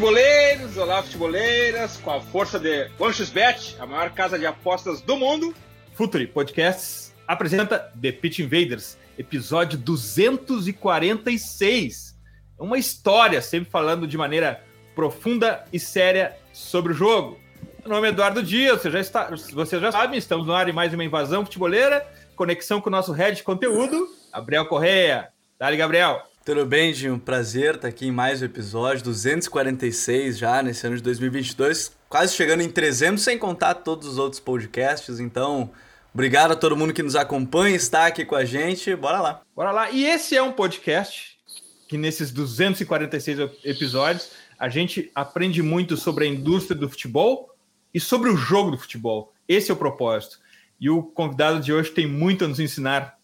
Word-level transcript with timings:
Futeboleiros! 0.00 0.78
Olá, 0.78 1.02
futeboleiras! 1.02 1.98
Com 1.98 2.10
a 2.10 2.22
força 2.22 2.58
de 2.58 2.88
OneXBet, 2.98 3.76
a 3.78 3.84
maior 3.84 4.08
casa 4.12 4.38
de 4.38 4.46
apostas 4.46 5.02
do 5.02 5.14
mundo, 5.14 5.54
Futuri 5.92 6.26
Podcasts 6.26 7.14
apresenta 7.28 7.92
The 8.00 8.10
Pitch 8.10 8.38
Invaders, 8.38 8.96
episódio 9.18 9.76
246. 9.76 12.18
Uma 12.58 12.78
história, 12.78 13.42
sempre 13.42 13.68
falando 13.68 14.06
de 14.06 14.16
maneira 14.16 14.64
profunda 14.94 15.66
e 15.70 15.78
séria 15.78 16.34
sobre 16.50 16.94
o 16.94 16.96
jogo. 16.96 17.38
Meu 17.80 17.90
nome 17.90 18.08
é 18.08 18.10
Eduardo 18.10 18.42
Dias, 18.42 18.80
você 18.80 18.90
já, 18.90 19.00
está, 19.00 19.28
você 19.52 19.78
já 19.78 19.92
sabe, 19.92 20.16
estamos 20.16 20.46
no 20.46 20.54
ar 20.54 20.66
em 20.66 20.72
mais 20.72 20.94
uma 20.94 21.04
invasão 21.04 21.44
futeboleira, 21.44 22.10
conexão 22.34 22.80
com 22.80 22.88
o 22.88 22.92
nosso 22.92 23.12
head 23.12 23.36
de 23.36 23.42
conteúdo, 23.42 24.08
Gabriel 24.32 24.64
Correia. 24.64 25.28
Dale, 25.58 25.76
Gabriel! 25.76 26.29
Tudo 26.50 26.66
bem, 26.66 26.92
Dinho? 26.92 27.16
Prazer 27.16 27.76
estar 27.76 27.86
aqui 27.86 28.08
em 28.08 28.10
mais 28.10 28.42
um 28.42 28.44
episódio, 28.44 29.04
246 29.04 30.36
já 30.36 30.60
nesse 30.60 30.84
ano 30.84 30.96
de 30.96 31.02
2022, 31.04 31.96
quase 32.08 32.34
chegando 32.34 32.60
em 32.60 32.68
300, 32.68 33.22
sem 33.22 33.38
contar 33.38 33.72
todos 33.74 34.08
os 34.08 34.18
outros 34.18 34.40
podcasts. 34.40 35.20
Então, 35.20 35.70
obrigado 36.12 36.50
a 36.50 36.56
todo 36.56 36.76
mundo 36.76 36.92
que 36.92 37.04
nos 37.04 37.14
acompanha, 37.14 37.76
está 37.76 38.06
aqui 38.06 38.24
com 38.24 38.34
a 38.34 38.44
gente. 38.44 38.96
Bora 38.96 39.20
lá. 39.20 39.42
Bora 39.54 39.70
lá. 39.70 39.92
E 39.92 40.04
esse 40.04 40.36
é 40.36 40.42
um 40.42 40.50
podcast 40.50 41.38
que 41.86 41.96
nesses 41.96 42.32
246 42.32 43.48
episódios 43.64 44.32
a 44.58 44.68
gente 44.68 45.08
aprende 45.14 45.62
muito 45.62 45.96
sobre 45.96 46.24
a 46.24 46.28
indústria 46.28 46.76
do 46.76 46.90
futebol 46.90 47.54
e 47.94 48.00
sobre 48.00 48.28
o 48.28 48.36
jogo 48.36 48.72
do 48.72 48.78
futebol. 48.78 49.32
Esse 49.46 49.70
é 49.70 49.74
o 49.74 49.76
propósito. 49.76 50.40
E 50.80 50.90
o 50.90 51.00
convidado 51.00 51.60
de 51.60 51.72
hoje 51.72 51.92
tem 51.92 52.08
muito 52.08 52.44
a 52.44 52.48
nos 52.48 52.58
ensinar 52.58 53.20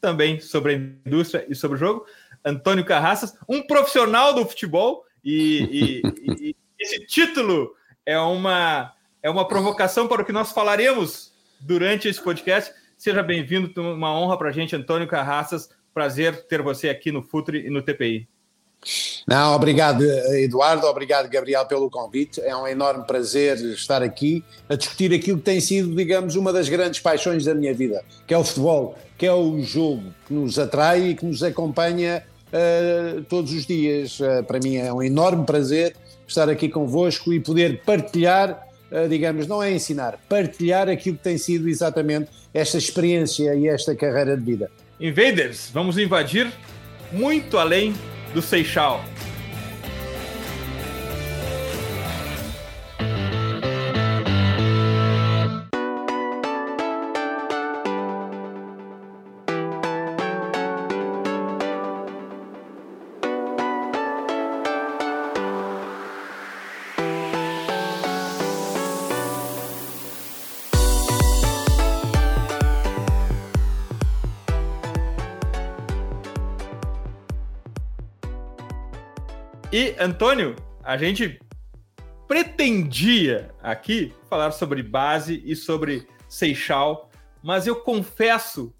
também 0.00 0.40
sobre 0.40 0.72
a 0.72 1.08
indústria 1.08 1.44
e 1.48 1.54
sobre 1.54 1.76
o 1.76 1.80
jogo. 1.80 2.06
Antônio 2.44 2.84
Carraças, 2.84 3.36
um 3.48 3.62
profissional 3.62 4.34
do 4.34 4.46
futebol, 4.46 5.04
e, 5.24 6.02
e, 6.02 6.36
e, 6.40 6.56
esse 6.78 7.04
título 7.06 7.74
é 8.06 8.18
uma, 8.18 8.94
é 9.22 9.28
uma 9.28 9.46
provocação 9.46 10.06
para 10.06 10.22
o 10.22 10.24
que 10.24 10.32
nós 10.32 10.52
falaremos 10.52 11.32
durante 11.60 12.08
esse 12.08 12.22
podcast. 12.22 12.72
Seja 12.96 13.22
bem-vindo, 13.22 13.70
uma 13.80 14.12
honra 14.12 14.38
para 14.38 14.48
a 14.48 14.52
gente, 14.52 14.74
Antônio 14.74 15.06
Carraças. 15.06 15.68
Prazer 15.92 16.46
ter 16.46 16.62
você 16.62 16.88
aqui 16.88 17.10
no 17.10 17.22
Futre 17.22 17.66
e 17.66 17.70
no 17.70 17.82
TPI. 17.82 18.28
Não, 19.26 19.54
obrigado 19.54 20.02
Eduardo, 20.02 20.86
obrigado 20.86 21.28
Gabriel 21.28 21.66
pelo 21.66 21.90
convite. 21.90 22.40
É 22.40 22.56
um 22.56 22.66
enorme 22.66 23.04
prazer 23.06 23.56
estar 23.56 24.02
aqui 24.02 24.42
a 24.68 24.74
discutir 24.74 25.12
aquilo 25.12 25.38
que 25.38 25.44
tem 25.44 25.60
sido, 25.60 25.94
digamos, 25.94 26.36
uma 26.36 26.52
das 26.52 26.68
grandes 26.68 27.00
paixões 27.00 27.44
da 27.44 27.54
minha 27.54 27.74
vida, 27.74 28.02
que 28.26 28.32
é 28.32 28.38
o 28.38 28.44
futebol, 28.44 28.96
que 29.18 29.26
é 29.26 29.32
o 29.32 29.60
jogo 29.62 30.04
que 30.26 30.32
nos 30.32 30.58
atrai 30.58 31.08
e 31.08 31.14
que 31.14 31.26
nos 31.26 31.42
acompanha 31.42 32.24
uh, 32.48 33.22
todos 33.24 33.52
os 33.52 33.66
dias. 33.66 34.18
Uh, 34.20 34.42
para 34.44 34.58
mim 34.60 34.76
é 34.76 34.92
um 34.92 35.02
enorme 35.02 35.44
prazer 35.44 35.94
estar 36.26 36.48
aqui 36.48 36.68
convosco 36.68 37.32
e 37.32 37.40
poder 37.40 37.82
partilhar, 37.84 38.66
uh, 38.92 39.08
digamos, 39.08 39.46
não 39.46 39.62
é 39.62 39.72
ensinar, 39.72 40.18
partilhar 40.28 40.88
aquilo 40.88 41.16
que 41.16 41.22
tem 41.24 41.36
sido 41.36 41.68
exatamente 41.68 42.30
esta 42.54 42.78
experiência 42.78 43.54
e 43.54 43.68
esta 43.68 43.94
carreira 43.94 44.36
de 44.36 44.44
vida. 44.44 44.70
Invaders, 45.00 45.70
vamos 45.72 45.98
invadir 45.98 46.50
muito 47.12 47.58
além 47.58 47.94
do 48.34 48.42
Seixal. 48.42 49.02
Antônio, 79.98 80.54
a 80.82 80.96
gente 80.96 81.40
pretendia 82.26 83.50
aqui 83.62 84.12
falar 84.28 84.52
sobre 84.52 84.82
base 84.82 85.42
e 85.44 85.56
sobre 85.56 86.06
Seixal, 86.28 87.10
mas 87.42 87.66
eu 87.66 87.76
confesso 87.76 88.74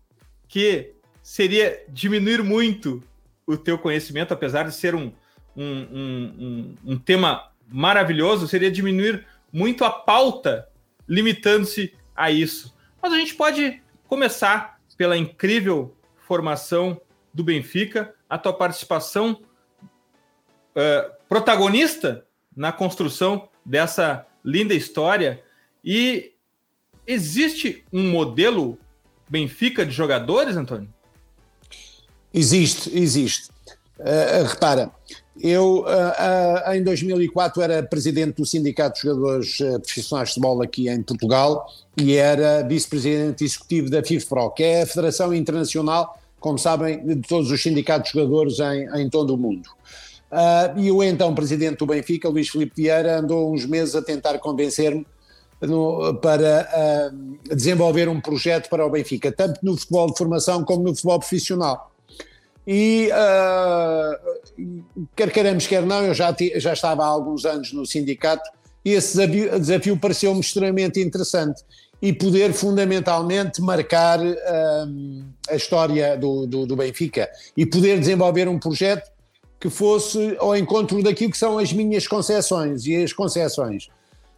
que 0.47 0.95
seria 1.23 1.85
diminuir 1.89 2.43
muito 2.43 3.03
o 3.47 3.57
teu 3.57 3.79
conhecimento, 3.79 4.33
apesar 4.33 4.65
de 4.65 4.75
ser 4.75 4.95
um, 4.95 5.13
um, 5.57 5.65
um, 5.65 6.75
um 6.85 6.99
tema 6.99 7.51
maravilhoso, 7.67 8.47
seria 8.47 8.71
diminuir 8.71 9.27
muito 9.53 9.85
a 9.85 9.91
pauta, 9.91 10.69
limitando-se 11.09 11.95
a 12.15 12.31
isso. 12.31 12.77
Mas 13.03 13.13
a 13.13 13.17
gente 13.17 13.35
pode 13.35 13.83
começar 14.07 14.79
pela 14.97 15.17
incrível 15.17 15.97
formação 16.17 17.01
do 17.33 17.43
Benfica, 17.43 18.15
a 18.29 18.37
tua 18.37 18.53
participação 18.53 19.41
uh, 20.79 21.11
protagonista 21.29 22.25
na 22.57 22.73
construção 22.73 23.49
dessa 23.65 24.27
linda 24.45 24.75
história. 24.75 25.43
E 25.85 26.33
existe 27.07 27.85
um 27.93 28.11
modelo 28.11 28.79
Benfica 29.29 29.85
de 29.85 29.93
jogadores, 29.93 30.57
Antônio? 30.57 30.89
Existe, 32.33 32.97
existe. 32.97 33.49
Uh, 33.99 34.47
repara, 34.47 34.91
eu 35.41 35.81
uh, 35.81 36.71
uh, 36.71 36.75
em 36.75 36.83
2004 36.83 37.63
era 37.63 37.83
presidente 37.83 38.37
do 38.37 38.47
Sindicato 38.47 39.01
de 39.01 39.09
Jogadores 39.09 39.59
Profissionais 39.59 40.29
de 40.29 40.35
Futebol 40.35 40.63
aqui 40.63 40.89
em 40.89 41.03
Portugal 41.03 41.67
e 41.97 42.15
era 42.15 42.63
vice-presidente 42.63 43.45
executivo 43.45 43.91
da 43.91 44.03
FIFPRO, 44.03 44.51
que 44.51 44.63
é 44.63 44.83
a 44.83 44.87
Federação 44.87 45.35
Internacional, 45.35 46.19
como 46.39 46.59
sabem, 46.59 47.05
de 47.05 47.17
todos 47.17 47.51
os 47.51 47.63
sindicatos 47.63 48.13
de 48.13 48.19
jogadores 48.19 48.59
em, 48.61 49.03
em 49.03 49.11
todo 49.11 49.35
o 49.35 49.37
mundo. 49.37 49.69
Uh, 50.31 50.79
e 50.79 50.93
o 50.93 51.03
então 51.03 51.35
presidente 51.35 51.79
do 51.79 51.87
Benfica, 51.87 52.29
Luís 52.29 52.49
Filipe 52.49 52.75
Vieira, 52.77 53.19
andou 53.19 53.53
uns 53.53 53.65
meses 53.65 53.95
a 53.95 54.03
tentar 54.03 54.39
convencer-me 54.39 55.07
para 56.21 57.11
uh, 57.13 57.55
desenvolver 57.55 58.09
um 58.09 58.21
projeto 58.21 58.69
para 58.69 58.87
o 58.87 58.91
Benfica, 58.91 59.33
tanto 59.33 59.59
no 59.63 59.77
futebol 59.77 60.07
de 60.09 60.17
formação 60.17 60.65
como 60.65 60.85
no 60.85 60.95
futebol 60.95 61.19
profissional. 61.19 61.91
E 62.67 63.11
uh, 63.11 65.07
quer 65.17 65.31
queiramos, 65.31 65.67
quer 65.67 65.83
não, 65.83 66.05
eu 66.05 66.15
já, 66.15 66.37
já 66.57 66.75
estava 66.75 67.03
há 67.03 67.09
alguns 67.09 67.45
anos 67.45 67.73
no 67.73 67.87
sindicato 67.87 68.49
e 68.85 68.93
esse 68.93 69.17
desafio, 69.17 69.59
desafio 69.59 69.97
pareceu-me 69.99 70.41
extremamente 70.41 71.01
interessante 71.01 71.65
e 72.01 72.13
poder 72.13 72.53
fundamentalmente 72.53 73.61
marcar 73.61 74.21
uh, 74.21 75.25
a 75.49 75.57
história 75.57 76.17
do, 76.17 76.47
do, 76.47 76.67
do 76.67 76.77
Benfica 76.77 77.29
e 77.57 77.67
poder 77.67 77.99
desenvolver 77.99 78.47
um 78.49 78.59
projeto 78.59 79.11
que 79.61 79.69
fosse 79.69 80.37
ao 80.39 80.57
encontro 80.57 81.03
daquilo 81.03 81.31
que 81.33 81.39
são 81.39 81.59
as 81.59 81.73
minhas 81.73 82.07
concessões 82.07 82.87
e 82.87 82.97
as 82.97 83.13
concessões. 83.13 83.89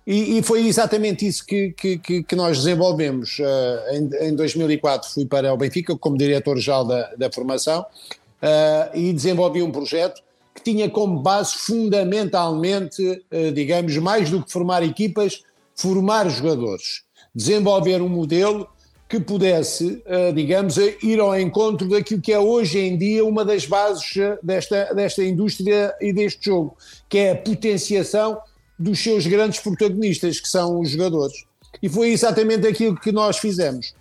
E, 0.06 0.38
e 0.38 0.42
foi 0.42 0.66
exatamente 0.66 1.26
isso 1.26 1.44
que, 1.44 1.72
que, 1.72 2.22
que 2.22 2.36
nós 2.36 2.58
desenvolvemos. 2.58 3.38
Uh, 3.38 3.94
em, 4.20 4.28
em, 4.28 4.34
2004 4.34 5.10
fui 5.10 5.26
para 5.26 5.52
o 5.52 5.56
Benfica 5.56 5.96
como 5.96 6.16
diretor-geral 6.16 6.84
da, 6.84 7.14
da 7.16 7.30
formação 7.30 7.82
uh, 7.82 8.96
e 8.96 9.12
desenvolvi 9.12 9.62
um 9.62 9.70
projeto 9.70 10.22
que 10.54 10.62
tinha 10.62 10.88
como 10.88 11.20
base 11.20 11.52
fundamentalmente, 11.54 13.02
uh, 13.30 13.52
digamos, 13.52 13.96
mais 13.98 14.30
do 14.30 14.42
que 14.42 14.50
formar 14.50 14.82
equipas, 14.82 15.42
formar 15.76 16.28
jogadores. 16.28 17.02
Desenvolver 17.34 18.00
um 18.00 18.08
modelo 18.08 18.66
que 19.10 19.18
pudesse, 19.18 20.00
eh, 20.06 20.30
digamos, 20.30 20.76
ir 20.76 21.18
ao 21.18 21.36
encontro 21.36 21.88
daquilo 21.88 22.20
que 22.20 22.32
é 22.32 22.38
hoje 22.38 22.78
em 22.78 22.96
dia 22.96 23.24
uma 23.24 23.44
das 23.44 23.66
bases 23.66 24.16
eh, 24.16 24.38
desta, 24.40 24.94
desta 24.94 25.24
indústria 25.24 25.92
e 26.00 26.12
deste 26.12 26.44
jogo, 26.44 26.76
que 27.08 27.18
é 27.18 27.32
a 27.32 27.36
potenciação 27.36 28.40
dos 28.78 29.00
seus 29.02 29.26
grandes 29.26 29.58
protagonistas, 29.58 30.38
que 30.38 30.48
são 30.48 30.78
os 30.78 30.90
jogadores. 30.90 31.44
E 31.82 31.88
foi 31.88 32.10
exatamente 32.10 32.68
aquilo 32.68 32.94
que 32.94 33.10
nós 33.10 33.36
fizemos. 33.38 33.92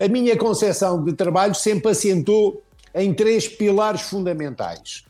a 0.00 0.08
minha 0.08 0.36
concepção 0.36 1.04
de 1.04 1.12
trabalho 1.12 1.54
sempre 1.54 1.92
assentou 1.92 2.60
em 2.92 3.14
três 3.14 3.46
pilares 3.46 4.02
fundamentais. 4.02 5.04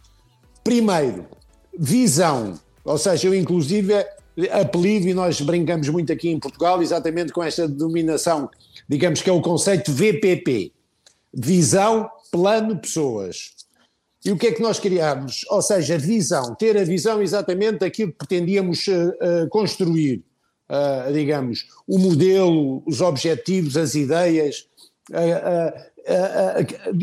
Primeiro, 0.63 1.27
visão, 1.79 2.59
ou 2.85 2.99
seja, 2.99 3.29
eu 3.29 3.35
inclusive 3.35 3.95
apelido, 4.53 5.09
e 5.09 5.15
nós 5.15 5.41
brincamos 5.41 5.89
muito 5.89 6.13
aqui 6.13 6.29
em 6.29 6.39
Portugal, 6.39 6.81
exatamente 6.83 7.33
com 7.33 7.43
esta 7.43 7.67
denominação, 7.67 8.49
digamos 8.89 9.21
que 9.21 9.29
é 9.29 9.33
o 9.33 9.43
conceito 9.43 9.93
VPP: 9.93 10.73
visão, 11.33 12.09
plano, 12.31 12.79
pessoas. 12.79 13.59
E 14.25 14.33
o 14.33 14.37
que 14.37 14.49
é 14.49 14.53
que 14.53 14.63
nós 14.63 14.81
criámos? 14.81 15.45
Ou 15.49 15.63
seja, 15.63 15.97
visão, 15.97 16.55
ter 16.55 16.77
a 16.77 16.85
visão 16.85 17.23
exatamente 17.23 17.79
daquilo 17.79 18.11
que 18.11 18.19
pretendíamos 18.19 18.87
uh, 18.89 19.11
uh, 19.11 19.49
construir, 19.49 20.25
uh, 20.69 21.13
digamos, 21.13 21.67
o 21.87 21.99
modelo, 21.99 22.83
os 22.87 23.01
objetivos, 23.01 23.77
as 23.77 23.95
ideias, 23.95 24.67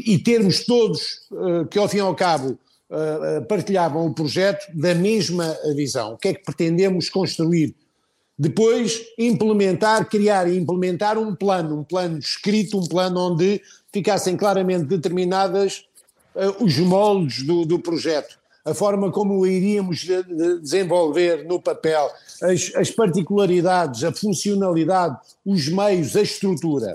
e 0.06 0.20
termos 0.20 0.64
todos, 0.66 1.28
que 1.72 1.80
ao 1.80 1.90
fim 1.90 1.98
e 1.98 2.02
ao 2.02 2.16
cabo 2.16 2.60
partilhavam 3.50 4.06
o 4.06 4.14
projeto 4.14 4.64
da 4.76 4.94
mesma 4.94 5.58
visão. 5.76 6.14
O 6.14 6.18
que 6.18 6.28
é 6.28 6.34
que 6.36 6.44
pretendemos 6.44 7.10
construir? 7.10 7.76
Depois, 8.38 9.02
implementar, 9.18 10.10
criar 10.10 10.48
e 10.50 10.58
implementar 10.58 11.18
um 11.18 11.34
plano, 11.34 11.80
um 11.80 11.84
plano 11.84 12.20
escrito, 12.20 12.78
um 12.78 12.86
plano 12.86 13.32
onde 13.32 13.62
ficassem 13.94 14.36
claramente 14.36 14.86
determinadas 14.86 15.86
uh, 16.36 16.64
os 16.64 16.78
moldes 16.78 17.44
do, 17.44 17.66
do, 17.66 17.80
projeto, 17.80 18.38
a 18.66 18.74
forma 18.74 19.10
como 19.10 19.48
iríamos 19.48 20.00
de, 20.00 20.22
de 20.24 20.60
desenvolver 20.60 21.46
no 21.46 21.62
papel, 21.62 22.10
as, 22.44 22.74
as 22.76 22.92
particularidades, 22.92 24.04
a 24.04 24.12
funcionalidade, 24.12 25.18
os 25.46 25.70
meios, 25.70 26.14
a 26.18 26.22
estrutura. 26.22 26.94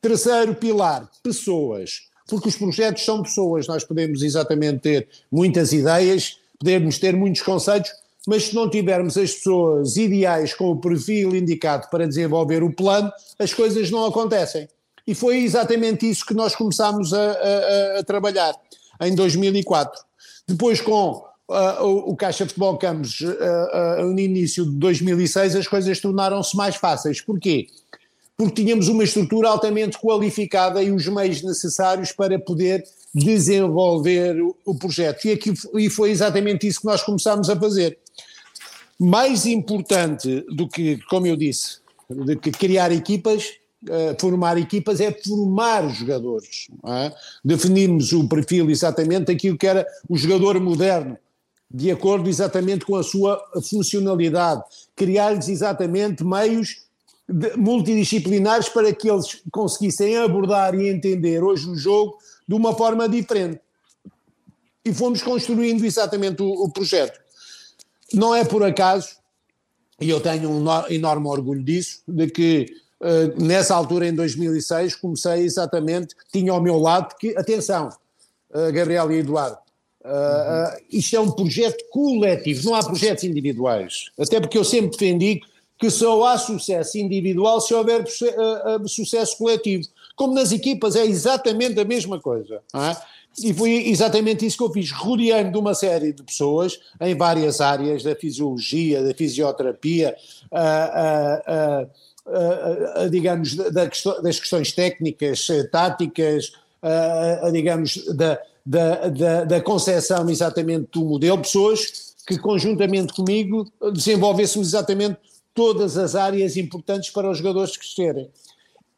Terceiro 0.00 0.54
pilar, 0.54 1.10
pessoas, 1.24 2.02
porque 2.28 2.48
os 2.48 2.56
projetos 2.56 3.04
são 3.04 3.20
pessoas, 3.20 3.66
nós 3.66 3.82
podemos 3.82 4.22
exatamente 4.22 4.78
ter 4.78 5.08
muitas 5.28 5.72
ideias, 5.72 6.38
podemos 6.56 6.98
ter 7.00 7.16
muitos 7.16 7.42
conceitos, 7.42 7.90
mas 8.28 8.48
se 8.48 8.54
não 8.54 8.68
tivermos 8.68 9.16
as 9.16 9.32
pessoas 9.32 9.96
ideais 9.96 10.52
com 10.52 10.70
o 10.70 10.76
perfil 10.76 11.34
indicado 11.34 11.88
para 11.90 12.06
desenvolver 12.06 12.62
o 12.62 12.70
plano, 12.70 13.10
as 13.38 13.54
coisas 13.54 13.90
não 13.90 14.04
acontecem. 14.04 14.68
E 15.06 15.14
foi 15.14 15.38
exatamente 15.38 16.08
isso 16.08 16.26
que 16.26 16.34
nós 16.34 16.54
começámos 16.54 17.14
a, 17.14 17.22
a, 17.22 17.98
a 18.00 18.04
trabalhar 18.04 18.54
em 19.00 19.14
2004. 19.14 20.02
Depois, 20.46 20.78
com 20.78 21.24
uh, 21.48 21.82
o, 21.82 22.14
Caixa 22.14 22.44
Futebol 22.44 22.76
Campos, 22.76 23.18
uh, 23.22 24.02
uh, 24.02 24.04
no 24.12 24.20
início 24.20 24.66
de 24.66 24.72
2006, 24.72 25.56
as 25.56 25.66
coisas 25.66 25.98
tornaram-se 25.98 26.54
mais 26.54 26.76
fáceis. 26.76 27.22
Porquê? 27.22 27.68
Porque 28.36 28.62
tínhamos 28.62 28.88
uma 28.88 29.04
estrutura 29.04 29.48
altamente 29.48 29.98
qualificada 29.98 30.82
e 30.82 30.92
os 30.92 31.08
meios 31.08 31.42
necessários 31.42 32.12
para 32.12 32.38
poder 32.38 32.84
desenvolver 33.14 34.38
o, 34.42 34.54
o 34.66 34.74
projeto. 34.74 35.24
E, 35.24 35.32
aqui, 35.32 35.54
e 35.76 35.88
foi 35.88 36.10
exatamente 36.10 36.66
isso 36.66 36.80
que 36.80 36.86
nós 36.86 37.02
começámos 37.02 37.48
a 37.48 37.56
fazer. 37.56 37.98
Mais 38.98 39.46
importante 39.46 40.44
do 40.48 40.68
que, 40.68 40.98
como 41.08 41.26
eu 41.26 41.36
disse, 41.36 41.78
de 42.10 42.36
que 42.36 42.50
criar 42.50 42.92
equipas, 42.92 43.54
Uh, 43.80 44.20
formar 44.20 44.58
equipas 44.58 45.00
é 45.00 45.12
formar 45.12 45.88
jogadores. 45.90 46.66
É? 46.84 47.14
Definimos 47.44 48.12
o 48.12 48.28
perfil 48.28 48.68
exatamente 48.70 49.26
daquilo 49.26 49.56
que 49.56 49.68
era 49.68 49.86
o 50.08 50.16
jogador 50.16 50.58
moderno, 50.60 51.16
de 51.70 51.88
acordo 51.88 52.28
exatamente 52.28 52.84
com 52.84 52.96
a 52.96 53.04
sua 53.04 53.40
funcionalidade, 53.70 54.64
criar-lhes 54.96 55.48
exatamente 55.48 56.24
meios 56.24 56.88
multidisciplinares 57.56 58.68
para 58.68 58.92
que 58.92 59.08
eles 59.08 59.42
conseguissem 59.52 60.16
abordar 60.16 60.74
e 60.74 60.88
entender 60.88 61.44
hoje 61.44 61.68
o 61.68 61.76
jogo 61.76 62.16
de 62.46 62.54
uma 62.54 62.74
forma 62.74 63.08
diferente. 63.08 63.60
E 64.84 64.92
fomos 64.92 65.22
construindo 65.22 65.84
exatamente 65.84 66.42
o, 66.42 66.48
o 66.64 66.70
projeto. 66.70 67.20
Não 68.12 68.34
é 68.34 68.44
por 68.44 68.62
acaso, 68.62 69.16
e 70.00 70.08
eu 70.08 70.20
tenho 70.20 70.50
um 70.50 70.64
enorme 70.88 71.26
orgulho 71.26 71.62
disso, 71.62 72.02
de 72.06 72.28
que 72.28 72.66
Uh, 73.00 73.40
nessa 73.40 73.76
altura, 73.76 74.08
em 74.08 74.14
2006, 74.14 74.96
comecei 74.96 75.44
exatamente, 75.44 76.16
tinha 76.32 76.50
ao 76.50 76.60
meu 76.60 76.78
lado, 76.78 77.10
porque, 77.10 77.32
atenção, 77.36 77.90
uh, 78.50 78.72
Gabriel 78.72 79.12
e 79.12 79.18
Eduardo, 79.18 79.56
uh, 80.04 80.08
uhum. 80.08 80.80
isto 80.90 81.14
é 81.14 81.20
um 81.20 81.30
projeto 81.30 81.84
coletivo, 81.90 82.68
não 82.68 82.74
há 82.74 82.82
projetos 82.82 83.22
individuais. 83.22 84.10
Até 84.18 84.40
porque 84.40 84.58
eu 84.58 84.64
sempre 84.64 84.90
defendi 84.90 85.36
que 85.36 85.46
só 85.90 86.24
há 86.24 86.36
sucesso 86.36 86.98
individual 86.98 87.60
se 87.60 87.72
houver 87.72 88.04
sucesso 88.86 89.38
coletivo. 89.38 89.84
Como 90.16 90.34
nas 90.34 90.50
equipas, 90.50 90.96
é 90.96 91.06
exatamente 91.06 91.78
a 91.78 91.84
mesma 91.84 92.20
coisa. 92.20 92.60
É? 92.74 92.96
E 93.44 93.54
foi 93.54 93.88
exatamente 93.88 94.44
isso 94.44 94.56
que 94.56 94.64
eu 94.64 94.72
fiz, 94.72 94.90
rodeando 94.90 95.52
de 95.52 95.58
uma 95.58 95.74
série 95.74 96.12
de 96.12 96.22
pessoas 96.22 96.80
em 97.00 97.14
várias 97.14 97.60
áreas 97.60 98.02
da 98.02 98.16
fisiologia, 98.16 99.02
da 99.02 99.14
fisioterapia, 99.14 100.16
uh, 100.50 101.88
digamos, 103.10 103.54
da, 103.54 103.84
das 104.22 104.40
questões 104.40 104.72
técnicas, 104.72 105.48
eh, 105.48 105.62
táticas, 105.64 106.52
digamos, 107.52 108.04
da, 108.14 108.38
da, 108.66 109.08
da, 109.08 109.44
da 109.44 109.60
concepção 109.62 110.28
exatamente 110.28 110.88
do 110.92 111.04
modelo, 111.04 111.38
pessoas 111.38 112.14
que 112.26 112.38
conjuntamente 112.38 113.14
comigo 113.14 113.66
desenvolvêssemos 113.94 114.68
exatamente 114.68 115.16
todas 115.58 115.98
as 115.98 116.14
áreas 116.14 116.56
importantes 116.56 117.10
para 117.10 117.28
os 117.28 117.38
jogadores 117.38 117.76
crescerem. 117.76 118.30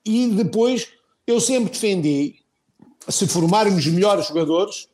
E 0.04 0.26
depois 0.26 0.88
eu 1.26 1.40
sempre 1.40 1.72
defendi, 1.72 2.34
se 3.08 3.26
formarmos 3.26 3.86
melhores 3.86 4.26
jogadores, 4.26 4.86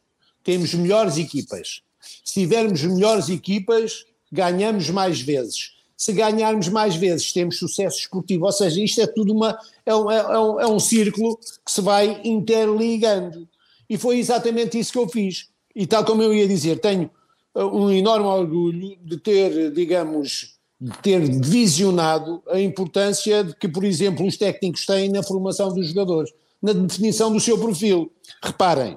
temos 0.44 0.72
melhores 0.74 1.18
equipas. 1.18 1.82
Se 2.24 2.34
tivermos 2.34 2.84
melhores 2.84 3.28
equipas, 3.28 4.06
ganhamos 4.30 4.90
mais 4.90 5.20
vezes 5.20 5.74
se 5.96 6.12
ganharmos 6.12 6.68
mais 6.68 6.94
vezes, 6.94 7.32
temos 7.32 7.58
sucesso 7.58 8.00
esportivo. 8.00 8.44
Ou 8.44 8.52
seja, 8.52 8.78
isto 8.82 9.00
é 9.00 9.06
tudo 9.06 9.32
uma. 9.32 9.58
É 9.86 9.94
um, 9.94 10.10
é 10.10 10.38
um, 10.38 10.60
é 10.60 10.66
um 10.66 10.78
círculo 10.78 11.38
que 11.38 11.72
se 11.72 11.80
vai 11.80 12.20
interligando. 12.22 13.48
E 13.88 13.96
foi 13.96 14.18
exatamente 14.18 14.78
isso 14.78 14.92
que 14.92 14.98
eu 14.98 15.08
fiz. 15.08 15.48
E 15.74 15.86
tal 15.86 16.04
como 16.04 16.22
eu 16.22 16.34
ia 16.34 16.46
dizer, 16.46 16.80
tenho 16.80 17.10
uh, 17.54 17.64
um 17.64 17.90
enorme 17.90 18.26
orgulho 18.26 18.98
de 19.02 19.16
ter, 19.16 19.72
digamos, 19.72 20.55
ter 21.02 21.20
visionado 21.20 22.42
a 22.48 22.60
importância 22.60 23.42
de 23.42 23.54
que, 23.56 23.68
por 23.68 23.84
exemplo, 23.84 24.26
os 24.26 24.36
técnicos 24.36 24.84
têm 24.84 25.08
na 25.08 25.22
formação 25.22 25.72
dos 25.72 25.88
jogadores, 25.88 26.32
na 26.60 26.72
definição 26.72 27.32
do 27.32 27.40
seu 27.40 27.58
perfil. 27.58 28.12
Reparem, 28.42 28.96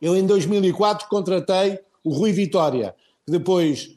eu 0.00 0.16
em 0.16 0.26
2004 0.26 1.08
contratei 1.08 1.78
o 2.02 2.10
Rui 2.10 2.32
Vitória, 2.32 2.94
que 3.24 3.32
depois 3.32 3.90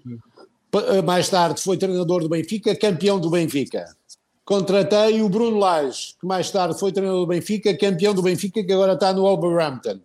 eh, 0.74 1.01
mais 1.01 1.29
tarde 1.29 1.62
foi 1.62 1.77
treinador 1.77 2.21
do 2.21 2.29
Benfica, 2.29 2.75
campeão 2.75 3.19
do 3.19 3.29
Benfica. 3.29 3.86
Contratei 4.43 5.21
o 5.21 5.29
Bruno 5.29 5.57
Lage, 5.57 6.15
que 6.19 6.25
mais 6.25 6.50
tarde 6.50 6.79
foi 6.79 6.91
treinador 6.91 7.21
do 7.21 7.27
Benfica, 7.27 7.77
campeão 7.77 8.13
do 8.13 8.21
Benfica, 8.21 8.63
que 8.63 8.71
agora 8.71 8.93
está 8.93 9.12
no 9.12 9.24
Wolverhampton. 9.24 10.00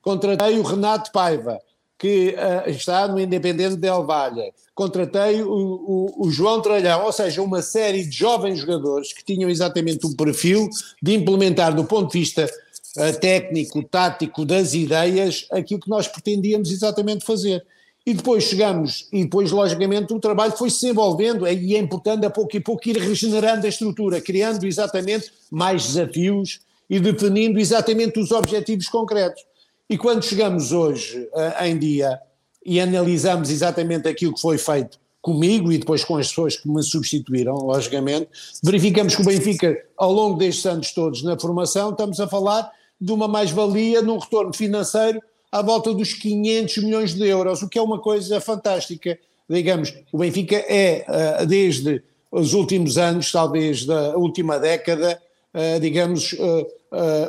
Contratei 0.00 0.58
o 0.58 0.62
Renato 0.62 1.12
Paiva, 1.12 1.58
que 2.02 2.34
uh, 2.34 2.68
está 2.68 3.06
no 3.06 3.20
Independente 3.20 3.76
de 3.76 3.88
Valha. 3.88 4.52
Contratei 4.74 5.40
o, 5.40 5.48
o, 5.48 6.26
o, 6.26 6.30
João 6.32 6.60
Tralhão, 6.60 7.04
ou 7.04 7.12
seja, 7.12 7.40
uma 7.40 7.62
série 7.62 8.04
de 8.04 8.10
jovens 8.10 8.58
jogadores 8.58 9.12
que 9.12 9.24
tinham 9.24 9.48
exatamente 9.48 10.04
o 10.04 10.16
perfil 10.16 10.68
de 11.00 11.14
implementar, 11.14 11.72
do 11.72 11.84
ponto 11.84 12.10
de 12.10 12.18
vista 12.18 12.44
uh, 12.44 13.20
técnico, 13.20 13.84
tático, 13.84 14.44
das 14.44 14.74
ideias, 14.74 15.46
aquilo 15.52 15.78
que 15.78 15.88
nós 15.88 16.08
pretendíamos 16.08 16.72
exatamente 16.72 17.24
fazer. 17.24 17.64
E 18.04 18.12
depois 18.12 18.42
chegamos, 18.42 19.06
e 19.12 19.22
depois, 19.22 19.52
logicamente, 19.52 20.12
o 20.12 20.18
trabalho 20.18 20.54
foi 20.54 20.70
se 20.70 20.80
desenvolvendo 20.80 21.46
e 21.46 21.76
é 21.76 21.78
importante 21.78 22.26
a 22.26 22.30
pouco 22.30 22.56
e 22.56 22.58
pouco 22.60 22.88
ir 22.88 22.96
regenerando 22.96 23.64
a 23.64 23.68
estrutura, 23.68 24.20
criando 24.20 24.66
exatamente 24.66 25.30
mais 25.52 25.86
desafios 25.86 26.58
e 26.90 26.98
definindo 26.98 27.60
exatamente 27.60 28.18
os 28.18 28.32
objetivos 28.32 28.88
concretos. 28.88 29.44
E 29.88 29.98
quando 29.98 30.24
chegamos 30.24 30.72
hoje 30.72 31.28
uh, 31.34 31.64
em 31.64 31.78
dia 31.78 32.20
e 32.64 32.80
analisamos 32.80 33.50
exatamente 33.50 34.08
aquilo 34.08 34.34
que 34.34 34.40
foi 34.40 34.56
feito 34.56 34.98
comigo 35.20 35.72
e 35.72 35.78
depois 35.78 36.04
com 36.04 36.16
as 36.16 36.28
pessoas 36.28 36.56
que 36.56 36.68
me 36.68 36.82
substituíram, 36.82 37.54
logicamente, 37.54 38.28
verificamos 38.62 39.14
que 39.14 39.22
o 39.22 39.24
Benfica, 39.24 39.76
ao 39.96 40.12
longo 40.12 40.36
destes 40.36 40.66
anos 40.66 40.92
todos 40.92 41.22
na 41.22 41.38
formação, 41.38 41.90
estamos 41.90 42.18
a 42.18 42.26
falar 42.26 42.70
de 43.00 43.12
uma 43.12 43.28
mais-valia 43.28 44.02
num 44.02 44.18
retorno 44.18 44.52
financeiro 44.52 45.22
à 45.50 45.62
volta 45.62 45.94
dos 45.94 46.12
500 46.14 46.78
milhões 46.78 47.14
de 47.14 47.26
euros, 47.28 47.62
o 47.62 47.68
que 47.68 47.78
é 47.78 47.82
uma 47.82 48.00
coisa 48.00 48.40
fantástica. 48.40 49.18
Digamos, 49.48 49.94
o 50.10 50.18
Benfica 50.18 50.56
é, 50.56 51.04
eh, 51.06 51.46
desde 51.46 52.02
os 52.30 52.54
últimos 52.54 52.96
anos, 52.96 53.30
talvez 53.30 53.84
da 53.84 54.16
última 54.16 54.58
década, 54.58 55.20
eh, 55.52 55.78
digamos, 55.78 56.34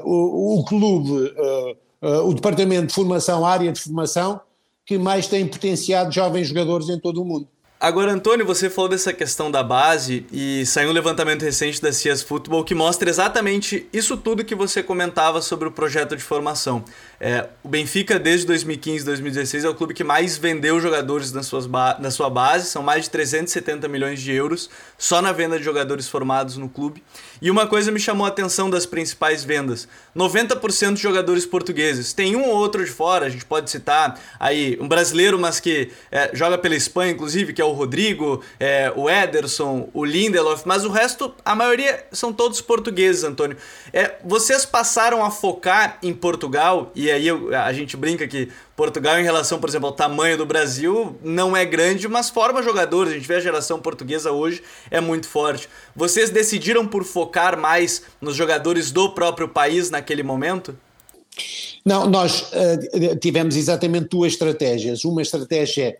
o, 0.03 0.59
o 0.59 0.63
clube, 0.65 1.33
o 2.03 2.33
departamento 2.33 2.87
de 2.87 2.93
formação, 2.93 3.45
a 3.45 3.49
área 3.49 3.71
de 3.71 3.79
formação, 3.79 4.41
que 4.85 4.97
mais 4.97 5.27
tem 5.27 5.47
potenciado 5.47 6.11
jovens 6.11 6.47
jogadores 6.47 6.89
em 6.89 6.99
todo 6.99 7.21
o 7.21 7.25
mundo. 7.25 7.47
Agora, 7.83 8.13
Antônio, 8.13 8.45
você 8.45 8.69
falou 8.69 8.89
dessa 8.89 9.11
questão 9.11 9.51
da 9.51 9.61
base 9.61 10.25
e 10.31 10.65
saiu 10.65 10.89
um 10.89 10.93
levantamento 10.93 11.41
recente 11.41 11.81
da 11.81 11.91
Cias 11.91 12.21
Football 12.23 12.63
que 12.63 12.73
mostra 12.73 13.09
exatamente 13.09 13.89
isso 13.91 14.15
tudo 14.15 14.45
que 14.45 14.55
você 14.55 14.81
comentava 14.81 15.41
sobre 15.41 15.67
o 15.67 15.71
projeto 15.71 16.15
de 16.15 16.23
formação. 16.23 16.85
É, 17.19 17.45
o 17.61 17.67
Benfica, 17.67 18.17
desde 18.17 18.47
2015 18.47 19.03
2016, 19.03 19.65
é 19.65 19.69
o 19.69 19.75
clube 19.75 19.93
que 19.93 20.03
mais 20.03 20.37
vendeu 20.37 20.79
jogadores 20.79 21.33
nas 21.33 21.45
suas 21.45 21.67
na 21.67 22.09
sua 22.09 22.29
base, 22.29 22.67
são 22.67 22.81
mais 22.81 23.03
de 23.03 23.09
370 23.09 23.85
milhões 23.89 24.21
de 24.21 24.31
euros 24.31 24.69
só 24.97 25.21
na 25.21 25.33
venda 25.33 25.57
de 25.57 25.65
jogadores 25.65 26.07
formados 26.07 26.55
no 26.55 26.69
clube. 26.69 27.03
E 27.41 27.51
uma 27.51 27.67
coisa 27.67 27.91
me 27.91 27.99
chamou 27.99 28.25
a 28.25 28.29
atenção 28.29 28.69
das 28.69 28.85
principais 28.85 29.43
vendas: 29.43 29.89
90% 30.15 30.93
de 30.93 31.01
jogadores 31.01 31.45
portugueses. 31.45 32.13
Tem 32.13 32.37
um 32.37 32.43
ou 32.43 32.55
outro 32.55 32.85
de 32.85 32.89
fora, 32.89 33.25
a 33.25 33.29
gente 33.29 33.43
pode 33.43 33.69
citar 33.69 34.17
aí 34.39 34.77
um 34.79 34.87
brasileiro, 34.87 35.37
mas 35.37 35.59
que 35.59 35.91
é, 36.09 36.31
joga 36.33 36.57
pela 36.57 36.75
Espanha, 36.75 37.11
inclusive, 37.11 37.51
que 37.51 37.61
é 37.61 37.65
o 37.65 37.72
Rodrigo, 37.73 38.41
é, 38.59 38.91
o 38.95 39.09
Ederson, 39.09 39.89
o 39.93 40.05
Lindelof, 40.05 40.63
mas 40.65 40.85
o 40.85 40.89
resto, 40.89 41.33
a 41.43 41.55
maioria 41.55 42.05
são 42.11 42.31
todos 42.31 42.61
portugueses, 42.61 43.23
Antônio. 43.23 43.57
É, 43.91 44.15
vocês 44.23 44.65
passaram 44.65 45.23
a 45.23 45.29
focar 45.29 45.97
em 46.01 46.13
Portugal, 46.13 46.91
e 46.95 47.11
aí 47.11 47.27
eu, 47.27 47.55
a 47.55 47.71
gente 47.73 47.97
brinca 47.97 48.27
que 48.27 48.49
Portugal, 48.75 49.19
em 49.19 49.23
relação, 49.23 49.59
por 49.59 49.69
exemplo, 49.69 49.87
ao 49.87 49.93
tamanho 49.93 50.37
do 50.37 50.45
Brasil, 50.45 51.15
não 51.23 51.55
é 51.55 51.63
grande, 51.63 52.07
mas 52.07 52.29
forma 52.29 52.63
jogadores. 52.63 53.11
A 53.13 53.15
gente 53.15 53.27
vê 53.27 53.35
a 53.35 53.39
geração 53.39 53.79
portuguesa 53.79 54.31
hoje 54.31 54.63
é 54.89 54.99
muito 54.99 55.27
forte. 55.27 55.69
Vocês 55.95 56.29
decidiram 56.29 56.87
por 56.87 57.03
focar 57.03 57.57
mais 57.57 58.03
nos 58.19 58.35
jogadores 58.35 58.91
do 58.91 59.11
próprio 59.11 59.47
país 59.47 59.91
naquele 59.91 60.23
momento? 60.23 60.75
Não, 61.85 62.09
nós 62.09 62.51
uh, 62.51 63.15
tivemos 63.19 63.55
exatamente 63.55 64.07
duas 64.09 64.33
estratégias. 64.33 65.03
Uma 65.03 65.21
estratégia 65.21 65.97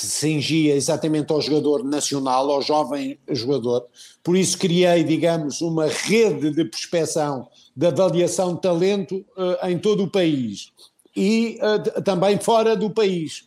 que 0.00 0.06
cingia 0.06 0.74
exatamente 0.74 1.30
ao 1.30 1.40
jogador 1.40 1.84
nacional, 1.84 2.50
ao 2.50 2.62
jovem 2.62 3.18
jogador. 3.28 3.86
Por 4.22 4.36
isso 4.36 4.56
criei, 4.58 5.04
digamos, 5.04 5.60
uma 5.60 5.86
rede 5.86 6.50
de 6.50 6.64
prospeção, 6.64 7.46
de 7.76 7.86
avaliação 7.86 8.54
de 8.54 8.62
talento 8.62 9.24
uh, 9.36 9.66
em 9.68 9.78
todo 9.78 10.04
o 10.04 10.10
país 10.10 10.72
e 11.14 11.58
uh, 11.60 12.02
também 12.02 12.38
fora 12.38 12.74
do 12.74 12.90
país. 12.90 13.44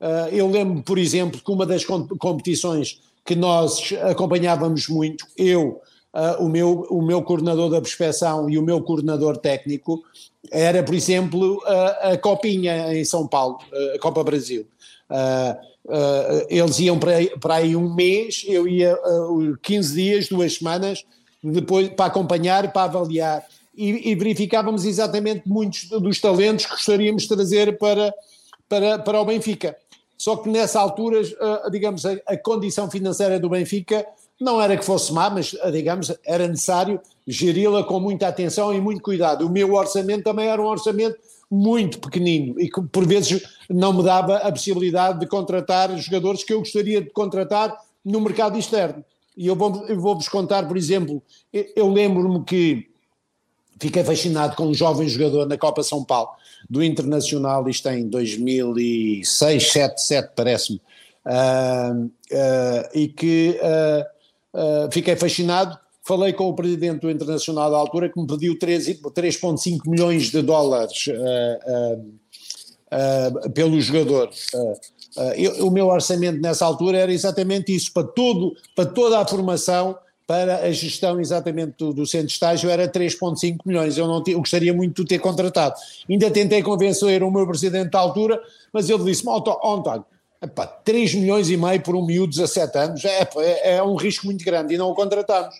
Uh, 0.00 0.28
eu 0.32 0.50
lembro, 0.50 0.82
por 0.82 0.98
exemplo, 0.98 1.40
que 1.40 1.50
uma 1.52 1.64
das 1.64 1.84
competições 1.84 3.00
que 3.24 3.36
nós 3.36 3.92
acompanhávamos 4.10 4.88
muito, 4.88 5.24
eu, 5.36 5.80
uh, 6.12 6.42
o, 6.44 6.48
meu, 6.48 6.86
o 6.90 7.00
meu 7.00 7.22
coordenador 7.22 7.70
da 7.70 7.80
prospeção 7.80 8.50
e 8.50 8.58
o 8.58 8.62
meu 8.62 8.82
coordenador 8.82 9.36
técnico, 9.36 10.02
era, 10.50 10.82
por 10.82 10.94
exemplo, 10.94 11.62
a 11.64 12.18
Copinha 12.18 12.92
em 12.92 13.04
São 13.04 13.28
Paulo, 13.28 13.58
a 13.94 13.98
Copa 14.00 14.24
Brasil. 14.24 14.66
Eles 16.48 16.78
iam 16.78 16.98
para, 16.98 17.14
para 17.40 17.54
aí 17.56 17.74
um 17.74 17.92
mês, 17.92 18.44
eu 18.46 18.68
ia 18.68 18.96
15 19.62 19.94
dias, 19.94 20.28
duas 20.28 20.54
semanas, 20.54 21.04
depois 21.42 21.88
para 21.88 22.06
acompanhar, 22.06 22.72
para 22.72 22.84
avaliar 22.84 23.44
e, 23.76 24.10
e, 24.10 24.14
verificávamos 24.14 24.84
exatamente 24.84 25.48
muitos 25.48 25.88
dos 25.88 26.20
talentos 26.20 26.66
que 26.66 26.72
gostaríamos 26.72 27.22
de 27.22 27.28
trazer 27.28 27.78
para, 27.78 28.14
para, 28.68 28.98
para 28.98 29.20
o 29.20 29.24
Benfica. 29.24 29.76
Só 30.16 30.36
que 30.36 30.48
nessa 30.48 30.78
altura, 30.78 31.20
uh, 31.20 31.70
digamos, 31.70 32.04
a, 32.04 32.12
a, 32.26 32.36
condição 32.36 32.90
financeira 32.90 33.40
do 33.40 33.48
Benfica 33.48 34.06
não 34.40 34.60
era 34.60 34.76
que 34.76 34.84
fosse 34.84 35.12
má, 35.12 35.30
mas, 35.30 35.54
uh, 35.54 35.72
digamos, 35.72 36.12
era 36.24 36.46
necessário 36.46 37.00
geri-la 37.26 37.82
com 37.82 37.98
muita 37.98 38.28
atenção 38.28 38.74
e 38.74 38.80
muito 38.80 39.02
cuidado. 39.02 39.46
O 39.46 39.50
meu 39.50 39.72
orçamento 39.72 40.24
também 40.24 40.48
era 40.48 40.60
um 40.60 40.66
orçamento 40.66 41.16
muito 41.54 41.98
pequenino 41.98 42.58
e 42.58 42.70
que 42.70 42.80
por 42.80 43.06
vezes 43.06 43.42
não 43.68 43.92
me 43.92 44.02
dava 44.02 44.38
a 44.38 44.50
possibilidade 44.50 45.20
de 45.20 45.26
contratar 45.26 45.94
jogadores 45.98 46.42
que 46.42 46.54
eu 46.54 46.60
gostaria 46.60 47.02
de 47.02 47.10
contratar 47.10 47.76
no 48.02 48.22
mercado 48.22 48.58
externo. 48.58 49.04
E 49.36 49.48
eu 49.48 49.54
vou-vos 49.54 49.94
vou 49.96 50.18
contar, 50.30 50.66
por 50.66 50.78
exemplo, 50.78 51.22
eu, 51.52 51.92
lembro-me 51.92 52.42
que 52.44 52.88
fiquei 53.78 54.02
fascinado 54.02 54.56
com 54.56 54.68
um 54.68 54.72
jovem 54.72 55.06
jogador 55.06 55.46
na 55.46 55.58
Copa 55.58 55.82
São 55.82 56.02
Paulo, 56.02 56.30
do 56.70 56.82
Internacional, 56.82 57.68
isto 57.68 57.86
em 57.90 58.08
2006, 58.08 59.72
7, 59.72 60.00
7 60.00 60.30
parece-me, 60.34 60.80
uh, 61.26 62.04
uh, 62.04 62.88
e 62.94 63.08
que 63.08 63.60
uh, 63.60 64.90
fiquei 64.90 65.16
fascinado. 65.16 65.78
Falei 66.04 66.32
com 66.32 66.48
o 66.48 66.54
presidente 66.54 67.00
do 67.00 67.10
Internacional 67.10 67.70
da 67.70 67.76
altura 67.76 68.08
que 68.08 68.20
me 68.20 68.26
pediu 68.26 68.58
3,5 68.58 69.80
milhões 69.86 70.30
de 70.30 70.42
dólares 70.42 71.06
pelo 73.54 73.80
jogador. 73.80 74.28
Eu, 75.36 75.68
o 75.68 75.70
meu 75.70 75.86
orçamento 75.86 76.40
nessa 76.40 76.66
altura 76.66 76.98
era 76.98 77.12
exatamente 77.12 77.74
isso, 77.74 77.92
para, 77.92 78.04
todo, 78.04 78.56
para 78.74 78.86
toda 78.86 79.20
a 79.20 79.26
formação 79.26 79.96
para 80.26 80.60
a 80.60 80.72
gestão 80.72 81.20
exatamente 81.20 81.74
do, 81.78 81.92
do 81.92 82.06
centro 82.06 82.28
de 82.28 82.32
estágio 82.32 82.70
era 82.70 82.88
3,5 82.88 83.58
milhões. 83.66 83.98
Eu, 83.98 84.06
não 84.06 84.22
eu 84.26 84.38
gostaria 84.38 84.72
muito 84.72 85.02
de 85.02 85.08
ter 85.08 85.18
contratado. 85.18 85.74
Ainda 86.08 86.30
tentei 86.30 86.62
convencer 86.62 87.22
o 87.22 87.30
meu 87.30 87.46
presidente 87.46 87.90
da 87.90 87.98
altura, 87.98 88.40
mas 88.72 88.88
ele 88.88 89.04
disse-me: 89.04 89.30
António, 89.30 90.04
epá, 90.40 90.66
3 90.66 91.14
milhões 91.16 91.50
e 91.50 91.56
meio 91.56 91.82
por 91.82 91.94
um 91.94 92.06
miúdo 92.06 92.32
de 92.32 92.40
17 92.40 92.78
anos 92.78 93.04
é, 93.04 93.28
é, 93.36 93.76
é 93.76 93.82
um 93.82 93.94
risco 93.94 94.26
muito 94.26 94.44
grande 94.44 94.74
e 94.74 94.78
não 94.78 94.90
o 94.90 94.94
contratamos. 94.94 95.54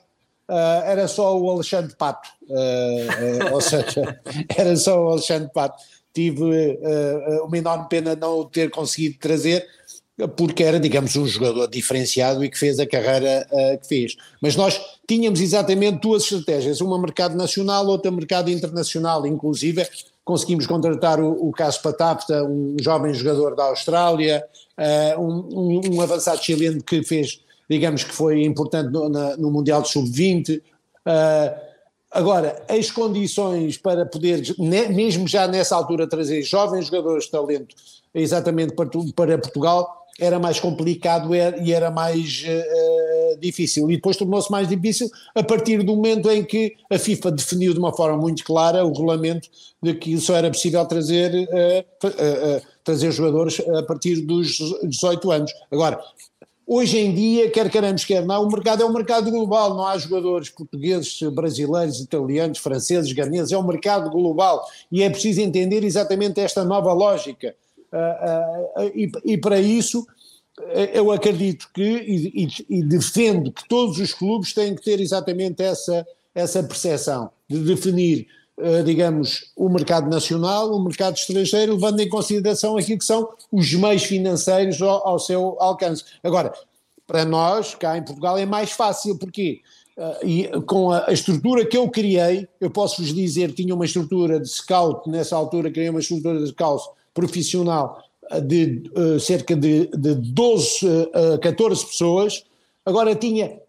Uh, 0.48 0.84
era 0.84 1.08
só 1.08 1.38
o 1.38 1.50
Alexandre 1.50 1.94
Pato, 1.96 2.28
uh, 2.48 3.54
ou 3.54 3.60
seja, 3.60 4.20
era 4.56 4.76
só 4.76 5.02
o 5.02 5.08
Alexandre 5.10 5.50
Pato. 5.52 5.82
Tive 6.12 6.78
uma 7.42 7.56
enorme 7.56 7.86
pena 7.88 8.14
não 8.14 8.40
o 8.40 8.44
ter 8.44 8.70
conseguido 8.70 9.16
trazer, 9.18 9.66
porque 10.36 10.62
era, 10.62 10.78
digamos, 10.78 11.16
um 11.16 11.26
jogador 11.26 11.66
diferenciado 11.68 12.44
e 12.44 12.50
que 12.50 12.58
fez 12.58 12.78
a 12.78 12.86
carreira 12.86 13.46
uh, 13.50 13.78
que 13.80 13.86
fez. 13.86 14.16
Mas 14.40 14.54
nós 14.56 14.80
tínhamos 15.08 15.40
exatamente 15.40 16.00
duas 16.00 16.24
estratégias, 16.24 16.80
uma 16.80 16.98
mercado 17.00 17.34
nacional, 17.36 17.86
outra 17.86 18.10
mercado 18.10 18.50
internacional, 18.50 19.26
inclusive 19.26 19.86
conseguimos 20.24 20.66
contratar 20.66 21.20
o, 21.20 21.48
o 21.48 21.50
Caso 21.50 21.82
Patapta, 21.82 22.44
um 22.44 22.76
jovem 22.80 23.12
jogador 23.12 23.56
da 23.56 23.64
Austrália, 23.64 24.44
uh, 24.78 25.20
um, 25.20 25.48
um, 25.50 25.94
um, 25.94 26.00
avançado 26.00 26.42
chileno 26.42 26.82
que 26.82 27.02
fez, 27.02 27.40
digamos 27.68 28.04
que 28.04 28.14
foi 28.14 28.44
importante 28.44 28.90
no, 28.90 29.08
na, 29.08 29.36
no 29.36 29.50
Mundial 29.50 29.82
de 29.82 29.88
Sub-20, 29.88 30.58
uh, 30.58 31.72
Agora, 32.14 32.62
as 32.68 32.90
condições 32.90 33.78
para 33.78 34.04
poder, 34.04 34.42
mesmo 34.58 35.26
já 35.26 35.48
nessa 35.48 35.74
altura, 35.74 36.06
trazer 36.06 36.42
jovens 36.42 36.86
jogadores 36.86 37.24
de 37.24 37.30
talento 37.30 37.74
exatamente 38.14 38.74
para, 38.74 38.90
para 39.16 39.38
Portugal, 39.38 40.06
era 40.20 40.38
mais 40.38 40.60
complicado 40.60 41.34
e 41.34 41.72
era 41.72 41.90
mais 41.90 42.44
uh, 42.44 43.40
difícil. 43.40 43.90
E 43.90 43.96
depois 43.96 44.18
tornou-se 44.18 44.50
mais 44.50 44.68
difícil 44.68 45.08
a 45.34 45.42
partir 45.42 45.82
do 45.82 45.96
momento 45.96 46.30
em 46.30 46.44
que 46.44 46.74
a 46.90 46.98
FIFA 46.98 47.30
definiu 47.30 47.72
de 47.72 47.78
uma 47.78 47.96
forma 47.96 48.18
muito 48.18 48.44
clara 48.44 48.84
o 48.84 48.88
regulamento 48.88 49.48
de 49.82 49.94
que 49.94 50.20
só 50.20 50.36
era 50.36 50.50
possível 50.50 50.84
trazer, 50.84 51.32
uh, 51.32 52.06
uh, 52.06 52.62
trazer 52.84 53.10
jogadores 53.10 53.58
a 53.60 53.82
partir 53.84 54.16
dos 54.20 54.58
18 54.82 55.30
anos. 55.30 55.52
Agora, 55.70 55.98
hoje 56.72 56.98
em 56.98 57.14
dia, 57.14 57.50
quer 57.50 57.70
queremos, 57.70 58.04
quer 58.04 58.24
não, 58.24 58.44
o 58.44 58.50
mercado 58.50 58.82
é 58.82 58.86
um 58.86 58.92
mercado 58.92 59.30
global, 59.30 59.74
não 59.74 59.86
há 59.86 59.98
jogadores 59.98 60.48
portugueses, 60.48 61.20
brasileiros, 61.32 62.00
italianos, 62.00 62.58
franceses, 62.58 63.12
ganeses, 63.12 63.52
é 63.52 63.58
um 63.58 63.66
mercado 63.66 64.10
global. 64.10 64.66
E 64.90 65.02
é 65.02 65.10
preciso 65.10 65.40
entender 65.40 65.84
exatamente 65.84 66.40
esta 66.40 66.64
nova 66.64 66.92
lógica. 66.92 67.54
Uh, 67.92 68.82
uh, 68.84 68.92
e, 68.94 69.12
e, 69.24 69.36
para 69.36 69.60
isso 69.60 70.06
eu 70.94 71.10
acredito 71.10 71.68
que 71.74 71.82
e, 71.82 72.48
e, 72.68 72.82
defendo 72.82 73.52
que 73.52 73.66
todos 73.68 73.98
os 73.98 74.12
clubes 74.14 74.54
têm 74.54 74.74
que 74.74 74.82
ter 74.82 75.00
exatamente 75.00 75.62
essa, 75.62 76.06
essa 76.34 76.62
percepção 76.62 77.30
de 77.48 77.58
definir, 77.58 78.22
uh, 78.22 78.41
digamos, 78.84 79.50
o 79.56 79.68
mercado 79.68 80.08
nacional, 80.08 80.70
o 80.70 80.82
mercado 80.82 81.16
estrangeiro, 81.16 81.74
levando 81.74 82.00
em 82.00 82.08
consideração 82.08 82.76
aquilo 82.76 82.98
que 82.98 83.04
são 83.04 83.28
os 83.50 83.72
meios 83.74 84.04
financeiros 84.04 84.80
ao, 84.80 85.06
ao 85.06 85.18
seu 85.18 85.56
alcance. 85.60 86.04
Agora, 86.22 86.52
para 87.06 87.24
nós, 87.24 87.74
cá 87.74 87.96
em 87.98 88.04
Portugal, 88.04 88.38
é 88.38 88.46
mais 88.46 88.72
fácil, 88.72 89.18
porque 89.18 89.60
Uh, 89.94 90.26
e 90.26 90.48
com 90.62 90.90
a, 90.90 91.10
a, 91.10 91.12
estrutura 91.12 91.66
que 91.66 91.76
eu 91.76 91.86
criei, 91.86 92.48
eu 92.58 92.70
posso 92.70 93.02
vos 93.02 93.12
dizer, 93.12 93.52
tinha 93.52 93.74
uma 93.74 93.84
estrutura 93.84 94.40
de 94.40 94.48
scout, 94.48 95.06
nessa 95.06 95.36
altura 95.36 95.70
criei 95.70 95.90
uma 95.90 96.00
estrutura 96.00 96.38
de 96.38 96.48
scout 96.48 96.82
profissional 97.12 98.02
de 98.40 98.90
uh, 98.96 99.20
cerca 99.20 99.54
de, 99.54 99.88
de 99.88 100.14
12 100.14 100.86
a 101.12 101.34
uh, 101.34 101.38
14 101.38 101.86
pessoas, 101.86 102.42
agora 102.86 103.14
tinha 103.14 103.60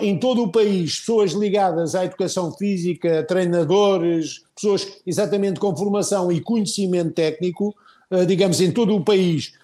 em 0.00 0.18
todo 0.18 0.42
o 0.42 0.50
país 0.50 0.98
pessoas 0.98 1.32
ligadas 1.32 1.94
à 1.94 2.04
educação 2.04 2.52
física, 2.52 3.24
treinadores, 3.24 4.42
pessoas 4.54 5.00
exatamente 5.06 5.58
com 5.60 5.76
formação 5.76 6.30
e 6.30 6.40
conhecimento 6.40 7.12
técnico, 7.12 7.74
uh, 8.10 8.26
digamos, 8.26 8.60
em 8.60 8.70
todo 8.70 8.94
o 8.94 9.04
país, 9.04 9.54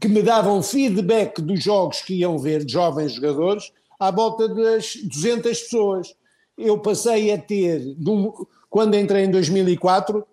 que 0.00 0.08
me 0.08 0.22
davam 0.22 0.62
feedback 0.62 1.40
dos 1.40 1.62
jogos 1.62 2.02
que 2.02 2.14
iam 2.14 2.38
ver, 2.38 2.64
de 2.64 2.72
jovens 2.72 3.12
jogadores, 3.12 3.72
à 3.98 4.10
volta 4.10 4.48
das 4.48 4.96
200 4.96 5.58
pessoas. 5.60 6.14
Eu 6.58 6.78
passei 6.78 7.32
a 7.32 7.38
ter, 7.38 7.96
quando 8.68 8.96
entrei 8.96 9.24
em 9.24 9.30
2004, 9.30 10.24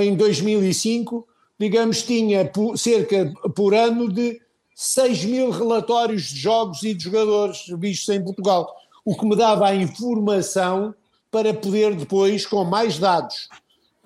em 0.00 0.14
2005, 0.14 1.26
digamos, 1.58 2.02
tinha 2.02 2.50
cerca 2.76 3.32
por 3.54 3.74
ano 3.74 4.10
de 4.10 4.40
6 4.82 5.26
mil 5.26 5.50
relatórios 5.50 6.22
de 6.22 6.40
jogos 6.40 6.82
e 6.84 6.94
de 6.94 7.04
jogadores 7.04 7.66
vistos 7.78 8.08
em 8.08 8.24
Portugal, 8.24 8.74
o 9.04 9.14
que 9.14 9.26
me 9.26 9.36
dava 9.36 9.66
a 9.66 9.74
informação 9.74 10.94
para 11.30 11.52
poder 11.52 11.94
depois, 11.94 12.46
com 12.46 12.64
mais 12.64 12.98
dados, 12.98 13.50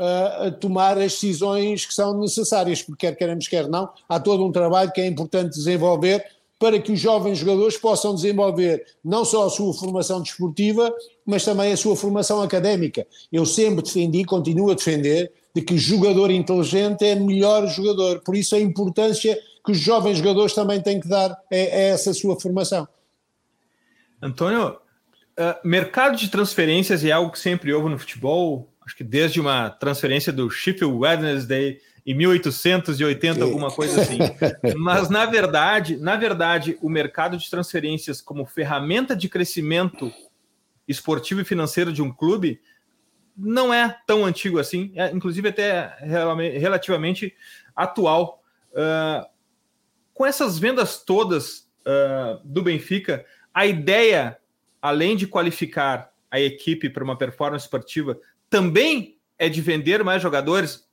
uh, 0.00 0.50
tomar 0.58 0.98
as 0.98 1.12
decisões 1.12 1.86
que 1.86 1.94
são 1.94 2.18
necessárias, 2.18 2.82
porque 2.82 3.06
quer 3.06 3.14
queremos, 3.14 3.46
quer 3.46 3.68
não, 3.68 3.88
há 4.08 4.18
todo 4.18 4.44
um 4.44 4.50
trabalho 4.50 4.90
que 4.90 5.00
é 5.00 5.06
importante 5.06 5.54
desenvolver 5.54 6.26
para 6.58 6.80
que 6.80 6.90
os 6.90 6.98
jovens 6.98 7.38
jogadores 7.38 7.76
possam 7.76 8.12
desenvolver 8.12 8.84
não 9.04 9.24
só 9.24 9.46
a 9.46 9.50
sua 9.50 9.72
formação 9.74 10.20
desportiva, 10.20 10.92
mas 11.24 11.44
também 11.44 11.72
a 11.72 11.76
sua 11.76 11.94
formação 11.94 12.42
académica. 12.42 13.06
Eu 13.32 13.46
sempre 13.46 13.84
defendi, 13.84 14.24
continuo 14.24 14.72
a 14.72 14.74
defender, 14.74 15.30
de 15.54 15.62
que 15.62 15.78
jogador 15.78 16.30
inteligente 16.30 17.04
é 17.04 17.14
melhor 17.14 17.66
jogador. 17.68 18.20
Por 18.20 18.34
isso 18.34 18.56
a 18.56 18.60
importância 18.60 19.38
que 19.64 19.72
os 19.72 19.78
jovens 19.78 20.18
jogadores 20.18 20.52
também 20.52 20.80
têm 20.80 21.00
que 21.00 21.08
dar 21.08 21.30
a, 21.30 21.36
a 21.50 21.56
essa 21.56 22.12
sua 22.12 22.38
formação. 22.38 22.86
Antônio, 24.20 24.70
uh, 24.70 25.68
mercado 25.68 26.16
de 26.16 26.28
transferências 26.28 27.04
é 27.04 27.12
algo 27.12 27.30
que 27.30 27.38
sempre 27.38 27.72
houve 27.72 27.88
no 27.88 27.98
futebol, 27.98 28.68
acho 28.84 28.96
que 28.96 29.04
desde 29.04 29.40
uma 29.40 29.70
transferência 29.70 30.32
do 30.32 30.50
Sheffield 30.50 30.94
Wednesday 30.94 31.78
em 32.06 32.14
1880, 32.14 33.42
alguma 33.42 33.70
coisa 33.70 34.02
assim. 34.02 34.18
Mas 34.76 35.08
na 35.08 35.24
verdade, 35.24 35.96
na 35.96 36.16
verdade, 36.16 36.76
o 36.82 36.90
mercado 36.90 37.36
de 37.36 37.48
transferências 37.48 38.20
como 38.20 38.44
ferramenta 38.44 39.16
de 39.16 39.28
crescimento 39.28 40.12
esportivo 40.86 41.40
e 41.40 41.44
financeiro 41.44 41.92
de 41.92 42.02
um 42.02 42.12
clube 42.12 42.60
não 43.36 43.72
é 43.72 43.98
tão 44.06 44.24
antigo 44.24 44.58
assim, 44.58 44.92
é, 44.94 45.10
inclusive 45.10 45.48
até 45.48 45.96
relativamente 46.58 47.34
atual. 47.74 48.42
Uh, 48.72 49.26
com 50.12 50.24
essas 50.24 50.58
vendas 50.58 51.02
todas 51.02 51.68
uh, 51.80 52.40
do 52.44 52.62
Benfica, 52.62 53.24
a 53.52 53.66
ideia, 53.66 54.38
além 54.80 55.16
de 55.16 55.26
qualificar 55.26 56.12
a 56.30 56.40
equipe 56.40 56.88
para 56.88 57.04
uma 57.04 57.16
performance 57.16 57.64
esportiva, 57.64 58.18
também 58.48 59.18
é 59.38 59.48
de 59.48 59.60
vender 59.60 60.02
mais 60.04 60.22
jogadores. 60.22 60.88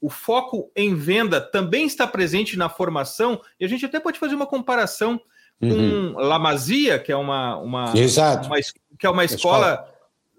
O 0.00 0.08
foco 0.08 0.70
em 0.74 0.94
venda 0.94 1.40
também 1.40 1.86
está 1.86 2.06
presente 2.06 2.56
na 2.56 2.68
formação, 2.68 3.40
e 3.58 3.64
a 3.64 3.68
gente 3.68 3.84
até 3.84 4.00
pode 4.00 4.18
fazer 4.18 4.34
uma 4.34 4.46
comparação 4.46 5.20
uhum. 5.60 6.14
com 6.14 6.18
Lamazia, 6.20 6.98
que 6.98 7.12
é 7.12 7.16
uma, 7.16 7.56
uma, 7.58 7.92
Exato. 7.96 8.46
uma 8.46 8.56
que 8.98 9.06
é 9.06 9.10
uma 9.10 9.24
escola 9.24 9.89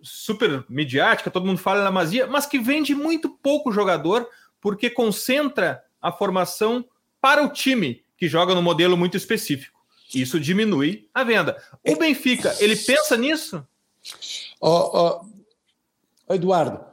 super 0.01 0.65
midiática, 0.70 1.31
todo 1.31 1.46
mundo 1.46 1.58
fala 1.58 1.81
em 1.81 1.84
Lamazia, 1.84 2.27
mas 2.27 2.46
que 2.46 2.60
vende 2.60 2.93
muito 2.96 3.29
pouco 3.29 3.72
jogador, 3.72 4.27
porque 4.60 4.89
concentra 4.89 5.84
a 6.01 6.12
formação 6.12 6.86
para 7.20 7.43
o 7.43 7.50
time, 7.50 8.03
que 8.17 8.27
joga 8.27 8.55
no 8.55 8.62
modelo 8.62 8.98
muito 8.98 9.17
específico. 9.17 9.79
Isso 10.13 10.39
diminui 10.39 11.08
a 11.13 11.24
venda. 11.24 11.55
O 11.88 11.96
Benfica, 11.96 12.55
ele 12.60 12.75
pensa 12.75 13.15
nisso? 13.15 13.65
Oh, 14.60 15.22
oh, 16.29 16.34
Eduardo, 16.34 16.84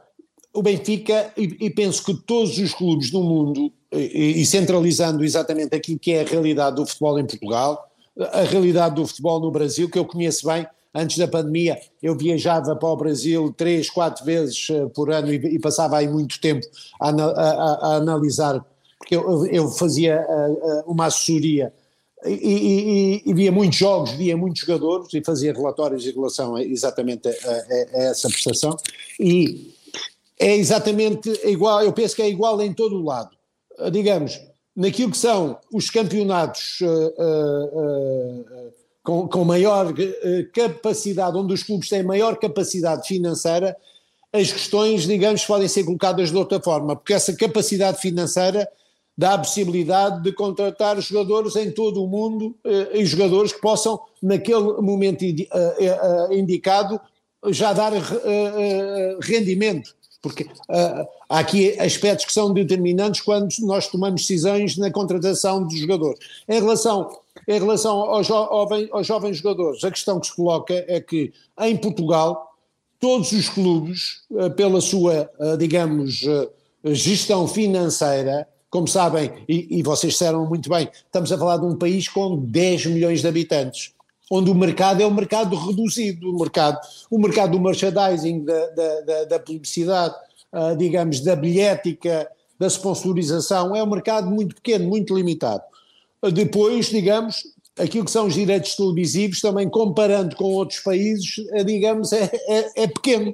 o 0.53 0.61
Benfica, 0.61 1.33
e, 1.35 1.57
e, 1.59 1.69
penso 1.69 2.03
que 2.03 2.13
todos 2.13 2.57
os 2.57 2.73
clubes 2.73 3.11
do 3.11 3.21
mundo, 3.21 3.71
e, 3.91 4.41
e, 4.41 4.45
centralizando 4.45 5.23
exatamente 5.23 5.75
aquilo 5.75 5.99
que 5.99 6.11
é 6.11 6.21
a 6.21 6.25
realidade 6.25 6.75
do 6.75 6.85
futebol 6.85 7.19
em 7.19 7.25
Portugal, 7.25 7.91
a 8.31 8.41
realidade 8.41 8.95
do 8.95 9.07
futebol 9.07 9.39
no 9.39 9.51
Brasil, 9.51 9.89
que 9.89 9.97
eu 9.97 10.05
conheço 10.05 10.47
bem, 10.47 10.67
antes 10.93 11.17
da 11.17 11.27
pandemia 11.27 11.79
eu 12.01 12.15
viajava 12.15 12.75
para 12.75 12.89
o 12.89 12.97
Brasil 12.97 13.53
três, 13.55 13.89
quatro 13.89 14.25
vezes 14.25 14.67
eh, 14.69 14.85
por 14.87 15.11
ano 15.11 15.31
e, 15.33 15.35
e 15.35 15.59
passava 15.59 15.97
aí 15.97 16.07
muito 16.07 16.39
tempo 16.39 16.65
a, 16.99 17.09
a, 17.09 17.73
a 17.81 17.95
analisar, 17.95 18.63
porque 18.97 19.15
eu, 19.15 19.45
eu 19.47 19.69
fazia 19.69 20.15
eh, 20.15 20.57
eh, 20.63 20.83
uma 20.87 21.05
assessoria 21.05 21.73
e, 22.25 22.33
e, 22.33 23.29
e, 23.29 23.33
via 23.33 23.51
muitos 23.51 23.77
jogos, 23.77 24.11
via 24.11 24.35
muitos 24.35 24.61
jogadores 24.61 25.13
e 25.13 25.23
fazia 25.23 25.53
relatórios 25.53 26.05
em 26.05 26.11
relação 26.11 26.55
a, 26.55 26.63
exatamente 26.63 27.27
a, 27.27 27.31
a, 27.31 27.99
a 27.99 28.03
essa 28.09 28.27
prestação 28.27 28.75
e 29.19 29.73
é 30.37 30.55
exatamente 30.55 31.29
igual, 31.45 31.83
eu 31.83 31.91
penso 31.91 32.15
que 32.15 32.21
é 32.21 32.29
igual 32.29 32.61
em 32.61 32.73
todo 32.73 32.95
o 32.95 33.03
lado. 33.03 33.31
Digamos, 33.91 34.39
naquilo 34.75 35.11
que 35.11 35.17
são 35.17 35.59
os 35.73 35.89
campeonatos 35.89 36.79
uh, 36.81 37.13
uh, 37.17 38.37
uh, 38.37 38.73
com, 39.09 39.27
com, 39.27 39.43
maior 39.43 39.91
capacidade, 40.53 41.35
onde 41.35 41.51
os 41.51 41.63
clubes 41.63 41.89
têm 41.89 42.03
maior 42.03 42.37
capacidade 42.37 43.07
financeira, 43.07 43.75
as 44.31 44.51
questões, 44.51 45.07
digamos, 45.07 45.43
podem 45.43 45.67
ser 45.67 45.83
colocadas 45.83 46.29
de 46.29 46.37
outra 46.37 46.61
forma, 46.61 46.95
porque 46.95 47.15
essa 47.15 47.35
capacidade 47.35 47.99
financeira 47.99 48.69
dá 49.17 49.33
a 49.33 49.39
possibilidade 49.39 50.21
de 50.21 50.31
contratar 50.31 51.01
jogadores 51.01 51.55
em 51.55 51.71
todo 51.71 52.03
o 52.03 52.07
mundo 52.07 52.55
e 52.93 53.03
jogadores 53.03 53.51
que 53.51 53.59
possam, 53.59 53.99
naquele 54.21 54.79
momento 54.79 55.25
indicado, 56.29 57.01
já 57.47 57.73
dar 57.73 57.93
rendimento 59.23 59.95
porque 60.21 60.43
uh, 60.43 61.07
há 61.29 61.39
aqui 61.39 61.79
aspectos 61.79 62.25
que 62.25 62.33
são 62.33 62.53
determinantes 62.53 63.21
quando 63.21 63.49
nós 63.61 63.87
tomamos 63.87 64.21
decisões 64.21 64.77
na 64.77 64.91
contratação 64.91 65.63
dos 65.63 65.77
jogadores. 65.77 66.19
Em 66.47 66.59
relação, 66.59 67.09
em 67.47 67.59
relação 67.59 67.97
aos, 67.97 68.27
jovem, 68.27 68.89
aos 68.91 69.07
jovens 69.07 69.37
jogadores, 69.37 69.83
a 69.83 69.91
questão 69.91 70.19
que 70.19 70.27
se 70.27 70.35
coloca 70.35 70.73
é 70.87 70.99
que 70.99 71.31
em 71.61 71.77
Portugal 71.77 72.47
todos 72.99 73.31
os 73.31 73.47
clubes, 73.47 74.21
uh, 74.31 74.51
pela 74.51 74.81
sua, 74.81 75.29
uh, 75.39 75.57
digamos, 75.57 76.21
gestão 76.85 77.47
financeira, 77.47 78.47
como 78.69 78.87
sabem, 78.87 79.31
e, 79.47 79.79
e 79.79 79.83
vocês 79.83 80.13
disseram 80.13 80.45
muito 80.45 80.69
bem, 80.69 80.89
estamos 80.93 81.31
a 81.31 81.37
falar 81.37 81.57
de 81.57 81.65
um 81.65 81.75
país 81.75 82.07
com 82.07 82.37
10 82.37 82.87
milhões 82.87 83.21
de 83.21 83.27
habitantes 83.27 83.93
onde 84.29 84.51
o 84.51 84.55
mercado 84.55 85.01
é 85.01 85.07
um 85.07 85.13
mercado 85.13 85.55
reduzido, 85.55 86.29
o 86.29 86.37
mercado, 86.37 86.79
o 87.09 87.17
mercado 87.17 87.51
do 87.51 87.59
merchandising, 87.59 88.45
da, 88.45 88.67
da, 89.01 89.25
da 89.25 89.39
publicidade, 89.39 90.15
uh, 90.53 90.77
digamos, 90.77 91.21
da 91.21 91.35
bilhética, 91.35 92.29
da 92.59 92.67
sponsorização, 92.67 93.75
é 93.75 93.83
um 93.83 93.89
mercado 93.89 94.29
muito 94.29 94.55
pequeno, 94.55 94.87
muito 94.87 95.15
limitado. 95.15 95.63
Uh, 96.21 96.31
depois, 96.31 96.87
digamos, 96.87 97.43
aquilo 97.77 98.05
que 98.05 98.11
são 98.11 98.27
os 98.27 98.35
direitos 98.35 98.75
televisivos, 98.75 99.41
também 99.41 99.67
comparando 99.67 100.35
com 100.35 100.45
outros 100.45 100.79
países, 100.79 101.37
uh, 101.37 101.63
digamos, 101.65 102.13
é, 102.13 102.29
é, 102.47 102.83
é 102.83 102.87
pequeno. 102.87 103.33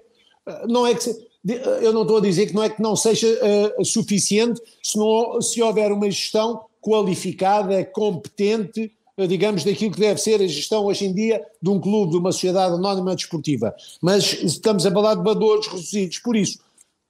não 0.68 0.88
é 0.88 0.96
que 0.96 1.04
se, 1.04 1.26
eu 1.82 1.92
não 1.92 2.04
estou 2.04 2.18
a 2.18 2.22
dizer 2.22 2.48
que 2.48 2.56
não 2.56 2.64
é 2.64 2.70
que 2.70 2.82
não 2.82 2.96
seja 2.96 3.28
suficiente 3.84 4.60
se, 4.82 4.98
não, 4.98 5.40
se 5.40 5.62
houver 5.62 5.92
uma 5.92 6.10
gestão 6.10 6.66
qualificada, 6.82 7.86
competente, 7.86 8.92
digamos, 9.28 9.64
daquilo 9.64 9.92
que 9.92 10.00
deve 10.00 10.20
ser 10.20 10.42
a 10.42 10.48
gestão 10.48 10.86
hoje 10.86 11.06
em 11.06 11.14
dia 11.14 11.42
de 11.62 11.70
um 11.70 11.80
clube, 11.80 12.12
de 12.12 12.18
uma 12.18 12.34
sociedade 12.34 12.76
anónima 12.76 13.16
desportiva. 13.16 13.74
Mas 14.02 14.34
estamos 14.44 14.86
a 14.86 14.92
falar 14.92 15.16
de 15.16 15.24
valores 15.24 15.68
reduzidos. 15.68 16.20
Por 16.20 16.36
isso, 16.36 16.60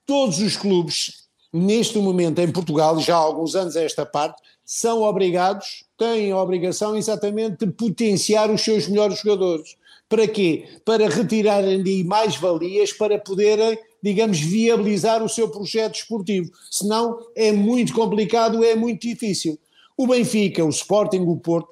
todos 0.06 0.39
os 0.39 0.56
clubes, 0.56 1.24
neste 1.52 1.98
momento 1.98 2.39
em 2.39 2.52
Portugal, 2.52 3.00
já 3.00 3.15
há 3.15 3.20
alguns 3.20 3.56
anos 3.56 3.76
a 3.76 3.82
esta 3.82 4.06
parte, 4.06 4.39
são 4.63 5.02
obrigados, 5.02 5.84
têm 5.98 6.32
a 6.32 6.41
obrigação 6.41 6.96
exatamente 6.96 7.65
de 7.65 7.72
potenciar 7.72 8.52
os 8.52 8.62
seus 8.62 8.88
melhores 8.88 9.20
jogadores. 9.20 9.76
Para 10.08 10.28
quê? 10.28 10.65
Para 10.86 11.10
retirarem 11.10 11.82
de 11.82 12.04
mais 12.04 12.36
valias, 12.36 12.94
para 12.94 13.18
poderem, 13.18 13.80
digamos, 14.02 14.39
viabilizar 14.39 15.24
o 15.24 15.30
seu 15.30 15.50
projeto 15.50 15.96
esportivo. 15.96 16.52
Senão 16.70 17.18
é 17.36 17.52
muito 17.52 17.94
complicado, 17.94 18.63
é 18.63 18.76
muito 18.76 19.02
difícil. 19.02 19.60
O 19.98 20.06
Benfica, 20.06 20.63
o 20.63 20.70
Sporting, 20.70 21.22
o 21.22 21.38
Porto 21.38 21.70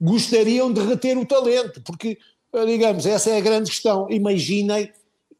gostariam 0.00 0.72
de 0.72 0.80
reter 0.80 1.16
o 1.16 1.26
talento, 1.26 1.80
porque, 1.82 2.18
eh, 2.52 2.66
digamos, 2.66 3.06
essa 3.06 3.30
é 3.30 3.38
a 3.38 3.40
grande 3.40 3.70
questão. 3.70 4.06
Imaginem, 4.10 4.92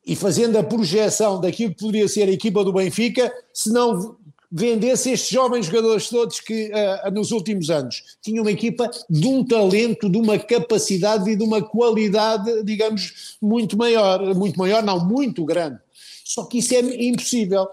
e 0.07 0.15
fazendo 0.15 0.57
a 0.59 0.63
projeção 0.63 1.41
daquilo 1.41 1.75
que 1.75 1.81
poderia 1.81 2.09
ser 2.09 2.29
a 2.29 2.33
equipa 2.33 2.63
do 2.63 2.73
Benfica, 2.73 3.33
se 3.53 3.73
não 3.73 4.17
vendesse 4.57 5.11
estes 5.11 5.31
jovens 5.31 5.67
jogadores 5.67 6.09
todos 6.09 6.39
que 6.39 6.71
uh, 6.71 7.11
nos 7.11 7.33
últimos 7.33 7.71
anos 7.71 8.05
tinham 8.23 8.45
uma 8.45 8.53
equipa 8.53 8.89
de 9.11 9.27
um 9.27 9.45
talento, 9.45 10.09
de 10.09 10.17
uma 10.17 10.39
capacidade 10.39 11.29
e 11.29 11.35
de 11.35 11.43
uma 11.43 11.61
qualidade, 11.61 12.63
digamos, 12.63 13.37
muito 13.43 13.77
maior, 13.77 14.33
muito 14.35 14.57
maior, 14.57 14.81
não, 14.81 15.05
muito 15.05 15.45
grande. 15.45 15.79
Só 16.25 16.45
que 16.45 16.59
isso 16.59 16.73
é 16.73 16.79
impossível, 16.79 17.67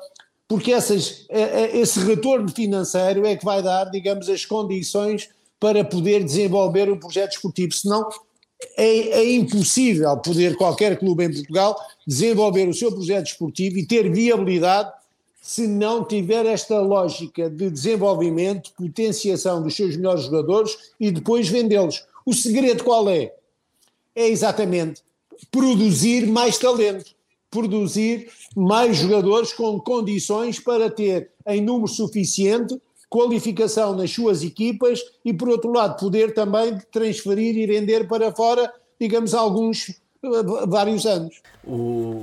porque 0.47 0.73
essas, 0.73 1.27
esse 1.73 1.99
retorno 1.99 2.49
financeiro 2.49 3.25
é 3.27 3.35
que 3.35 3.45
vai 3.45 3.61
dar, 3.61 3.85
digamos, 3.85 4.27
as 4.27 4.43
condições 4.43 5.29
para 5.61 5.85
poder 5.85 6.23
desenvolver 6.23 6.91
um 6.91 6.97
projeto 6.97 7.33
esportivo, 7.33 7.71
senão 7.71 8.09
é, 8.75 9.19
é, 9.19 9.35
impossível 9.35 10.17
poder 10.17 10.57
qualquer 10.57 10.97
clube 10.97 11.23
em 11.23 11.31
Portugal 11.31 11.79
desenvolver 12.05 12.67
o 12.67 12.73
seu 12.73 12.91
projeto 12.91 13.27
esportivo 13.27 13.77
e 13.77 13.85
ter 13.85 14.11
viabilidade 14.11 14.91
se 15.39 15.67
não 15.67 16.03
tiver 16.03 16.47
esta 16.47 16.81
lógica 16.81 17.47
de 17.47 17.69
desenvolvimento, 17.69 18.71
potenciação 18.75 19.61
dos 19.61 19.75
seus 19.75 19.95
melhores 19.95 20.23
jogadores 20.23 20.75
e 20.99 21.11
depois 21.11 21.47
vendê-los. 21.47 22.05
O 22.25 22.33
segredo 22.33 22.83
qual 22.83 23.07
é? 23.07 23.31
É 24.15 24.27
exatamente 24.27 25.03
produzir 25.51 26.25
mais 26.25 26.57
talento, 26.57 27.11
produzir 27.51 28.31
mais 28.55 28.97
jogadores 28.97 29.53
com 29.53 29.79
condições 29.79 30.59
para 30.59 30.89
ter 30.89 31.29
em 31.45 31.61
número 31.61 31.87
suficiente 31.87 32.79
qualificação 33.11 33.93
nas 33.93 34.09
suas 34.09 34.41
equipas 34.41 35.01
e, 35.25 35.33
por 35.33 35.49
outro 35.49 35.69
lado, 35.69 35.99
poder 35.99 36.33
também 36.33 36.79
transferir 36.89 37.57
e 37.57 37.67
vender 37.67 38.07
para 38.07 38.31
fora, 38.31 38.73
digamos, 38.97 39.33
alguns 39.33 39.99
vários 40.67 41.05
anos. 41.05 41.41
O, 41.63 41.73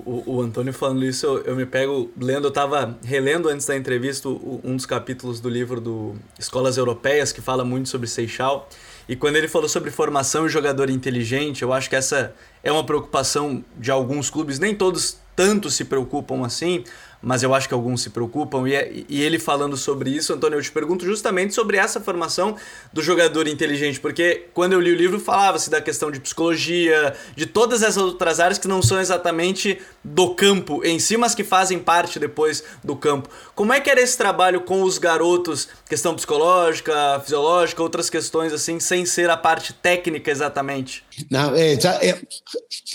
o, 0.07 0.23
o 0.27 0.41
Antônio 0.41 0.73
falando 0.73 1.05
isso, 1.05 1.27
eu, 1.27 1.43
eu, 1.43 1.57
me 1.57 1.67
pego 1.67 2.09
lendo, 2.19 2.45
eu 2.47 2.49
estava 2.49 2.97
relendo 3.05 3.49
antes 3.49 3.67
da 3.67 3.77
entrevista 3.77 4.29
um 4.29 4.77
dos 4.77 4.87
capítulos 4.87 5.41
do 5.41 5.49
livro 5.49 5.81
do 5.81 6.15
Escolas 6.39 6.79
Europeias, 6.79 7.33
que 7.33 7.41
fala 7.41 7.65
muito 7.65 7.89
sobre 7.89 8.07
Seixal. 8.07 8.69
E 9.09 9.17
quando 9.17 9.37
ele 9.37 9.49
falou 9.49 9.69
sobre 9.69 9.91
formação 9.91 10.47
e 10.47 10.49
jogador 10.49 10.89
inteligente, 10.89 11.63
eu 11.63 11.73
acho 11.73 11.91
que 11.91 11.97
essa 11.97 12.35
é 12.63 12.73
uma 12.73 12.85
preocupação 12.85 13.63
de 13.77 13.91
alguns 13.91 14.31
clubes, 14.31 14.59
nem 14.59 14.75
todos 14.75 15.19
tanto 15.35 15.71
se 15.71 15.85
preocupam 15.85 16.45
assim, 16.45 16.83
mas 17.23 17.43
eu 17.43 17.55
acho 17.55 17.69
que 17.69 17.75
alguns 17.75 18.03
se 18.03 18.11
preocupam. 18.11 18.69
E, 18.69 18.75
é, 18.75 18.93
e, 19.09 19.23
ele 19.23 19.39
falando 19.39 19.77
sobre 19.77 20.11
isso, 20.11 20.33
Antônio, 20.33 20.59
eu 20.59 20.63
te 20.63 20.71
pergunto 20.71 21.05
justamente 21.05 21.55
sobre 21.55 21.77
essa 21.77 22.01
formação 22.01 22.57
do 22.93 23.03
jogador 23.03 23.49
inteligente, 23.49 24.01
porque 24.01 24.47
quando 24.55 24.73
eu 24.73 24.81
li 24.81 24.93
o 24.93 24.97
livro 24.97 25.19
falava-se 25.19 25.69
da 25.71 25.81
questão 25.81 26.11
de 26.11 26.21
psicologia, 26.21 27.15
de 27.35 27.47
todas 27.47 27.83
essas 27.83 28.03
outras 28.03 28.41
áreas 28.41 28.59
que 28.59 28.69
não 28.69 28.83
são 28.83 29.01
exatamente 29.01 29.79
do 30.03 30.35
campo 30.35 30.85
em 30.85 30.99
si, 30.99 31.17
mas 31.17 31.35
que 31.35 31.45
fazem 31.45 31.79
parte 31.79 32.19
depois 32.19 32.63
do 32.83 32.95
campo. 32.95 33.29
Como 33.55 33.73
é 33.73 33.81
que 33.81 33.91
era 33.91 34.01
esse 34.01 34.17
trabalho 34.17 34.61
com 34.61 34.83
os 34.83 34.99
garotos, 34.99 35.69
questão 35.89 36.15
psicológica, 36.15 37.21
fisiológica, 37.21 37.83
outras 37.83 38.09
questões 38.09 38.53
assim, 38.53 38.79
sem 38.79 39.05
ser 39.05 39.29
a 39.29 39.37
parte 39.37 39.73
técnica 39.73 40.31
exatamente? 40.31 41.05
Não, 41.31 41.55
é, 41.55 41.75
é, 41.75 42.19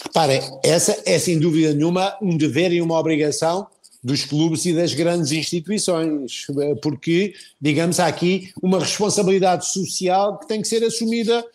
repare, 0.03 0.41
essa 0.63 1.01
é 1.05 1.19
sem 1.19 1.39
dúvida 1.39 1.73
nenhuma 1.73 2.17
um 2.21 2.37
dever 2.37 2.71
e 2.71 2.81
uma 2.81 2.97
obrigação 2.97 3.67
dos 4.03 4.25
clubes 4.25 4.65
e 4.65 4.73
das 4.73 4.93
grandes 4.93 5.31
instituições, 5.31 6.45
porque, 6.81 7.33
digamos, 7.61 7.99
há 7.99 8.07
aqui 8.07 8.51
uma 8.61 8.79
responsabilidade 8.79 9.71
social 9.71 10.37
que 10.39 10.47
tem 10.47 10.61
que 10.61 10.67
ser 10.67 10.83
assumida 10.83 11.45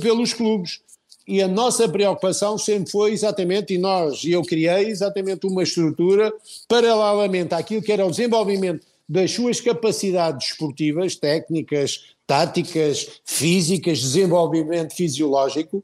pelos 0.00 0.32
clubes. 0.32 0.80
E 1.26 1.42
a 1.42 1.48
nossa 1.48 1.88
preocupação 1.88 2.56
sempre 2.56 2.90
foi 2.90 3.12
exatamente, 3.12 3.74
e 3.74 3.78
nós, 3.78 4.22
e 4.22 4.30
eu 4.30 4.42
criei 4.42 4.86
exatamente 4.86 5.44
uma 5.46 5.64
estrutura 5.64 6.32
paralelamente 6.68 7.52
àquilo 7.52 7.82
que 7.82 7.90
era 7.90 8.06
o 8.06 8.10
desenvolvimento 8.10 8.86
das 9.08 9.32
suas 9.32 9.60
capacidades 9.60 10.50
esportivas, 10.50 11.16
técnicas, 11.16 12.14
táticas, 12.26 13.20
físicas, 13.24 14.00
desenvolvimento 14.00 14.94
fisiológico, 14.94 15.82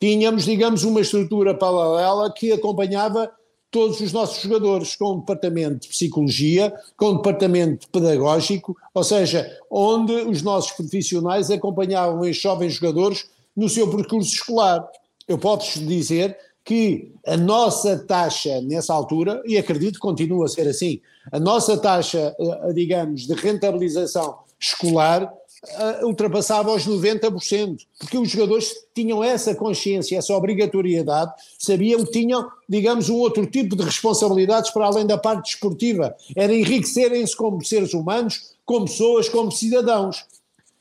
tínhamos, 0.00 0.44
digamos, 0.44 0.84
uma 0.84 1.00
estrutura 1.00 1.54
paralela 1.54 2.32
que 2.32 2.52
acompanhava 2.52 3.30
todos 3.70 4.00
os 4.00 4.12
nossos 4.12 4.42
jogadores 4.42 4.96
com 4.96 5.12
um 5.12 5.20
departamento 5.20 5.80
de 5.80 5.88
psicologia, 5.88 6.74
com 6.96 7.10
um 7.10 7.16
departamento 7.16 7.88
pedagógico, 7.90 8.76
ou 8.94 9.04
seja, 9.04 9.50
onde 9.70 10.12
os 10.12 10.42
nossos 10.42 10.72
profissionais 10.72 11.50
acompanhavam 11.50 12.20
os 12.20 12.36
jovens 12.36 12.74
jogadores 12.74 13.26
no 13.54 13.68
seu 13.68 13.90
percurso 13.90 14.34
escolar. 14.34 14.88
Eu 15.26 15.38
posso 15.38 15.80
dizer 15.80 16.36
que 16.64 17.12
a 17.26 17.36
nossa 17.36 17.98
taxa 17.98 18.60
nessa 18.62 18.92
altura, 18.92 19.42
e 19.46 19.56
acredito 19.56 19.94
que 19.94 20.00
continua 20.00 20.46
a 20.46 20.48
ser 20.48 20.68
assim, 20.68 21.00
a 21.32 21.40
nossa 21.40 21.78
taxa, 21.78 22.34
eh, 22.38 22.72
digamos, 22.72 23.26
de 23.26 23.34
rentabilização 23.34 24.38
escolar 24.60 25.32
uh, 25.64 26.06
ultrapassava 26.06 26.72
os 26.72 26.86
90%, 26.86 27.78
porque 27.98 28.18
os 28.18 28.30
jogadores 28.30 28.74
tinham 28.94 29.22
essa 29.22 29.54
consciência, 29.54 30.18
essa 30.18 30.34
obrigatoriedade, 30.34 31.32
sabiam 31.58 32.04
que 32.04 32.12
tinham, 32.12 32.48
digamos, 32.68 33.08
um 33.08 33.16
outro 33.16 33.46
tipo 33.46 33.76
de 33.76 33.82
responsabilidades 33.82 34.70
para 34.70 34.86
além 34.86 35.06
da 35.06 35.18
parte 35.18 35.50
desportiva, 35.50 36.14
era 36.36 36.54
enriquecerem-se 36.54 37.36
como 37.36 37.64
seres 37.64 37.94
humanos, 37.94 38.54
como 38.64 38.86
pessoas, 38.86 39.28
como 39.28 39.50
cidadãos. 39.50 40.24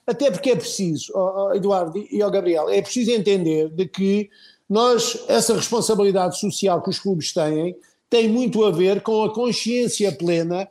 Até 0.06 0.32
porque 0.32 0.52
é 0.52 0.56
preciso, 0.56 1.12
oh, 1.14 1.48
oh, 1.50 1.54
Eduardo 1.54 1.98
e 1.98 2.24
oh, 2.24 2.32
Gabriel, 2.32 2.70
é 2.70 2.82
preciso 2.82 3.12
entender 3.12 3.70
de 3.70 3.88
que 3.88 4.30
nós, 4.70 5.24
essa 5.28 5.54
responsabilidade 5.54 6.40
social 6.40 6.82
que 6.82 6.90
os 6.90 7.00
clubes 7.00 7.34
têm, 7.34 7.76
tem 8.10 8.30
muito 8.30 8.64
a 8.64 8.72
ver 8.72 9.02
com 9.02 9.24
a 9.24 9.34
consciência 9.34 10.12
plena 10.12 10.68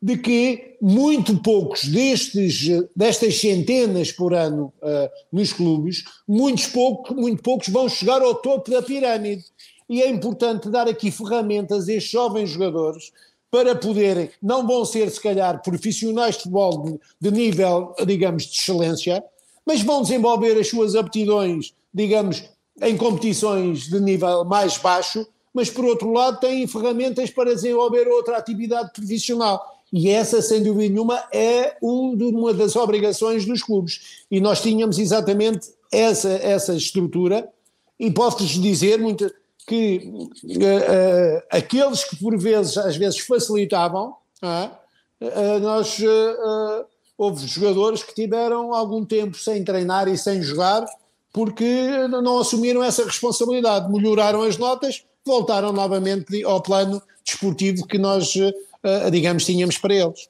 de 0.00 0.16
que 0.16 0.76
muito 0.80 1.36
poucos 1.38 1.84
destes, 1.84 2.68
destas 2.94 3.40
centenas 3.40 4.12
por 4.12 4.34
ano 4.34 4.72
uh, 4.82 5.10
nos 5.32 5.52
clubes, 5.52 6.04
muitos 6.28 6.66
pouco, 6.66 7.14
muito 7.14 7.42
poucos 7.42 7.68
vão 7.68 7.88
chegar 7.88 8.22
ao 8.22 8.34
topo 8.34 8.70
da 8.70 8.82
pirâmide. 8.82 9.44
E 9.88 10.02
é 10.02 10.08
importante 10.08 10.68
dar 10.68 10.88
aqui 10.88 11.10
ferramentas 11.10 11.88
a 11.88 11.92
estes 11.92 12.12
jovens 12.12 12.50
jogadores 12.50 13.12
para 13.50 13.74
poderem, 13.74 14.28
não 14.42 14.66
vão 14.66 14.84
ser 14.84 15.10
se 15.10 15.20
calhar 15.20 15.62
profissionais 15.62 16.34
de 16.34 16.42
futebol 16.42 16.82
de, 16.82 17.00
de 17.20 17.30
nível, 17.30 17.94
digamos, 18.04 18.44
de 18.44 18.56
excelência, 18.58 19.24
mas 19.64 19.82
vão 19.82 20.02
desenvolver 20.02 20.58
as 20.58 20.68
suas 20.68 20.94
aptidões, 20.94 21.72
digamos, 21.94 22.44
em 22.82 22.96
competições 22.96 23.88
de 23.88 24.00
nível 24.00 24.44
mais 24.44 24.76
baixo, 24.76 25.26
mas 25.54 25.70
por 25.70 25.84
outro 25.84 26.12
lado 26.12 26.38
têm 26.38 26.66
ferramentas 26.66 27.30
para 27.30 27.54
desenvolver 27.54 28.06
outra 28.08 28.36
atividade 28.36 28.92
profissional. 28.92 29.75
E 29.92 30.10
essa, 30.10 30.42
sem 30.42 30.62
dúvida 30.62 30.92
nenhuma, 30.92 31.22
é 31.32 31.76
um 31.82 32.12
uma 32.30 32.52
das 32.52 32.74
obrigações 32.76 33.44
dos 33.44 33.62
clubes. 33.62 34.24
E 34.30 34.40
nós 34.40 34.60
tínhamos 34.60 34.98
exatamente 34.98 35.68
essa, 35.92 36.30
essa 36.30 36.74
estrutura, 36.74 37.48
e 37.98 38.10
posso-vos 38.10 38.60
dizer 38.60 38.98
muito, 38.98 39.32
que 39.66 40.00
uh, 40.04 40.24
uh, 40.24 41.42
aqueles 41.50 42.04
que 42.04 42.16
por 42.16 42.38
vezes, 42.38 42.76
às 42.76 42.96
vezes, 42.96 43.18
facilitavam, 43.20 44.14
uh, 44.42 45.58
nós, 45.60 45.98
houve 47.16 47.46
jogadores 47.46 48.02
que 48.02 48.14
tiveram 48.14 48.74
algum 48.74 49.04
tempo 49.04 49.36
sem 49.36 49.64
treinar 49.64 50.08
e 50.08 50.18
sem 50.18 50.42
jogar, 50.42 50.86
porque 51.32 52.06
não 52.08 52.38
assumiram 52.38 52.84
essa 52.84 53.04
responsabilidade, 53.04 53.90
melhoraram 53.90 54.42
as 54.42 54.58
notas, 54.58 55.02
voltaram 55.24 55.72
novamente 55.72 56.44
ao 56.44 56.62
plano 56.62 57.02
desportivo 57.24 57.86
que 57.86 57.98
nós 57.98 58.34
digamos, 59.10 59.44
tínhamos 59.44 59.78
para 59.78 59.94
eles. 59.94 60.28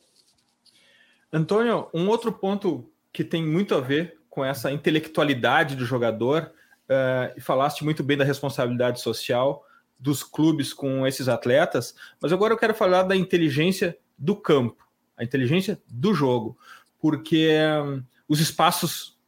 Antônio, 1.32 1.88
um 1.92 2.08
outro 2.08 2.32
ponto 2.32 2.90
que 3.12 3.24
tem 3.24 3.44
muito 3.44 3.74
a 3.74 3.80
ver 3.80 4.18
com 4.28 4.44
essa 4.44 4.70
intelectualidade 4.70 5.74
do 5.76 5.84
jogador, 5.84 6.52
uh, 6.88 7.32
e 7.36 7.40
falaste 7.40 7.84
muito 7.84 8.02
bem 8.02 8.16
da 8.16 8.24
responsabilidade 8.24 9.00
social 9.00 9.64
dos 9.98 10.22
clubes 10.22 10.72
com 10.72 11.06
esses 11.06 11.28
atletas, 11.28 11.94
mas 12.20 12.32
agora 12.32 12.52
eu 12.52 12.58
quero 12.58 12.74
falar 12.74 13.02
da 13.02 13.16
inteligência 13.16 13.96
do 14.18 14.36
campo, 14.36 14.86
a 15.16 15.24
inteligência 15.24 15.80
do 15.88 16.12
jogo, 16.12 16.56
porque 17.00 17.50
um, 17.82 18.02
os 18.28 18.40
espaços 18.40 19.18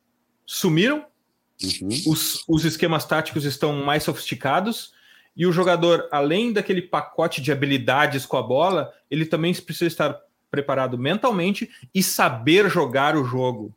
sumiram, 0.44 1.06
uhum. 1.62 1.88
os, 2.06 2.44
os 2.46 2.64
esquemas 2.64 3.06
táticos 3.06 3.44
estão 3.44 3.72
mais 3.84 4.02
sofisticados, 4.02 4.92
e 5.38 5.46
o 5.46 5.52
jogador, 5.52 6.08
além 6.10 6.52
daquele 6.52 6.82
pacote 6.82 7.40
de 7.40 7.52
habilidades 7.52 8.26
com 8.26 8.36
a 8.36 8.42
bola, 8.42 8.92
ele 9.08 9.24
também 9.24 9.54
precisa 9.54 9.86
estar 9.86 10.20
preparado 10.50 10.98
mentalmente 10.98 11.70
e 11.94 12.02
saber 12.02 12.68
jogar 12.68 13.16
o 13.16 13.24
jogo. 13.24 13.72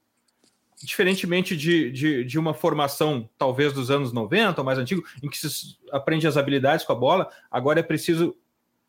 Diferentemente 0.83 1.55
de, 1.55 1.91
de, 1.91 2.25
de, 2.25 2.39
uma 2.39 2.55
formação, 2.55 3.29
talvez 3.37 3.71
dos 3.71 3.91
anos 3.91 4.11
90 4.11 4.59
ou 4.59 4.65
mais 4.65 4.79
antigo, 4.79 5.03
em 5.21 5.29
que 5.29 5.37
se 5.37 5.77
aprende 5.91 6.25
as 6.25 6.35
habilidades 6.35 6.83
com 6.83 6.93
a 6.93 6.95
bola, 6.95 7.29
agora 7.51 7.79
é 7.79 7.83
preciso 7.83 8.35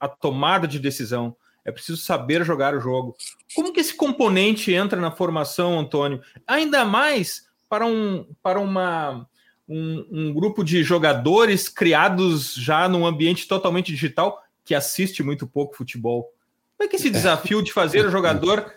a 0.00 0.08
tomada 0.08 0.66
de 0.66 0.78
decisão, 0.78 1.36
é 1.66 1.70
preciso 1.70 2.00
saber 2.00 2.42
jogar 2.42 2.74
o 2.74 2.80
jogo. 2.80 3.14
Como 3.54 3.70
que 3.70 3.80
esse 3.80 3.94
componente 3.94 4.72
entra 4.72 4.98
na 4.98 5.10
formação, 5.10 5.78
Antônio? 5.78 6.22
Ainda 6.46 6.86
mais 6.86 7.46
para, 7.68 7.84
um, 7.84 8.26
para 8.42 8.58
uma 8.58 9.28
um, 9.72 10.06
um 10.10 10.34
grupo 10.34 10.62
de 10.62 10.82
jogadores 10.82 11.68
criados 11.68 12.54
já 12.54 12.88
num 12.88 13.06
ambiente 13.06 13.48
totalmente 13.48 13.90
digital 13.90 14.42
que 14.64 14.74
assiste 14.74 15.22
muito 15.22 15.46
pouco 15.46 15.76
futebol. 15.76 16.30
Como 16.76 16.86
é 16.86 16.88
que 16.88 16.96
esse 16.96 17.08
é. 17.08 17.10
desafio 17.10 17.62
de 17.62 17.72
fazer 17.72 18.06
o 18.06 18.10
jogador 18.10 18.70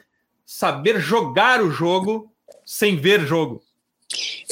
saber 0.46 1.00
jogar 1.00 1.62
o 1.62 1.70
jogo 1.70 2.32
sem 2.66 2.96
ver 2.96 3.22
jogo? 3.28 3.62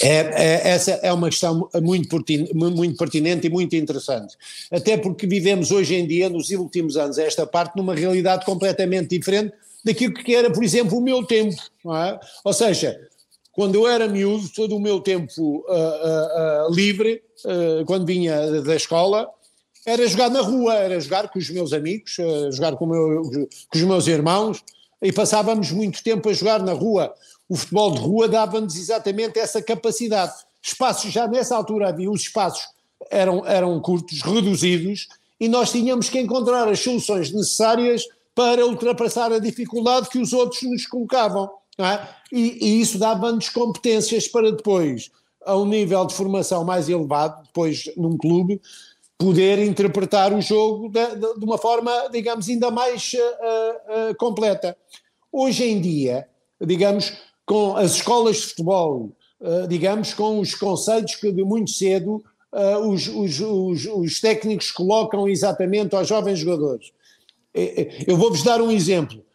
É, 0.01 0.17
é, 0.17 0.69
essa 0.71 0.91
é 0.91 1.13
uma 1.13 1.29
questão 1.29 1.69
muito, 1.75 2.23
muito 2.53 2.97
pertinente 2.97 3.47
e 3.47 3.49
muito 3.49 3.75
interessante. 3.75 4.35
Até 4.71 4.97
porque 4.97 5.25
vivemos 5.25 5.71
hoje 5.71 5.95
em 5.95 6.05
dia, 6.05 6.29
nos 6.29 6.49
últimos 6.49 6.97
anos, 6.97 7.17
esta 7.17 7.45
parte, 7.45 7.77
numa 7.77 7.95
realidade 7.95 8.43
completamente 8.45 9.07
diferente 9.09 9.53
daquilo 9.85 10.13
que 10.13 10.35
era, 10.35 10.51
por 10.51 10.63
exemplo, 10.63 10.97
o 10.97 11.01
meu 11.01 11.23
tempo. 11.23 11.55
É? 11.85 12.19
Ou 12.43 12.53
seja, 12.53 12.99
quando 13.53 13.75
eu 13.75 13.87
era 13.87 14.07
miúdo, 14.07 14.49
todo 14.49 14.75
o 14.75 14.79
meu 14.79 14.99
tempo 14.99 15.31
uh, 15.41 15.71
uh, 15.71 16.67
uh, 16.67 16.73
livre, 16.73 17.23
quando 17.85 18.05
vinha 18.05 18.61
da 18.61 18.75
escola, 18.75 19.29
era 19.85 20.07
jogar 20.07 20.29
na 20.29 20.41
rua, 20.41 20.75
era 20.75 20.99
jogar 20.99 21.29
com 21.29 21.37
os 21.37 21.49
meus 21.49 21.73
amigos, 21.73 22.15
jogar 22.51 22.75
com, 22.77 22.85
meu, 22.85 23.21
com, 23.21 23.77
os 23.77 23.81
meus 23.81 24.07
irmãos, 24.07 24.63
e 25.01 25.11
passávamos 25.11 25.71
muito 25.71 26.01
tempo 26.01 26.29
a 26.29 26.33
jogar 26.33 26.63
na 26.63 26.71
rua. 26.71 27.13
O 27.49 27.57
futebol 27.57 27.91
de 27.91 27.99
rua 27.99 28.29
dava-nos 28.29 28.77
exatamente 28.77 29.37
essa 29.37 29.61
capacidade. 29.61 30.33
Espaços, 30.61 31.11
já 31.11 31.27
nessa 31.27 31.55
altura 31.55 31.89
havia 31.89 32.09
os 32.09 32.21
espaços 32.21 32.63
eram, 33.09 33.45
eram 33.45 33.79
curtos, 33.81 34.21
reduzidos, 34.21 35.07
e 35.39 35.47
nós 35.47 35.71
tínhamos 35.71 36.09
que 36.09 36.19
encontrar 36.19 36.67
as 36.67 36.79
soluções 36.79 37.31
necessárias 37.31 38.03
para 38.33 38.65
ultrapassar 38.65 39.31
a 39.31 39.39
dificuldade 39.39 40.09
que 40.09 40.19
os 40.19 40.33
outros 40.33 40.63
nos 40.63 40.87
colocavam. 40.87 41.49
É? 41.79 42.07
e, 42.31 42.57
e, 42.61 42.81
isso 42.81 42.99
dava-nos 42.99 43.49
competências 43.49 44.27
para 44.27 44.51
depois, 44.51 45.09
a 45.45 45.57
um 45.57 45.65
nível 45.65 46.05
de 46.05 46.13
formação 46.13 46.63
mais 46.63 46.87
elevado, 46.87 47.43
depois 47.43 47.91
num 47.97 48.17
clube, 48.17 48.61
poder 49.17 49.59
interpretar 49.59 50.33
o 50.33 50.41
jogo 50.41 50.89
de, 50.89 51.15
de, 51.15 51.39
de 51.39 51.45
uma 51.45 51.57
forma, 51.57 52.09
digamos, 52.11 52.49
ainda 52.49 52.69
mais 52.69 53.13
uh, 53.13 54.11
uh, 54.11 54.15
completa. 54.15 54.77
Hoje 55.31 55.63
em 55.63 55.79
dia, 55.79 56.27
digamos, 56.59 57.13
com 57.45 57.75
as 57.75 57.95
escolas 57.95 58.37
de 58.37 58.47
futebol, 58.47 59.11
uh, 59.39 59.67
digamos, 59.67 60.13
com 60.13 60.39
os 60.39 60.53
conceitos 60.53 61.15
que 61.15 61.31
de 61.31 61.43
muito 61.43 61.71
cedo 61.71 62.23
os, 62.85 63.07
os, 63.07 63.39
os, 63.39 63.85
os 63.87 64.21
técnicos 64.21 64.69
colocam 64.69 65.27
exatamente 65.27 65.95
aos 65.95 66.07
jovens 66.07 66.37
jogadores. 66.37 66.91
Eu 68.05 68.15
vou-vos 68.15 68.43
dar 68.43 68.61
um 68.61 68.69
exemplo. 68.69 69.25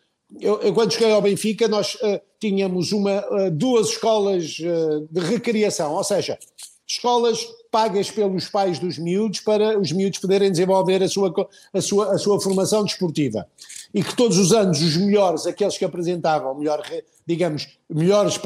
Eu, 0.41 0.61
eu, 0.61 0.75
quando 0.75 0.93
cheguei 0.93 1.11
ao 1.11 1.23
Benfica, 1.23 1.67
nós 1.69 1.95
uh, 1.95 2.21
tínhamos 2.39 2.93
uma, 2.93 3.25
uh, 3.31 3.51
duas 3.51 3.89
escolas 3.89 4.59
uh, 4.59 5.09
de 5.11 5.21
recriação, 5.21 5.95
ou 5.95 6.05
seja, 6.05 6.39
escolas 6.87 7.47
pagas 7.71 8.11
pelos 8.11 8.49
pais 8.49 8.79
dos 8.79 8.99
miúdos 8.99 9.41
para 9.41 9.79
os 9.79 9.91
miúdos 9.91 10.19
poderem 10.19 10.51
desenvolver 10.51 11.03
a 11.03 11.09
sua, 11.09 11.33
a 11.73 11.81
sua, 11.81 12.15
a 12.15 12.19
sua 12.19 12.41
formação 12.41 12.85
desportiva. 12.85 13.47
E 13.93 14.03
que 14.03 14.15
todos 14.15 14.39
os 14.39 14.53
anos 14.53 14.83
os 14.83 14.97
melhores, 14.97 15.47
aqueles 15.47 15.79
que 15.79 15.85
apresentavam 15.85 16.55
melhor, 16.55 16.83
digamos, 17.27 17.79
melhores 17.89 18.39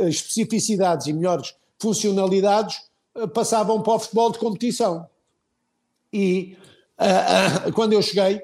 especificidades 0.00 1.06
e 1.06 1.12
melhores 1.14 1.54
funcionalidades, 1.78 2.82
passavam 3.32 3.82
para 3.82 3.94
o 3.94 3.98
futebol 3.98 4.32
de 4.32 4.38
competição. 4.38 5.06
E 6.12 6.56
quando 7.74 7.94
eu 7.94 8.02
cheguei, 8.02 8.42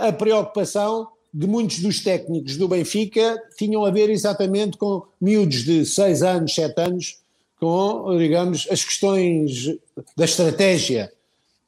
a 0.00 0.12
preocupação 0.12 1.08
de 1.32 1.46
muitos 1.46 1.80
dos 1.80 2.00
técnicos 2.00 2.56
do 2.56 2.68
Benfica 2.68 3.40
tinham 3.56 3.84
a 3.84 3.90
ver 3.90 4.10
exatamente 4.10 4.76
com 4.76 5.02
miúdos 5.20 5.64
de 5.64 5.86
6 5.86 6.22
anos, 6.22 6.54
7 6.54 6.80
anos, 6.80 7.18
com, 7.58 8.16
digamos, 8.18 8.66
as 8.70 8.82
questões 8.82 9.76
da 10.16 10.24
estratégia, 10.24 11.12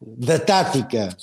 da 0.00 0.38
tática. 0.38 1.16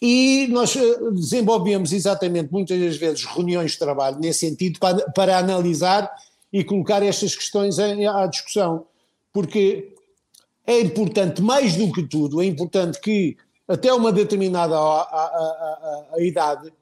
E 0.00 0.46
nós 0.50 0.76
eh, 0.76 1.10
desenvolvíamos 1.12 1.92
exatamente 1.92 2.52
muitas 2.52 2.80
das 2.80 2.96
vezes 2.96 3.24
reuniões 3.24 3.72
de 3.72 3.78
trabalho 3.78 4.18
nesse 4.20 4.40
sentido 4.40 4.78
para, 4.78 5.10
para 5.10 5.38
analisar 5.38 6.10
e 6.52 6.62
colocar 6.62 7.02
estas 7.02 7.34
questões 7.34 7.78
à 7.78 8.26
discussão. 8.26 8.86
Porque 9.32 9.92
é 10.66 10.80
importante, 10.80 11.42
mais 11.42 11.76
do 11.76 11.92
que 11.92 12.04
tudo, 12.04 12.40
é 12.40 12.46
importante 12.46 13.00
que 13.00 13.36
até 13.66 13.92
uma 13.92 14.12
determinada 14.12 14.76
a, 14.76 15.02
a, 15.02 16.06
a 16.14 16.22
idade 16.22 16.72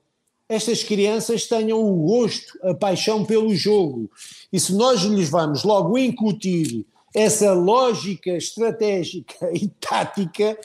estas 0.48 0.82
crianças 0.82 1.46
tenham 1.46 1.82
o 1.82 2.06
gosto, 2.06 2.58
a 2.62 2.74
paixão 2.74 3.24
pelo 3.24 3.54
jogo. 3.54 4.10
E 4.52 4.60
se 4.60 4.72
nós 4.74 5.02
lhes 5.02 5.28
vamos 5.28 5.64
logo 5.64 5.98
incutir 5.98 6.86
essa 7.14 7.52
lógica 7.52 8.30
estratégica 8.30 9.50
e 9.52 9.68
tática, 9.68 10.58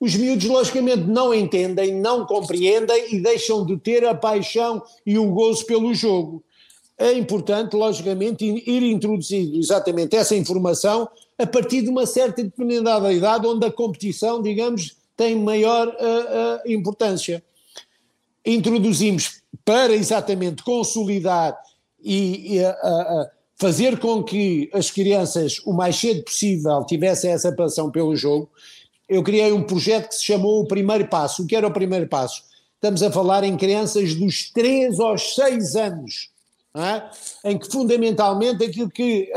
os 0.00 0.14
miúdos 0.14 0.46
logicamente 0.46 1.04
não 1.04 1.34
entendem, 1.34 1.94
não 1.94 2.24
compreendem 2.24 3.14
e 3.14 3.20
deixam 3.20 3.66
de 3.66 3.76
ter 3.76 4.04
a 4.06 4.14
paixão 4.14 4.82
e 5.04 5.18
o 5.18 5.30
gozo 5.30 5.66
pelo 5.66 5.92
jogo. 5.92 6.42
É 6.96 7.12
importante, 7.12 7.76
logicamente, 7.76 8.44
ir 8.44 8.82
introduzindo 8.82 9.56
exatamente 9.56 10.16
essa 10.16 10.34
informação 10.34 11.08
a 11.36 11.46
partir 11.46 11.82
de 11.82 11.88
uma 11.88 12.06
certa 12.06 12.42
determinada 12.42 13.12
idade, 13.12 13.46
onde 13.46 13.66
a 13.66 13.70
competição, 13.70 14.42
digamos, 14.42 14.96
tem 15.16 15.36
maior 15.36 15.88
uh, 15.88 15.90
uh, 15.90 16.72
importância 16.72 17.42
introduzimos 18.48 19.42
para 19.64 19.94
exatamente 19.94 20.62
consolidar 20.62 21.56
e, 22.02 22.56
e 22.56 22.64
a, 22.64 22.70
a 22.70 23.30
fazer 23.56 23.98
com 23.98 24.22
que 24.22 24.70
as 24.72 24.90
crianças 24.90 25.60
o 25.66 25.72
mais 25.72 25.96
cedo 25.96 26.22
possível 26.22 26.84
tivessem 26.86 27.30
essa 27.30 27.52
paixão 27.52 27.90
pelo 27.90 28.16
jogo, 28.16 28.48
eu 29.08 29.22
criei 29.22 29.52
um 29.52 29.62
projeto 29.62 30.08
que 30.08 30.14
se 30.14 30.24
chamou 30.24 30.60
o 30.60 30.66
Primeiro 30.66 31.08
Passo. 31.08 31.42
O 31.42 31.46
que 31.46 31.56
era 31.56 31.66
o 31.66 31.72
Primeiro 31.72 32.08
Passo? 32.08 32.42
Estamos 32.74 33.02
a 33.02 33.10
falar 33.10 33.42
em 33.42 33.56
crianças 33.56 34.14
dos 34.14 34.50
3 34.52 35.00
aos 35.00 35.34
6 35.34 35.76
anos, 35.76 36.30
é? 36.74 37.50
em 37.50 37.58
que 37.58 37.68
fundamentalmente 37.70 38.64
aquilo 38.64 38.88
que, 38.88 39.32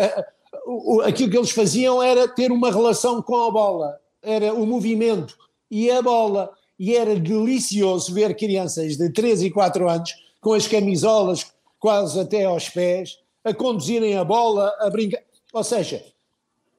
aquilo 1.04 1.32
que 1.32 1.38
eles 1.38 1.52
faziam 1.52 2.04
era 2.04 2.28
ter 2.28 2.52
uma 2.52 2.70
relação 2.70 3.22
com 3.22 3.48
a 3.48 3.52
bola, 3.52 4.00
era 4.22 4.54
o 4.54 4.66
movimento 4.66 5.36
e 5.72 5.90
a 5.90 6.02
bola 6.02 6.52
e 6.82 6.96
era 6.96 7.16
delicioso 7.16 8.12
ver 8.12 8.36
crianças 8.36 8.98
de 8.98 9.08
3 9.14 9.44
e 9.44 9.52
4 9.52 9.88
anos 9.88 10.16
com 10.42 10.52
as 10.54 10.68
camisolas 10.68 11.46
quase 11.80 12.20
até 12.20 12.44
aos 12.46 12.70
pés, 12.70 13.20
a 13.44 13.54
conduzirem 13.54 14.18
a 14.18 14.24
bola, 14.24 14.74
a 14.80 14.90
brincar. 14.90 15.22
Ou 15.54 15.64
seja, 15.64 16.04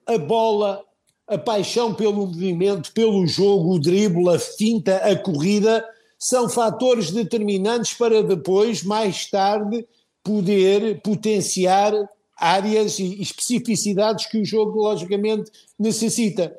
a 0.05 0.19
bola, 0.19 0.83
a 1.29 1.39
paixão 1.39 1.95
pelo 1.95 2.27
movimento, 2.27 2.93
pelo 2.93 3.25
jogo, 3.29 3.77
o 3.77 3.79
drible, 3.79 4.29
a 4.29 4.41
finta, 4.41 4.97
a 4.97 5.15
corrida, 5.15 5.85
são 6.19 6.49
fatores 6.49 7.13
determinantes 7.13 7.95
para 7.95 8.25
depois, 8.25 8.83
mais 8.83 9.31
tarde, 9.31 9.87
poder 10.25 11.01
potenciar 11.01 11.93
áreas 12.37 12.99
e 12.99 13.23
especificidades 13.23 14.27
que 14.27 14.39
o 14.39 14.45
jogo, 14.45 14.83
logicamente, 14.83 15.49
necessita. 15.79 16.53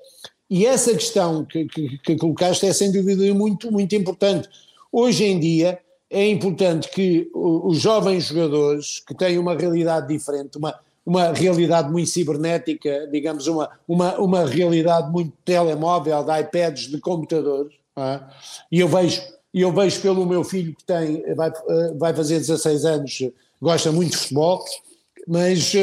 E 0.54 0.68
essa 0.68 0.94
questão 0.94 1.44
que, 1.44 1.66
que, 1.66 1.98
que 1.98 2.16
colocaste 2.16 2.68
é 2.68 2.72
sem 2.72 2.92
dúvida 2.92 3.34
muito, 3.34 3.72
muito 3.72 3.96
importante. 3.96 4.48
Hoje 4.92 5.24
em 5.24 5.39
dia 5.39 5.80
é 6.12 6.28
importante 6.30 6.92
que 6.92 7.28
os 7.34 7.80
jovens 7.80 8.26
jogadores 8.26 9.00
que 9.00 9.16
têm 9.16 9.39
uma 9.39 9.56
realidade 9.58 10.10
diferente, 10.10 10.60
uma, 10.60 10.80
uma 11.04 11.34
realidade 11.34 11.92
muito 11.92 12.12
cibernética, 12.12 13.10
digamos, 13.12 13.48
uma, 13.48 13.68
uma, 13.88 14.16
uma 14.20 14.46
realidade 14.46 15.12
muito 15.12 15.34
telemóvel, 15.44 16.24
de 16.24 16.42
iPads, 16.42 16.88
de 16.88 17.00
computadores, 17.00 17.74
é? 17.98 18.20
e 18.72 18.80
eu 18.80 18.88
vejo, 18.88 19.24
eu 19.52 19.74
vejo 19.74 20.02
pelo 20.04 20.24
meu 20.24 20.44
filho 20.44 20.76
que 20.76 20.84
tem, 20.84 21.34
vai, 21.34 21.52
vai 21.98 22.13
fazer 22.13 22.38
16 22.38 22.86
anos, 22.86 23.24
gosta 23.60 23.92
muito 23.92 24.12
de 24.12 24.18
futebol, 24.18 24.63
mas 25.28 25.74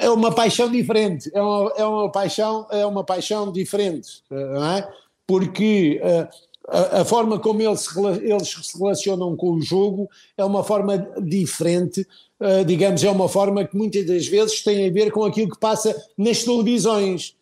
é 0.00 0.10
uma 0.10 0.32
paixão 0.34 0.70
diferente, 0.70 1.30
é 1.34 1.40
uma, 1.40 1.72
é 1.76 1.84
uma 1.84 2.10
paixão, 2.10 2.66
é 2.70 2.86
uma 2.86 3.04
paixão 3.04 3.52
diferente, 3.52 4.22
não 4.30 4.64
é? 4.64 4.88
Porque 5.26 6.00
eh, 6.02 6.28
a, 6.68 7.00
a, 7.00 7.04
forma 7.04 7.38
como 7.38 7.60
eles 7.60 7.86
eles 8.22 8.48
se 8.48 8.78
relacionam 8.78 9.36
com 9.36 9.52
o 9.52 9.60
jogo 9.60 10.08
é 10.36 10.44
uma 10.44 10.64
forma 10.64 10.98
diferente, 11.22 12.06
uh, 12.40 12.64
digamos, 12.64 13.04
é 13.04 13.10
uma 13.10 13.28
forma 13.28 13.64
que 13.64 13.76
muitas 13.76 14.06
das 14.06 14.26
vezes 14.26 14.62
tem 14.62 14.88
a 14.88 14.92
ver 14.92 15.10
com 15.10 15.24
aquilo 15.24 15.50
que 15.50 15.60
passa 15.60 15.94
nas 16.16 16.42
televisões. 16.42 17.36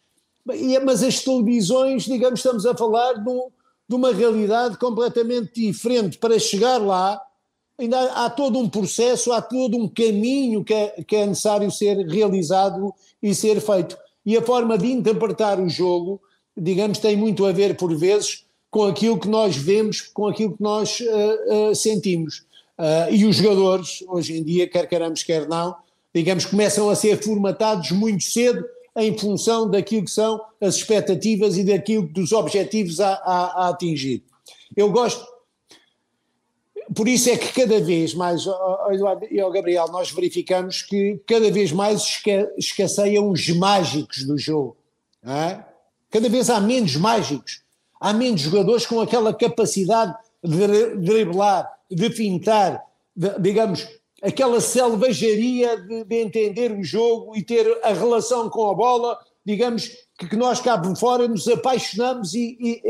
E, 0.53 0.79
mas 0.81 1.03
as 1.03 1.21
televisões, 1.21 2.05
digamos, 2.05 2.41
estamos 2.41 2.67
a 2.67 2.77
falar 2.77 3.15
de, 3.15 3.29
um, 3.29 3.49
de 3.89 3.95
uma 3.95 4.13
realidade 4.13 4.77
completamente 4.77 5.53
diferente. 5.55 6.19
Para 6.19 6.39
chegar 6.39 6.79
lá, 6.79 7.21
ainda 7.79 8.01
há, 8.13 8.31
todo 8.31 8.59
um 8.59 8.69
processo, 8.69 9.33
há 9.33 9.41
todo 9.41 9.77
um 9.77 9.89
caminho 9.89 10.65
que 10.65 10.75
é, 10.75 11.05
que 11.07 11.17
é 11.17 11.27
necessário 11.27 11.71
ser 11.71 11.97
realizado 12.07 12.95
e 13.23 13.35
ser 13.35 13.61
feito. 13.61 13.97
E 14.25 14.37
a 14.37 14.43
forma 14.43 14.79
de 14.79 14.91
interpretar 14.91 15.61
o 15.61 15.69
jogo, 15.69 16.21
digamos, 16.57 16.99
tem 16.99 17.17
muito 17.17 17.45
a 17.45 17.53
ver, 17.53 17.77
por 17.77 17.97
vezes, 17.97 18.45
com 18.71 18.85
aquilo 18.85 19.19
que 19.19 19.29
nós 19.29 19.57
vemos, 19.57 20.01
com 20.01 20.27
aquilo 20.27 20.57
que 20.57 20.63
nós 20.63 21.01
uh, 21.01 21.71
uh, 21.71 21.75
sentimos. 21.75 22.45
Uh, 22.79 23.13
e 23.13 23.25
os 23.27 23.37
jogadores, 23.37 24.03
hoje 24.09 24.39
em 24.39 24.43
dia, 24.43 24.69
quer 24.69 24.89
queiramos, 24.89 25.23
quer 25.23 25.49
não, 25.49 25.75
digamos, 26.15 26.47
começam 26.47 26.89
a 26.89 26.95
ser 26.95 27.23
formatados 27.23 27.91
muito 27.91 28.25
cedo 28.25 28.65
em 28.97 29.17
função 29.17 29.69
daquilo 29.69 30.05
que 30.05 30.11
são 30.11 30.41
as 30.61 30.77
expectativas 30.77 31.57
e 31.57 31.65
daquilo 31.65 32.07
dos 32.09 32.33
objetivos 32.33 33.01
a, 33.01 33.15
a, 33.15 33.65
a 33.65 33.69
atingir. 33.69 34.23
Eu 34.77 34.91
gosto, 34.91 35.25
por 36.95 37.09
isso 37.09 37.31
é 37.31 37.37
que 37.37 37.53
cada 37.61 37.81
vez 37.81 38.15
mais, 38.15 38.45
Eduardo 38.91 39.27
e 39.31 39.37
Gabriel, 39.37 39.89
nós 39.89 40.11
verificamos 40.11 40.83
que 40.83 41.21
cada 41.27 41.51
vez 41.51 41.73
mais 41.73 42.23
escasseiam 42.57 43.31
os 43.31 43.49
mágicos 43.49 44.25
do 44.25 44.39
jogo. 44.39 44.77
É? 45.25 45.63
Cada 46.11 46.29
vez 46.29 46.51
há 46.51 46.61
menos 46.61 46.97
mágicos, 46.97 47.63
há 48.01 48.13
menos 48.13 48.43
jogadores 48.43 48.87
com 48.87 49.01
aquela 49.01 49.33
capacidade 49.33 50.15
de 50.43 50.97
driblar, 50.97 51.71
de 51.91 52.11
fintar, 52.11 52.85
de, 53.15 53.39
digamos, 53.39 53.87
aquela 54.23 54.61
selvageria 54.61 55.77
de, 55.77 56.05
de 56.05 56.17
entender 56.17 56.73
o 56.73 56.83
jogo 56.83 57.37
e 57.37 57.43
ter 57.43 57.79
a 57.83 57.93
relação 57.93 58.51
com 58.51 58.71
a 58.71 58.75
bola, 58.75 59.19
digamos, 59.45 59.91
que 60.29 60.37
nós 60.37 60.61
cá 60.61 60.79
por 60.79 60.97
fora 60.97 61.27
nos 61.29 61.47
apaixonamos 61.49 62.35
e, 62.35 62.57
e, 62.61 62.83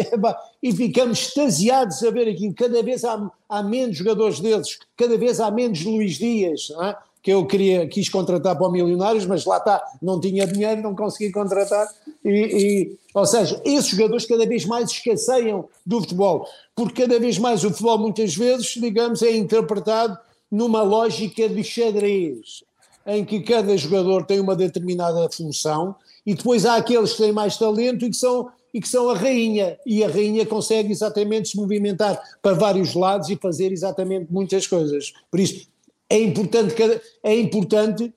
e, 0.68 0.72
ficamos 0.72 1.18
extasiados 1.20 2.02
a 2.02 2.10
ver 2.10 2.28
aquilo. 2.28 2.54
Cada 2.54 2.82
vez 2.82 3.04
há, 3.04 3.30
há 3.48 3.62
menos 3.62 3.96
jogadores 3.96 4.40
deles, 4.40 4.78
cada 4.96 5.16
vez 5.16 5.40
há 5.40 5.50
menos 5.50 5.84
Luís 5.84 6.16
Dias, 6.16 6.72
é? 6.82 6.96
que 7.22 7.32
eu 7.32 7.46
queria, 7.46 7.86
quis 7.86 8.08
contratar 8.08 8.56
para 8.56 8.66
o 8.66 8.70
Milionários, 8.70 9.24
mas 9.26 9.44
lá 9.44 9.58
está, 9.58 9.82
não 10.02 10.20
tinha 10.20 10.46
dinheiro, 10.46 10.82
não 10.82 10.94
consegui 10.94 11.30
contratar. 11.32 11.88
E, 12.24 12.28
e, 12.28 12.98
ou 13.14 13.24
seja, 13.24 13.60
esses 13.64 13.90
jogadores 13.90 14.26
cada 14.26 14.44
vez 14.44 14.64
mais 14.64 14.90
escasseiam 14.90 15.68
do 15.86 16.00
futebol, 16.00 16.48
porque 16.74 17.02
cada 17.02 17.20
vez 17.20 17.38
mais 17.38 17.62
o 17.62 17.70
futebol, 17.70 17.98
muitas 17.98 18.34
vezes, 18.34 18.74
digamos, 18.74 19.22
é 19.22 19.36
interpretado 19.36 20.18
numa 20.50 20.82
lógica 20.82 21.48
de 21.48 21.62
xadrez, 21.62 22.64
em 23.06 23.24
que 23.24 23.40
cada 23.40 23.76
jogador 23.76 24.26
tem 24.26 24.40
uma 24.40 24.56
determinada 24.56 25.28
função 25.30 25.94
e 26.24 26.34
depois 26.34 26.64
há 26.64 26.76
aqueles 26.76 27.12
que 27.12 27.22
têm 27.22 27.32
mais 27.32 27.56
talento 27.56 28.04
e 28.04 28.10
que 28.10 28.16
são, 28.16 28.48
e 28.72 28.80
que 28.80 28.88
são 28.88 29.08
a 29.08 29.16
rainha, 29.16 29.78
e 29.86 30.04
a 30.04 30.08
rainha 30.08 30.46
consegue 30.46 30.92
exatamente 30.92 31.50
se 31.50 31.56
movimentar 31.56 32.20
para 32.40 32.54
vários 32.54 32.94
lados 32.94 33.28
e 33.30 33.36
fazer 33.36 33.72
exatamente 33.72 34.32
muitas 34.32 34.66
coisas. 34.66 35.12
Por 35.30 35.40
isso, 35.40 35.66
é 36.08 36.20
importante, 36.20 36.74
é 37.22 37.34
importante 37.34 38.12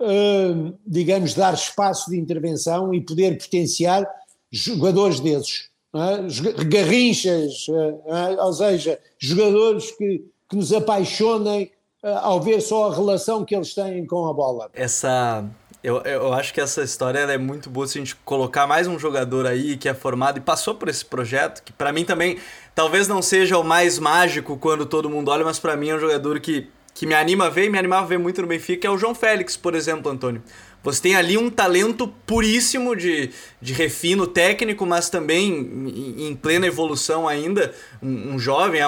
uh, 0.00 0.78
digamos, 0.86 1.34
dar 1.34 1.54
espaço 1.54 2.10
de 2.10 2.18
intervenção 2.18 2.92
e 2.94 3.00
poder 3.00 3.38
potenciar 3.38 4.06
jogadores 4.50 5.20
desses. 5.20 5.68
É? 5.94 6.64
Garrinchas, 6.64 7.68
uh, 7.68 8.44
ou 8.44 8.52
seja, 8.52 8.98
jogadores 9.18 9.90
que, 9.92 10.24
que 10.48 10.56
nos 10.56 10.72
apaixonem 10.72 11.70
uh, 12.02 12.08
ao 12.22 12.40
ver 12.40 12.60
só 12.60 12.90
a 12.90 12.94
relação 12.94 13.44
que 13.44 13.54
eles 13.54 13.74
têm 13.74 14.06
com 14.06 14.26
a 14.26 14.32
bola. 14.32 14.70
Essa 14.72 15.44
eu, 15.82 15.98
eu 16.02 16.32
acho 16.32 16.52
que 16.52 16.60
essa 16.60 16.82
história 16.82 17.18
é 17.18 17.38
muito 17.38 17.70
boa 17.70 17.86
se 17.86 17.98
a 17.98 18.00
gente 18.00 18.14
colocar 18.16 18.66
mais 18.66 18.86
um 18.86 18.98
jogador 18.98 19.46
aí 19.46 19.76
que 19.76 19.88
é 19.88 19.94
formado 19.94 20.38
e 20.38 20.40
passou 20.40 20.74
por 20.74 20.88
esse 20.88 21.04
projeto, 21.04 21.62
que 21.62 21.72
para 21.72 21.92
mim 21.92 22.04
também 22.04 22.38
talvez 22.74 23.08
não 23.08 23.22
seja 23.22 23.56
o 23.56 23.64
mais 23.64 23.98
mágico 23.98 24.56
quando 24.58 24.84
todo 24.84 25.08
mundo 25.08 25.30
olha, 25.30 25.44
mas 25.44 25.58
para 25.58 25.76
mim 25.76 25.88
é 25.88 25.94
um 25.94 26.00
jogador 26.00 26.38
que, 26.38 26.68
que 26.94 27.06
me 27.06 27.14
anima 27.14 27.46
a 27.46 27.48
ver 27.48 27.66
e 27.66 27.70
me 27.70 27.78
animava 27.78 28.04
a 28.04 28.08
ver 28.08 28.18
muito 28.18 28.42
no 28.42 28.48
Benfica, 28.48 28.86
é 28.86 28.90
o 28.90 28.98
João 28.98 29.14
Félix, 29.14 29.56
por 29.56 29.74
exemplo, 29.74 30.10
Antônio. 30.12 30.42
Você 30.82 31.02
tem 31.02 31.14
ali 31.14 31.36
um 31.36 31.50
talento 31.50 32.08
puríssimo 32.26 32.96
de, 32.96 33.30
de 33.60 33.72
refino 33.74 34.26
técnico, 34.26 34.86
mas 34.86 35.10
também 35.10 35.50
em, 35.50 36.28
em 36.28 36.36
plena 36.36 36.66
evolução 36.66 37.28
ainda, 37.28 37.74
um, 38.02 38.34
um 38.34 38.38
jovem, 38.38 38.80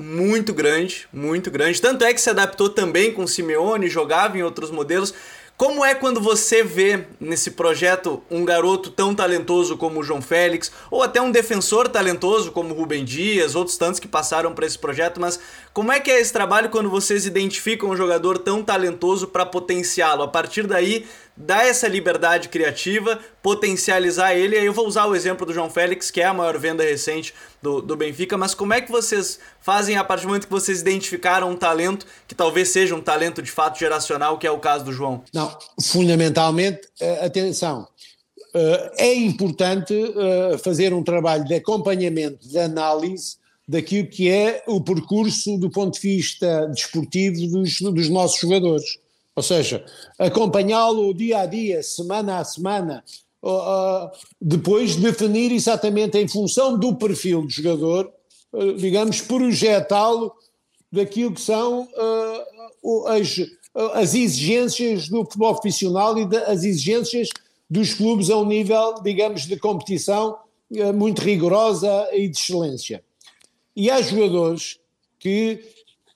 muito 0.00 0.54
grande, 0.54 1.06
muito 1.12 1.50
grande. 1.50 1.80
Tanto 1.80 2.04
é 2.04 2.14
que 2.14 2.20
se 2.20 2.30
adaptou 2.30 2.70
também 2.70 3.12
com 3.12 3.24
o 3.24 3.28
Simeone, 3.28 3.88
jogava 3.88 4.38
em 4.38 4.42
outros 4.42 4.70
modelos. 4.70 5.12
Como 5.58 5.84
é 5.84 5.94
quando 5.94 6.22
você 6.22 6.64
vê 6.64 7.04
nesse 7.20 7.50
projeto 7.50 8.22
um 8.30 8.42
garoto 8.46 8.90
tão 8.90 9.14
talentoso 9.14 9.76
como 9.76 10.00
o 10.00 10.02
João 10.02 10.22
Félix, 10.22 10.72
ou 10.90 11.02
até 11.02 11.20
um 11.20 11.30
defensor 11.30 11.86
talentoso 11.86 12.50
como 12.50 12.72
o 12.72 12.76
Rubem 12.78 13.04
Dias, 13.04 13.54
outros 13.54 13.76
tantos 13.76 14.00
que 14.00 14.08
passaram 14.08 14.54
por 14.54 14.64
esse 14.64 14.78
projeto, 14.78 15.20
mas 15.20 15.38
como 15.74 15.92
é 15.92 16.00
que 16.00 16.10
é 16.10 16.18
esse 16.18 16.32
trabalho 16.32 16.70
quando 16.70 16.88
vocês 16.88 17.26
identificam 17.26 17.90
um 17.90 17.96
jogador 17.96 18.38
tão 18.38 18.62
talentoso 18.62 19.28
para 19.28 19.44
potenciá-lo? 19.44 20.22
A 20.22 20.28
partir 20.28 20.66
daí, 20.66 21.04
dar 21.40 21.66
essa 21.66 21.88
liberdade 21.88 22.48
criativa, 22.48 23.18
potencializar 23.42 24.34
ele. 24.34 24.56
Aí 24.56 24.66
eu 24.66 24.72
vou 24.72 24.86
usar 24.86 25.06
o 25.06 25.14
exemplo 25.14 25.46
do 25.46 25.54
João 25.54 25.70
Félix, 25.70 26.10
que 26.10 26.20
é 26.20 26.26
a 26.26 26.34
maior 26.34 26.58
venda 26.58 26.82
recente 26.82 27.34
do, 27.62 27.80
do 27.80 27.96
Benfica, 27.96 28.36
mas 28.36 28.54
como 28.54 28.74
é 28.74 28.80
que 28.80 28.90
vocês 28.90 29.38
fazem 29.60 29.96
a 29.96 30.04
partir 30.04 30.22
do 30.22 30.28
momento 30.28 30.46
que 30.46 30.52
vocês 30.52 30.80
identificaram 30.80 31.50
um 31.50 31.56
talento 31.56 32.06
que 32.28 32.34
talvez 32.34 32.68
seja 32.68 32.94
um 32.94 33.00
talento 33.00 33.42
de 33.42 33.50
fato 33.50 33.78
geracional, 33.78 34.38
que 34.38 34.46
é 34.46 34.50
o 34.50 34.58
caso 34.58 34.84
do 34.84 34.92
João? 34.92 35.22
Não, 35.32 35.56
fundamentalmente, 35.80 36.80
eh, 37.00 37.24
atenção, 37.24 37.88
eh, 38.54 38.92
é 38.98 39.14
importante 39.14 39.94
eh, 39.94 40.58
fazer 40.58 40.92
um 40.92 41.02
trabalho 41.02 41.44
de 41.44 41.54
acompanhamento, 41.54 42.46
de 42.46 42.58
análise 42.58 43.38
daquilo 43.66 44.08
que 44.08 44.28
é 44.28 44.62
o 44.66 44.80
percurso 44.80 45.56
do 45.56 45.70
ponto 45.70 45.94
de 45.94 46.00
vista 46.00 46.66
desportivo 46.66 47.46
dos, 47.46 47.80
dos 47.80 48.08
nossos 48.08 48.40
jogadores 48.40 48.98
ou 49.40 49.42
seja, 49.42 49.82
acompanhá-lo 50.18 51.14
dia 51.14 51.38
a 51.38 51.46
dia, 51.46 51.82
semana 51.82 52.40
a 52.40 52.44
semana, 52.44 53.02
uh, 53.42 54.10
depois 54.38 54.96
definir 54.96 55.50
exatamente 55.50 56.18
em 56.18 56.28
função 56.28 56.78
do 56.78 56.94
perfil 56.94 57.40
do 57.40 57.48
jogador, 57.48 58.12
uh, 58.52 58.74
digamos, 58.74 59.22
projetá-lo 59.22 60.30
daquilo 60.92 61.32
que 61.32 61.40
são 61.40 61.88
uh, 62.82 63.06
as, 63.06 63.34
as 63.94 64.14
exigências 64.14 65.08
do 65.08 65.24
futebol 65.24 65.54
profissional 65.54 66.18
e 66.18 66.28
as 66.46 66.62
exigências 66.62 67.30
dos 67.68 67.94
clubes 67.94 68.28
a 68.28 68.36
um 68.36 68.44
nível, 68.44 68.96
digamos, 69.02 69.46
de 69.46 69.56
competição 69.56 70.36
muito 70.94 71.22
rigorosa 71.22 72.08
e 72.12 72.28
de 72.28 72.36
excelência. 72.36 73.02
E 73.74 73.90
há 73.90 74.02
jogadores 74.02 74.78
que 75.18 75.64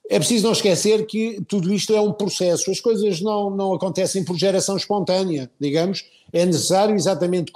é 0.09 0.19
preciso 0.19 0.45
não 0.45 0.51
esquecer 0.51 1.05
que 1.05 1.41
tudo 1.47 1.73
isto 1.73 1.93
é 1.93 1.99
um 1.99 2.13
processo, 2.13 2.69
as 2.69 2.79
coisas 2.79 3.21
não, 3.21 3.49
não 3.49 3.73
acontecem 3.73 4.23
por 4.23 4.37
geração 4.37 4.77
espontânea, 4.77 5.49
digamos, 5.59 6.05
é 6.31 6.45
necessário 6.45 6.95
exatamente 6.95 7.51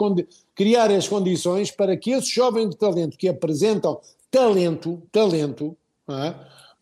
criar 0.56 0.92
as 0.92 1.08
condições 1.08 1.70
para 1.72 1.96
que 1.96 2.12
esses 2.12 2.30
jovens 2.30 2.70
de 2.70 2.78
talento 2.78 3.18
que 3.18 3.28
apresentam 3.28 4.00
talento, 4.32 5.02
talento, 5.12 5.76
é? 6.08 6.34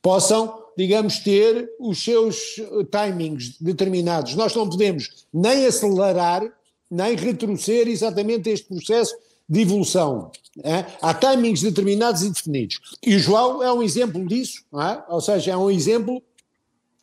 possam, 0.01 0.63
digamos, 0.77 1.19
ter 1.19 1.69
os 1.80 2.03
seus 2.03 2.56
timings 2.89 3.58
determinados. 3.60 4.36
Nós 4.36 4.56
não 4.56 4.69
podemos 4.69 5.25
nem 5.34 5.65
acelerar, 5.65 6.43
nem 6.89 7.15
retroceder 7.15 7.88
exatamente 7.88 8.49
este 8.49 8.67
processo 8.67 9.15
de 9.50 9.62
evolução. 9.62 10.32
É? 10.64 10.86
Há 11.02 11.14
timings 11.14 11.62
determinados 11.62 12.24
e 12.24 12.30
definidos. 12.30 12.80
E 13.06 13.16
o 13.16 13.20
João 13.20 13.62
é 13.62 13.72
um 13.72 13.84
exemplo 13.84 14.26
disso, 14.26 14.64
é? 14.74 15.04
ou 15.08 15.22
seja, 15.22 15.52
é 15.52 15.58
um 15.58 15.70
exemplo 15.70 16.22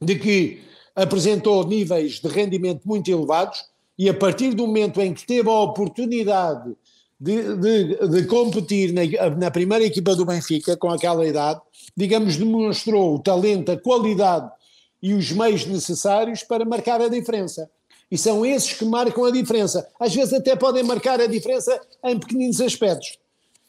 de 0.01 0.17
que 0.17 0.61
apresentou 0.95 1.67
níveis 1.67 2.21
de 2.21 2.29
rendimento 2.29 2.83
muito 2.85 3.11
elevados 3.11 3.65
e 3.99 4.09
a 4.09 4.15
partir 4.15 4.55
do 4.55 4.67
momento 4.67 5.01
em 5.01 5.15
que 5.15 5.25
teve 5.25 5.49
a 5.49 5.61
oportunidade 5.61 6.75
de, 7.19 7.57
de, 7.57 8.09
de 8.09 8.27
competir 8.27 8.93
na, 8.93 9.31
na, 9.37 9.51
primeira 9.51 9.85
equipa 9.85 10.15
do 10.15 10.25
Benfica, 10.25 10.77
com 10.77 10.91
aquela 10.91 11.27
idade, 11.27 11.61
digamos, 11.97 12.37
demonstrou 12.37 13.15
o 13.15 13.19
talento, 13.19 13.71
a 13.71 13.79
qualidade 13.79 14.51
e 15.03 15.15
os 15.15 15.31
meios 15.33 15.65
necessários 15.65 16.43
para 16.43 16.65
marcar 16.65 17.01
a 17.01 17.09
diferença. 17.09 17.71
E 18.11 18.19
são 18.19 18.45
esses 18.45 18.73
que 18.73 18.85
marcam 18.85 19.25
a 19.25 19.31
diferença. 19.31 19.87
Às 19.99 20.15
vezes 20.15 20.33
até 20.33 20.55
podem 20.55 20.83
marcar 20.83 21.21
a 21.21 21.27
diferença 21.27 21.81
em 22.05 22.19
pequeninos 22.19 22.61
aspectos. 22.61 23.19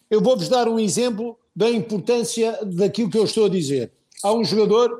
Eu 0.09 0.21
vou-vos 0.21 0.49
dar 0.49 0.67
um 0.67 0.79
exemplo 0.79 1.37
da 1.55 1.69
importância 1.69 2.59
daquilo 2.63 3.09
que 3.09 3.17
eu 3.17 3.25
estou 3.25 3.45
a 3.45 3.49
dizer. 3.49 3.91
Há 4.23 4.33
um 4.33 4.43
jogador, 4.43 4.91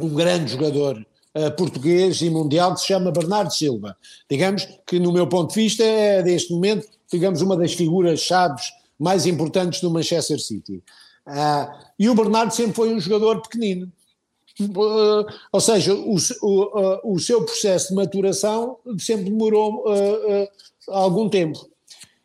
um 0.00 0.08
grande 0.08 0.52
jogador 0.52 1.04
uh, 1.36 1.50
português 1.56 2.20
e 2.22 2.30
mundial 2.30 2.74
que 2.74 2.80
se 2.80 2.86
chama 2.86 3.10
Bernardo 3.10 3.52
Silva. 3.52 3.96
Digamos 4.30 4.66
que, 4.86 4.98
no 4.98 5.12
meu 5.12 5.26
ponto 5.26 5.54
de 5.54 5.60
vista, 5.60 5.84
é 5.84 6.22
neste 6.22 6.52
momento, 6.52 6.88
digamos, 7.10 7.42
uma 7.42 7.56
das 7.56 7.74
figuras 7.74 8.20
chaves 8.20 8.72
mais 8.98 9.26
importantes 9.26 9.80
do 9.80 9.90
Manchester 9.90 10.40
City. 10.40 10.82
Uh, 11.26 11.68
e 11.98 12.08
o 12.08 12.14
Bernardo 12.14 12.52
sempre 12.52 12.74
foi 12.74 12.92
um 12.92 13.00
jogador 13.00 13.40
pequenino. 13.42 13.90
Uh, 14.60 15.24
ou 15.50 15.60
seja, 15.60 15.94
o, 15.94 16.16
o, 16.42 17.14
o, 17.14 17.18
seu 17.18 17.42
processo 17.42 17.88
de 17.88 17.94
maturação 17.94 18.76
sempre 18.98 19.24
demorou 19.24 19.84
algum 20.88 21.28
tempo 21.28 21.72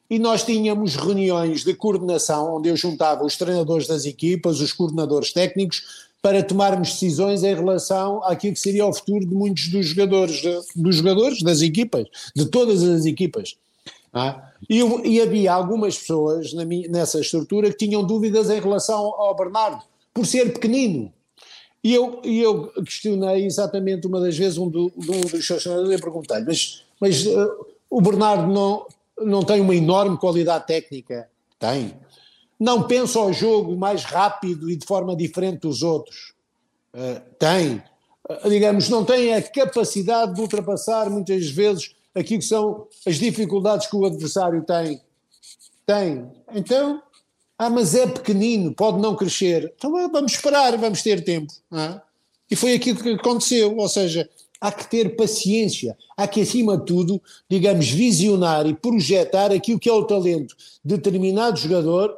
e 0.10 0.18
nós 0.18 0.44
tínhamos 0.44 0.96
reuniões 0.96 1.64
de 1.64 1.74
coordenação 1.74 2.56
onde 2.56 2.70
eu 2.70 2.76
juntava 2.76 3.26
os 3.26 3.36
treinadores 3.36 3.88
das 3.88 4.06
equipas, 4.06 4.62
os 4.62 4.72
coordenadores 4.72 5.34
técnicos, 5.34 6.08
para 6.22 6.42
tomarmos 6.42 6.94
decisões 6.94 7.44
em 7.44 7.54
relação 7.54 8.24
àquilo 8.24 8.54
que 8.54 8.60
seria 8.60 8.86
o 8.86 8.94
futuro 8.94 9.26
de 9.26 9.36
muitos 9.36 9.68
dos 9.70 9.86
jogadores, 9.88 10.42
dos 10.76 10.96
jogadores 10.96 11.42
das 11.42 11.62
equipas, 11.62 12.08
de 12.36 12.46
todas 12.46 12.84
as 12.84 13.06
equipas. 13.06 13.56
Ah? 14.14 14.52
E, 14.70 14.80
e, 15.06 15.22
havia 15.22 15.54
algumas 15.54 15.98
pessoas 15.98 16.54
minha, 16.54 16.88
nessa 16.88 17.20
estrutura 17.20 17.70
que 17.70 17.78
tinham 17.78 18.04
dúvidas 18.04 18.50
em 18.50 18.60
relação 18.60 18.98
ao 18.98 19.36
Bernardo, 19.36 19.84
por 20.14 20.26
ser 20.26 20.54
pequenino. 20.54 21.14
E 21.88 21.94
eu, 21.94 22.20
eu 22.22 22.68
questionei 22.84 23.46
exatamente 23.46 24.06
uma 24.08 24.20
das 24.20 24.38
vezes 24.38 24.58
um, 24.58 24.68
do, 24.68 24.92
um 24.98 25.22
dos 25.22 25.48
seus 25.48 25.64
treinadores 25.64 25.98
e 25.98 26.02
perguntei-lhe, 26.02 26.44
mas, 26.46 26.84
mas 27.00 27.26
uh, 27.26 27.66
o 27.90 28.02
Bernardo 28.02 28.52
não, 28.52 28.86
não 29.18 29.42
tem 29.42 29.62
uma 29.62 29.74
enorme 29.74 30.18
qualidade 30.18 30.68
técnica? 30.68 31.30
Tem. 31.58 31.96
Não 32.60 32.84
pensa 32.84 33.20
ao 33.20 33.32
jogo 33.32 33.78
mais 33.78 34.04
rápido 34.04 34.70
e 34.70 34.76
de 34.76 34.86
forma 34.86 35.16
diferente 35.16 35.60
dos 35.60 35.82
outros? 35.82 36.34
Uh, 36.94 37.22
tem. 37.40 37.82
Uh, 38.30 38.50
digamos, 38.50 38.90
não 38.90 39.06
tem 39.06 39.34
a 39.34 39.42
capacidade 39.42 40.36
de 40.36 40.42
ultrapassar 40.42 41.10
muitas 41.10 41.50
vezes 41.50 41.96
aquilo 42.14 42.42
que 42.42 42.46
são 42.48 42.86
as 43.06 43.16
dificuldades 43.16 43.88
que 43.88 43.96
o 43.96 44.04
adversário 44.04 44.62
tem? 44.66 45.00
Tem. 45.86 46.30
Então, 46.54 47.02
ah, 47.58 47.70
mas 47.70 47.96
é 47.96 48.06
pequenino, 48.06 48.74
pode 48.74 49.00
não 49.00 49.16
crescer. 49.16 49.74
Então 49.76 49.92
vamos 50.12 50.34
esperar, 50.34 50.78
vamos 50.78 51.02
ter 51.02 51.24
tempo. 51.24 51.52
É? 51.74 52.00
E 52.52 52.56
foi 52.56 52.74
aquilo 52.74 53.02
que 53.02 53.10
aconteceu. 53.10 53.76
Ou 53.76 53.90
seja, 53.90 54.30
há 54.62 54.72
que 54.72 54.90
ter 54.90 55.16
paciência, 55.16 55.98
há 56.16 56.28
que, 56.28 56.42
acima 56.42 56.78
de 56.78 56.86
tudo, 56.86 57.22
digamos, 57.50 57.90
visionar 57.90 58.68
e 58.68 58.76
projetar 58.76 59.52
aquilo 59.52 59.80
que 59.80 59.90
é 59.90 59.94
o 59.94 60.06
talento 60.06 60.56
de 60.84 60.96
determinado 60.96 61.58
jogador 61.58 62.16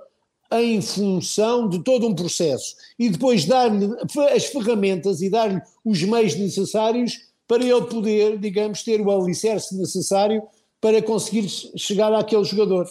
em 0.51 0.81
função 0.81 1.69
de 1.69 1.79
todo 1.83 2.07
um 2.07 2.15
processo 2.15 2.75
e 2.97 3.07
depois 3.07 3.45
dar-lhe 3.45 3.87
as 4.35 4.45
ferramentas 4.45 5.21
e 5.21 5.29
dar-lhe 5.29 5.61
os 5.85 6.01
meios 6.01 6.35
necessários 6.35 7.19
para 7.47 7.63
ele 7.63 7.81
poder, 7.83 8.37
digamos, 8.39 8.83
ter 8.83 8.99
o 8.99 9.11
alicerce 9.11 9.75
necessário 9.77 10.41
para 10.81 11.01
conseguir 11.01 11.47
chegar 11.75 12.13
àquele 12.13 12.43
jogador. 12.43 12.89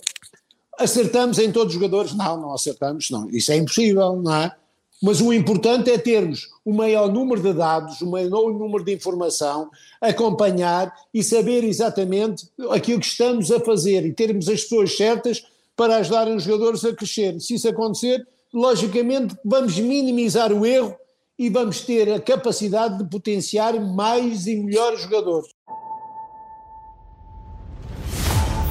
Acertamos 0.78 1.38
em 1.38 1.50
todos 1.50 1.74
os 1.74 1.80
jogadores? 1.80 2.14
Não, 2.14 2.40
não 2.40 2.54
acertamos, 2.54 3.10
não. 3.10 3.28
Isso 3.30 3.50
é 3.50 3.56
impossível, 3.56 4.16
não 4.16 4.34
é? 4.34 4.54
Mas 5.02 5.20
o 5.20 5.32
importante 5.32 5.90
é 5.90 5.98
termos 5.98 6.48
o 6.64 6.72
maior 6.72 7.10
número 7.12 7.40
de 7.40 7.52
dados, 7.52 8.00
o 8.00 8.10
maior 8.10 8.52
número 8.52 8.84
de 8.84 8.94
informação, 8.94 9.70
acompanhar 10.00 10.92
e 11.14 11.22
saber 11.22 11.62
exatamente 11.64 12.48
aquilo 12.70 13.00
que 13.00 13.06
estamos 13.06 13.50
a 13.52 13.60
fazer 13.60 14.04
e 14.04 14.12
termos 14.12 14.48
as 14.48 14.62
pessoas 14.62 14.96
certas 14.96 15.44
para 15.76 15.96
ajudarem 15.96 16.34
os 16.34 16.42
jogadores 16.42 16.84
a 16.84 16.92
crescer. 16.92 17.40
Se 17.40 17.54
isso 17.54 17.68
acontecer, 17.68 18.26
logicamente 18.52 19.36
vamos 19.44 19.78
minimizar 19.78 20.52
o 20.52 20.66
erro 20.66 20.96
e 21.38 21.48
vamos 21.48 21.80
ter 21.82 22.12
a 22.12 22.20
capacidade 22.20 22.98
de 22.98 23.08
potenciar 23.08 23.80
mais 23.80 24.48
e 24.48 24.56
melhores 24.56 25.02
jogadores. 25.02 25.57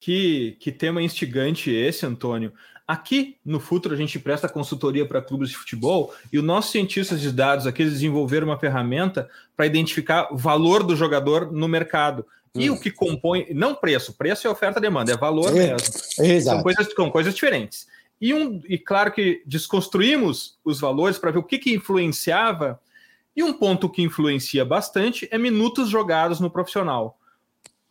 Que, 0.00 0.56
que 0.58 0.72
tema 0.72 1.02
instigante 1.02 1.70
esse, 1.70 2.06
Antônio. 2.06 2.52
Aqui 2.88 3.36
no 3.44 3.60
Futuro 3.60 3.94
a 3.94 3.96
gente 3.96 4.18
presta 4.18 4.48
consultoria 4.48 5.06
para 5.06 5.22
clubes 5.22 5.50
de 5.50 5.56
futebol 5.56 6.12
e 6.32 6.38
os 6.38 6.44
nossos 6.44 6.72
cientistas 6.72 7.20
de 7.20 7.30
dados 7.30 7.64
aqui 7.64 7.84
desenvolveram 7.84 8.48
uma 8.48 8.58
ferramenta 8.58 9.30
para 9.56 9.66
identificar 9.66 10.32
o 10.32 10.36
valor 10.36 10.82
do 10.82 10.96
jogador 10.96 11.52
no 11.52 11.68
mercado. 11.68 12.26
E 12.52 12.68
hum. 12.68 12.74
o 12.74 12.80
que 12.80 12.90
compõe, 12.90 13.46
não 13.54 13.76
preço, 13.76 14.14
preço 14.14 14.46
é 14.46 14.50
oferta 14.50 14.80
demanda, 14.80 15.12
é 15.12 15.16
valor 15.16 15.52
mesmo. 15.52 15.76
É, 16.18 16.40
são, 16.40 16.62
coisas, 16.64 16.92
são 16.92 17.10
coisas 17.10 17.32
diferentes. 17.32 17.86
E, 18.20 18.34
um, 18.34 18.60
e 18.68 18.76
claro 18.76 19.12
que 19.12 19.42
desconstruímos 19.46 20.58
os 20.64 20.80
valores 20.80 21.16
para 21.16 21.30
ver 21.30 21.38
o 21.38 21.44
que, 21.44 21.58
que 21.58 21.72
influenciava. 21.72 22.80
E 23.36 23.42
um 23.42 23.52
ponto 23.52 23.88
que 23.88 24.02
influencia 24.02 24.64
bastante 24.64 25.28
é 25.30 25.38
minutos 25.38 25.88
jogados 25.88 26.40
no 26.40 26.50
profissional. 26.50 27.18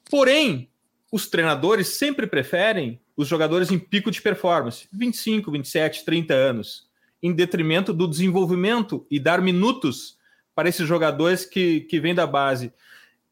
Porém, 0.10 0.70
os 1.12 1.28
treinadores 1.28 1.90
sempre 1.98 2.28
preferem 2.28 3.02
os 3.18 3.28
jogadores 3.28 3.72
em 3.72 3.80
pico 3.80 4.12
de 4.12 4.22
performance, 4.22 4.88
25, 4.92 5.52
27, 5.52 6.06
30 6.06 6.34
anos, 6.34 6.88
em 7.22 7.34
detrimento 7.34 7.94
do 7.94 8.08
desenvolvimento 8.08 9.06
e 9.10 9.20
dar 9.20 9.42
minutos 9.42 10.18
para 10.56 10.70
esses 10.70 10.88
jogadores 10.88 11.46
que, 11.46 11.82
que 11.82 12.00
vêm 12.00 12.16
da 12.16 12.28
base. 12.28 12.72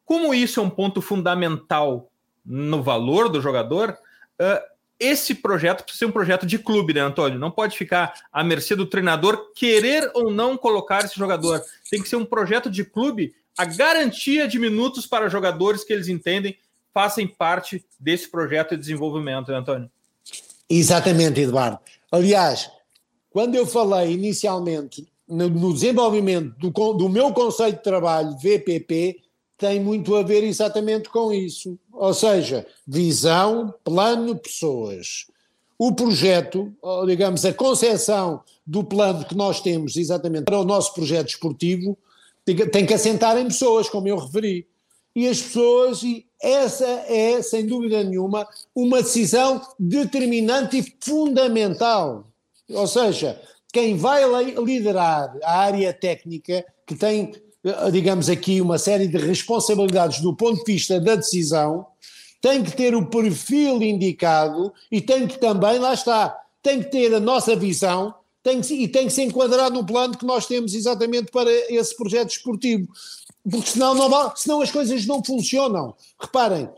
Como 0.03 0.33
isso 0.33 0.59
é 0.59 0.63
um 0.63 0.69
ponto 0.69 1.01
fundamental 1.01 2.11
no 2.45 2.81
valor 2.81 3.29
do 3.29 3.41
jogador, 3.41 3.97
uh, 4.41 4.77
esse 4.99 5.35
projeto 5.35 5.83
precisa 5.83 5.99
ser 5.99 6.05
um 6.05 6.11
projeto 6.11 6.45
de 6.45 6.57
clube, 6.57 6.93
né, 6.93 7.01
Antônio? 7.01 7.37
Não 7.37 7.51
pode 7.51 7.77
ficar 7.77 8.13
à 8.31 8.43
mercê 8.43 8.75
do 8.75 8.85
treinador 8.85 9.51
querer 9.53 10.09
ou 10.15 10.31
não 10.31 10.57
colocar 10.57 11.05
esse 11.05 11.17
jogador. 11.17 11.61
Tem 11.89 12.01
que 12.01 12.09
ser 12.09 12.15
um 12.15 12.25
projeto 12.25 12.69
de 12.69 12.83
clube, 12.83 13.35
a 13.57 13.65
garantia 13.65 14.47
de 14.47 14.57
minutos 14.57 15.05
para 15.05 15.29
jogadores 15.29 15.83
que 15.83 15.93
eles 15.93 16.07
entendem 16.07 16.57
façam 16.97 17.27
parte 17.27 17.85
desse 17.99 18.27
projeto 18.27 18.71
de 18.71 18.77
desenvolvimento, 18.77 19.51
né, 19.51 19.59
Antônio? 19.59 19.87
Exatamente, 20.67 21.41
Eduardo. 21.41 21.77
Aliás, 22.11 22.71
quando 23.29 23.53
eu 23.53 23.67
falei 23.67 24.13
inicialmente 24.13 25.07
no, 25.27 25.47
no 25.47 25.73
desenvolvimento 25.75 26.55
do, 26.57 26.93
do 26.93 27.07
meu 27.07 27.31
conceito 27.31 27.77
de 27.77 27.83
trabalho, 27.83 28.35
VPP, 28.39 29.17
tem 29.59 29.79
muito 29.79 30.15
a 30.15 30.23
ver 30.23 30.43
exatamente 30.43 31.07
com 31.09 31.31
isso. 31.31 31.77
Ou 31.93 32.15
seja, 32.15 32.65
visão, 32.87 33.71
plano, 33.83 34.35
pessoas. 34.35 35.27
O 35.77 35.93
projeto, 35.93 36.73
digamos, 37.05 37.45
a 37.45 37.53
concepção 37.53 38.41
do 38.65 38.83
plano 38.83 39.23
que 39.23 39.35
nós 39.35 39.61
temos 39.61 39.97
exatamente 39.97 40.45
para 40.45 40.59
o 40.59 40.65
nosso 40.65 40.95
projeto 40.95 41.29
esportivo 41.29 41.95
tem 42.43 42.87
que 42.87 42.93
assentar 42.95 43.37
em 43.37 43.45
pessoas, 43.45 43.87
como 43.87 44.07
eu 44.07 44.17
referi 44.17 44.65
e 45.17 45.27
as 45.27 45.41
pessoas, 45.41 46.03
e 46.03 46.27
essa 46.39 46.85
é, 46.85 47.41
sem 47.41 47.65
dúvida 47.65 48.03
nenhuma, 48.03 48.47
uma 48.75 49.01
decisão 49.01 49.59
determinante 49.79 50.77
e 50.77 50.93
fundamental. 51.03 52.23
Ou 52.69 52.85
seja, 52.85 53.41
quem 53.73 53.97
vai 53.97 54.23
liderar 54.63 55.35
a 55.41 55.57
área 55.57 55.91
técnica, 55.91 56.63
que 56.85 56.93
tem, 56.93 57.31
digamos 57.91 58.29
aqui, 58.29 58.61
uma 58.61 58.77
série 58.77 59.07
de 59.07 59.17
responsabilidades 59.17 60.21
do 60.21 60.35
ponto 60.35 60.63
de 60.63 60.71
vista 60.71 60.99
da 60.99 61.15
decisão, 61.15 61.87
tem 62.39 62.63
que 62.63 62.77
ter 62.77 62.93
o 62.93 63.07
perfil 63.07 63.81
indicado 63.81 64.71
e 64.91 65.01
tem 65.01 65.25
que 65.25 65.39
também, 65.39 65.79
lá 65.79 65.95
está, 65.95 66.39
tem 66.61 66.83
que 66.83 66.91
ter 66.91 67.11
a 67.15 67.19
nossa 67.19 67.55
visão 67.55 68.13
tem 68.43 68.61
que, 68.61 68.73
e 68.75 68.87
tem 68.87 69.07
que 69.07 69.13
se 69.13 69.23
enquadrar 69.23 69.69
no 69.69 69.85
plano 69.85 70.17
que 70.17 70.25
nós 70.25 70.45
temos 70.45 70.73
exatamente 70.73 71.31
para 71.31 71.51
esse 71.69 71.97
projeto 71.97 72.29
esportivo 72.29 72.87
porque 73.49 73.69
senão, 73.71 73.93
não, 73.95 74.35
senão 74.35 74.61
as 74.61 74.71
coisas 74.71 75.05
não 75.05 75.23
funcionam. 75.23 75.95
Reparem, 76.19 76.69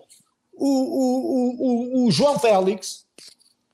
o, 0.54 0.68
o, 0.68 2.04
o, 2.04 2.08
o 2.08 2.12
João 2.12 2.38
Félix 2.38 3.06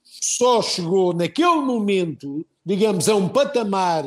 só 0.04 0.62
chegou 0.62 1.14
naquele 1.14 1.62
momento, 1.62 2.46
digamos, 2.66 3.10
a 3.10 3.16
um 3.16 3.28
patamar, 3.28 4.06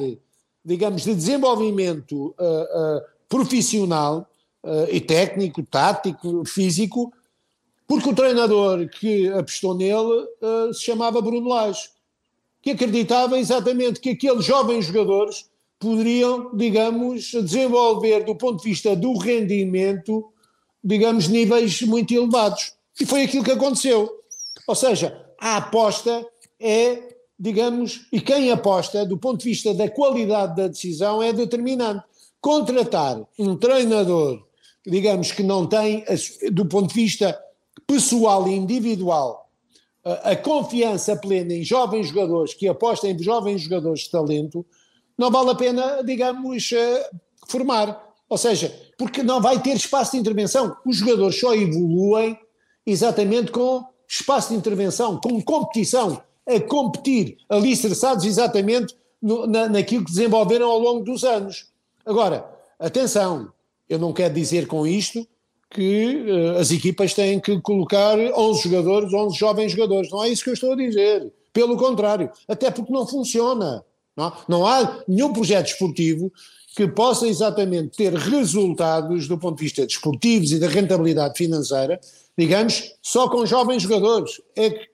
digamos, 0.65 1.03
de 1.03 1.15
desenvolvimento 1.15 2.35
uh, 2.39 2.97
uh, 2.99 3.03
profissional 3.29 4.29
uh, 4.63 4.91
e 4.91 5.01
técnico, 5.01 5.63
tático, 5.63 6.45
físico, 6.45 7.13
porque 7.87 8.09
o 8.09 8.15
treinador 8.15 8.89
que 8.89 9.29
apostou 9.29 9.75
nele 9.75 10.27
se 10.75 10.85
chamava 10.85 11.23
Bruno 11.23 11.49
Lage, 11.49 11.89
que 12.61 12.73
acreditava 12.73 13.39
exatamente 13.39 13.99
que 13.99 14.11
aqueles 14.11 14.45
jovens 14.45 14.85
jogadores 14.85 15.49
poderiam, 15.79 16.55
digamos, 16.57 17.31
desenvolver 17.31 18.25
do 18.25 18.35
ponto 18.35 18.63
de 18.63 18.69
vista 18.69 18.97
do 18.97 19.17
rendimento, 19.17 20.33
digamos, 20.83 21.29
níveis 21.29 21.81
muito 21.83 22.13
elevados. 22.13 22.73
E 23.01 23.07
foi 23.07 23.23
aquilo 23.23 23.45
que 23.45 23.53
aconteceu. 23.53 24.11
Ou 24.67 24.75
seja, 24.75 25.25
a 25.41 25.57
aposta 25.57 26.27
é, 26.61 27.15
digamos, 27.39 28.07
e 28.13 28.21
quem 28.21 28.51
aposta 28.51 29.07
do 29.07 29.17
ponto 29.17 29.39
de 29.39 29.45
vista 29.45 29.73
da 29.73 29.89
qualidade 29.89 30.57
da 30.57 30.69
decisão 30.69 31.23
é 31.23 31.33
determinante. 31.33 32.03
Contratar 32.41 33.21
um 33.39 33.57
treinador, 33.57 34.43
digamos, 34.85 35.33
que 35.33 35.43
não 35.43 35.67
tem, 35.67 36.05
do 36.53 36.67
ponto 36.67 36.89
de 36.89 36.95
vista 36.95 37.39
pessoal 37.87 38.49
e 38.49 38.55
individual, 38.55 39.49
a, 40.05 40.35
confiança 40.37 41.17
plena 41.17 41.53
em 41.53 41.63
jovens 41.63 42.09
jogadores, 42.09 42.55
que 42.55 42.67
apostam 42.67 43.11
em 43.11 43.19
jovens 43.23 43.63
jogadores 43.63 44.01
de 44.01 44.11
talento, 44.11 44.65
não 45.19 45.31
vale 45.31 45.51
a 45.51 45.55
pena, 45.55 46.03
digamos, 46.05 46.71
eh, 46.73 47.11
formar. 47.49 48.09
Ou 48.29 48.39
seja, 48.39 48.73
porque 48.97 49.23
não 49.23 49.41
vai 49.41 49.61
ter 49.61 49.75
espaço 49.75 50.13
de 50.13 50.19
intervenção. 50.19 50.77
Os 50.87 50.99
jogadores 50.99 51.39
só 51.39 51.55
evoluem 51.55 52.39
exatamente 52.87 53.51
com 53.51 53.85
espaço 54.09 54.51
de 54.51 54.55
intervenção, 54.55 55.21
com 55.21 55.43
competição, 55.43 56.23
a 56.47 56.61
competir, 56.61 57.37
ali 57.49 57.73
estressados 57.73 58.25
exatamente 58.25 58.95
no, 59.21 59.47
na, 59.47 59.69
naquilo 59.69 60.05
que 60.05 60.11
desenvolveram 60.11 60.71
ao 60.71 60.79
longo 60.79 61.05
dos 61.05 61.25
anos. 61.25 61.67
Agora, 62.07 62.49
atenção, 62.79 63.53
eu 63.89 63.99
não 63.99 64.13
quero 64.13 64.33
dizer 64.33 64.67
com 64.67 64.87
isto 64.87 65.27
que 65.71 66.25
uh, 66.27 66.59
as 66.59 66.71
equipas 66.71 67.13
têm 67.13 67.39
que 67.39 67.61
colocar 67.61 68.17
11 68.19 68.63
jogadores, 68.63 69.13
11 69.13 69.37
jovens 69.37 69.73
jogadores. 69.73 70.11
Não 70.11 70.25
é 70.25 70.31
isso 70.31 70.43
que 70.43 70.51
eu 70.51 70.55
estou 70.55 70.73
a 70.73 70.77
dizer. 70.77 71.31
Pelo 71.53 71.77
contrário, 71.77 72.31
até 72.47 72.71
porque 72.71 72.93
não 72.93 73.07
funciona. 73.07 73.85
Não, 74.19 74.33
não 74.49 74.67
há 74.67 75.05
nenhum 75.07 75.33
projeto 75.33 75.69
esportivo 75.69 76.33
que 76.75 76.89
possa 76.89 77.29
exatamente 77.29 77.97
ter 77.97 78.13
resultados 78.13 79.29
do 79.29 79.39
ponto 79.39 79.57
de 79.57 79.65
vista 79.65 79.87
desportivos 79.87 80.51
e 80.51 80.59
da 80.59 80.69
rentabilidade 80.69 81.39
financeira, 81.39 82.01
digamos, 82.37 82.95
só 83.01 83.29
com 83.29 83.47
jovens 83.47 83.83
jogadores. 83.83 84.41
É 84.57 84.71
que 84.71 84.89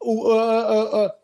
o, 0.00 0.30
a, 0.30 1.06
a, 1.06 1.14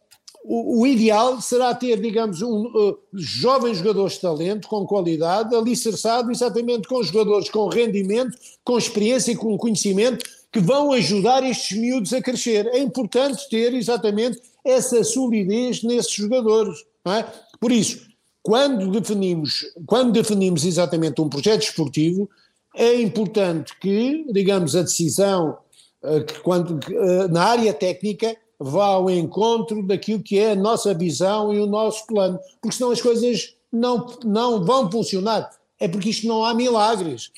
o, 0.44 0.86
ideal 0.86 1.40
será 1.40 1.74
ter, 1.74 2.00
digamos, 2.00 2.42
um, 2.42 2.66
uh, 2.66 2.98
jovens 3.14 3.78
jogadores 3.78 4.14
de 4.14 4.20
talento, 4.20 4.68
com 4.68 4.84
qualidade, 4.84 5.54
alicerçado 5.54 6.30
exatamente 6.32 6.88
com 6.88 7.02
jogadores 7.02 7.50
com 7.50 7.68
rendimento, 7.68 8.36
com 8.64 8.78
experiência 8.78 9.32
e 9.32 9.36
com 9.36 9.56
conhecimento, 9.56 10.24
que 10.52 10.60
vão 10.60 10.92
ajudar 10.92 11.44
estes 11.44 11.76
miúdos 11.76 12.12
a 12.12 12.22
crescer. 12.22 12.66
É 12.68 12.78
importante 12.78 13.48
ter 13.48 13.74
exatamente 13.74 14.40
essa 14.64 15.04
solidez 15.04 15.82
nesses 15.82 16.12
jogadores. 16.12 16.78
É? 17.12 17.24
Por 17.60 17.72
isso, 17.72 18.06
quando 18.42 18.90
definimos, 18.90 19.64
quando 19.86 20.12
definimos 20.12 20.64
exatamente 20.64 21.20
um 21.20 21.28
projeto 21.28 21.62
esportivo, 21.62 22.28
é 22.74 23.00
importante 23.00 23.78
que, 23.78 24.24
digamos, 24.32 24.76
a 24.76 24.82
decisão 24.82 25.58
uh, 26.02 26.24
que 26.24 26.40
quando, 26.40 26.78
uh, 26.88 27.28
na 27.28 27.44
área 27.44 27.74
técnica 27.74 28.36
vá 28.58 28.86
ao 28.86 29.10
encontro 29.10 29.86
daquilo 29.86 30.22
que 30.22 30.38
é 30.38 30.52
a 30.52 30.56
nossa 30.56 30.92
visão 30.94 31.52
e 31.52 31.60
o 31.60 31.66
nosso 31.66 32.06
plano, 32.06 32.38
porque 32.60 32.76
senão 32.76 32.90
as 32.90 33.00
coisas 33.00 33.54
não, 33.72 34.06
não 34.24 34.64
vão 34.64 34.90
funcionar. 34.90 35.50
É 35.78 35.86
porque 35.86 36.10
isto 36.10 36.26
não 36.26 36.44
há 36.44 36.54
milagres. 36.54 37.30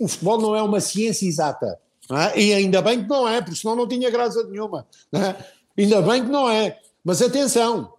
O 0.00 0.08
futebol 0.08 0.40
não 0.40 0.56
é 0.56 0.62
uma 0.62 0.80
ciência 0.80 1.26
exata. 1.26 1.78
É? 2.10 2.40
E 2.40 2.54
ainda 2.54 2.82
bem 2.82 3.02
que 3.02 3.08
não 3.08 3.28
é, 3.28 3.40
porque 3.40 3.56
senão 3.56 3.76
não 3.76 3.88
tinha 3.88 4.10
graça 4.10 4.42
nenhuma. 4.44 4.86
É? 5.12 5.34
Ainda 5.76 6.02
bem 6.02 6.24
que 6.24 6.30
não 6.30 6.48
é. 6.48 6.78
Mas 7.02 7.20
atenção, 7.20 7.93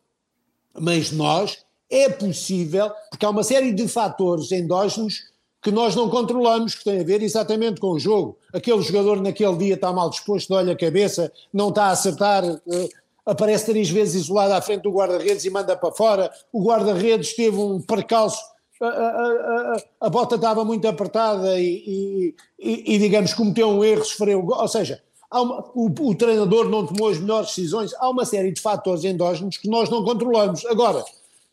mas 0.79 1.11
nós 1.11 1.59
é 1.89 2.09
possível, 2.09 2.91
porque 3.09 3.25
há 3.25 3.29
uma 3.29 3.43
série 3.43 3.71
de 3.71 3.87
fatores 3.87 4.51
endógenos 4.51 5.33
que 5.61 5.71
nós 5.71 5.95
não 5.95 6.09
controlamos, 6.09 6.75
que 6.75 6.83
têm 6.83 6.99
a 6.99 7.03
ver 7.03 7.23
exatamente 7.23 7.79
com 7.81 7.91
o 7.91 7.99
jogo. 7.99 8.37
Aquele 8.53 8.81
jogador 8.81 9.19
naquele 9.19 9.57
dia 9.57 9.73
está 9.73 9.91
mal 9.91 10.09
disposto, 10.09 10.53
olha 10.53 10.73
a 10.73 10.77
cabeça, 10.77 11.31
não 11.51 11.69
está 11.69 11.85
a 11.85 11.91
acertar, 11.91 12.43
uh, 12.45 12.89
aparece 13.25 13.65
três 13.65 13.89
vezes 13.89 14.25
isolado 14.25 14.53
à 14.53 14.61
frente 14.61 14.83
do 14.83 14.91
guarda-redes 14.91 15.43
e 15.43 15.49
manda 15.49 15.75
para 15.75 15.91
fora. 15.91 16.31
O 16.53 16.63
guarda-redes 16.63 17.35
teve 17.35 17.57
um 17.57 17.81
percalço, 17.81 18.39
a, 18.79 18.85
a, 18.85 18.91
a, 18.91 19.77
a, 20.01 20.09
bota 20.09 20.35
estava 20.35 20.63
muito 20.63 20.87
apertada 20.87 21.59
e, 21.59 21.65
e, 21.65 22.35
e, 22.59 22.95
e, 22.95 22.99
digamos, 22.99 23.33
cometeu 23.33 23.69
um 23.69 23.83
erro, 23.83 24.03
sofreu. 24.03 24.45
Ou 24.45 24.67
seja, 24.67 25.01
uma, 25.41 25.65
o, 25.73 25.87
o 25.87 26.15
treinador 26.15 26.69
não 26.69 26.85
tomou 26.85 27.09
as 27.09 27.19
melhores 27.19 27.49
decisões. 27.49 27.93
Há 27.95 28.09
uma 28.09 28.25
série 28.25 28.51
de 28.51 28.61
fatores 28.61 29.03
endógenos 29.03 29.57
que 29.57 29.69
nós 29.69 29.89
não 29.89 30.03
controlamos. 30.03 30.65
Agora, 30.65 31.03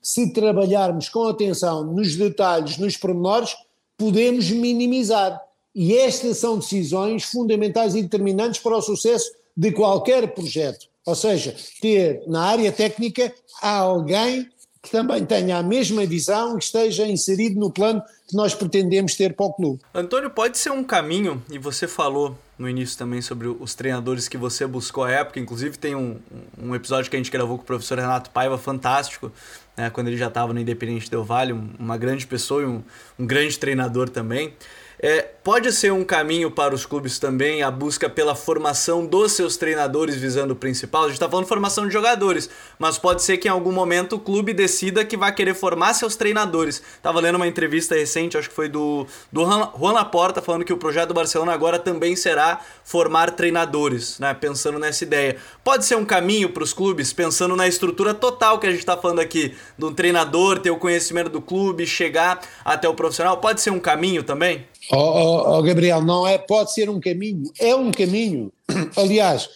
se 0.00 0.32
trabalharmos 0.32 1.08
com 1.08 1.26
atenção 1.26 1.84
nos 1.84 2.16
detalhes, 2.16 2.78
nos 2.78 2.96
pormenores, 2.96 3.54
podemos 3.96 4.50
minimizar. 4.50 5.40
E 5.74 5.96
estas 5.96 6.38
são 6.38 6.58
decisões 6.58 7.24
fundamentais 7.24 7.94
e 7.94 8.02
determinantes 8.02 8.60
para 8.60 8.76
o 8.76 8.82
sucesso 8.82 9.30
de 9.56 9.72
qualquer 9.72 10.34
projeto. 10.34 10.86
Ou 11.06 11.14
seja, 11.14 11.54
ter 11.80 12.22
na 12.26 12.42
área 12.42 12.70
técnica 12.70 13.32
alguém 13.60 14.48
que 14.82 14.90
também 14.90 15.24
tenha 15.24 15.58
a 15.58 15.62
mesma 15.62 16.04
visão, 16.04 16.58
que 16.58 16.64
esteja 16.64 17.06
inserido 17.06 17.58
no 17.58 17.70
plano 17.70 18.02
que 18.26 18.34
nós 18.34 18.52
pretendemos 18.52 19.14
ter 19.14 19.32
para 19.34 19.46
o 19.46 19.52
clube. 19.52 19.80
Antônio, 19.94 20.28
pode 20.28 20.58
ser 20.58 20.70
um 20.70 20.82
caminho, 20.82 21.40
e 21.50 21.56
você 21.56 21.86
falou 21.86 22.36
no 22.62 22.68
início 22.68 22.96
também 22.96 23.20
sobre 23.20 23.48
os 23.48 23.74
treinadores 23.74 24.28
que 24.28 24.38
você 24.38 24.66
buscou 24.66 25.04
à 25.04 25.10
época, 25.10 25.40
inclusive 25.40 25.76
tem 25.76 25.96
um, 25.96 26.18
um 26.56 26.74
episódio 26.74 27.10
que 27.10 27.16
a 27.16 27.18
gente 27.18 27.30
gravou 27.30 27.58
com 27.58 27.64
o 27.64 27.66
professor 27.66 27.98
Renato 27.98 28.30
Paiva, 28.30 28.56
fantástico, 28.56 29.32
né, 29.76 29.90
quando 29.90 30.06
ele 30.06 30.16
já 30.16 30.28
estava 30.28 30.52
no 30.52 30.60
Independente 30.60 31.10
Del 31.10 31.24
Vale, 31.24 31.52
uma 31.52 31.98
grande 31.98 32.24
pessoa 32.24 32.62
e 32.62 32.64
um, 32.64 32.82
um 33.18 33.26
grande 33.26 33.58
treinador 33.58 34.08
também. 34.08 34.54
É, 34.98 35.22
pode 35.22 35.72
ser 35.72 35.92
um 35.92 36.04
caminho 36.04 36.50
para 36.50 36.74
os 36.74 36.86
clubes 36.86 37.18
também 37.18 37.62
a 37.62 37.70
busca 37.70 38.08
pela 38.08 38.34
formação 38.34 39.04
dos 39.04 39.32
seus 39.32 39.56
treinadores 39.56 40.16
visando 40.16 40.52
o 40.52 40.56
principal? 40.56 41.02
A 41.02 41.06
gente 41.06 41.14
está 41.14 41.28
falando 41.28 41.46
formação 41.46 41.86
de 41.86 41.92
jogadores, 41.92 42.48
mas 42.78 42.98
pode 42.98 43.22
ser 43.22 43.38
que 43.38 43.48
em 43.48 43.50
algum 43.50 43.72
momento 43.72 44.16
o 44.16 44.20
clube 44.20 44.52
decida 44.52 45.04
que 45.04 45.16
vai 45.16 45.34
querer 45.34 45.54
formar 45.54 45.94
seus 45.94 46.14
treinadores. 46.14 46.82
Estava 46.96 47.20
lendo 47.20 47.36
uma 47.36 47.46
entrevista 47.46 47.94
recente, 47.94 48.36
acho 48.36 48.48
que 48.48 48.54
foi 48.54 48.68
do, 48.68 49.06
do 49.30 49.42
Juan 49.44 49.92
Laporta, 49.92 50.40
falando 50.40 50.64
que 50.64 50.72
o 50.72 50.76
projeto 50.76 51.08
do 51.08 51.14
Barcelona 51.14 51.52
agora 51.52 51.78
também 51.78 52.14
será 52.14 52.60
formar 52.84 53.30
treinadores, 53.32 54.18
né? 54.18 54.34
pensando 54.34 54.78
nessa 54.78 55.04
ideia. 55.04 55.36
Pode 55.64 55.84
ser 55.84 55.96
um 55.96 56.04
caminho 56.04 56.50
para 56.50 56.62
os 56.62 56.72
clubes, 56.72 57.12
pensando 57.12 57.56
na 57.56 57.66
estrutura 57.66 58.14
total 58.14 58.58
que 58.58 58.66
a 58.66 58.70
gente 58.70 58.80
está 58.80 58.96
falando 58.96 59.20
aqui, 59.20 59.54
do 59.76 59.90
treinador 59.92 60.58
ter 60.58 60.70
o 60.70 60.76
conhecimento 60.76 61.28
do 61.28 61.40
clube, 61.40 61.86
chegar 61.86 62.40
até 62.64 62.88
o 62.88 62.94
profissional, 62.94 63.38
pode 63.38 63.60
ser 63.60 63.70
um 63.70 63.80
caminho 63.80 64.22
também? 64.22 64.66
Oh, 64.90 64.96
oh, 64.96 65.58
oh, 65.58 65.62
Gabriel, 65.62 66.02
não 66.02 66.26
é, 66.26 66.38
pode 66.38 66.72
ser 66.72 66.90
um 66.90 66.98
caminho, 66.98 67.50
é 67.58 67.74
um 67.74 67.92
caminho. 67.92 68.52
Aliás, 68.96 69.48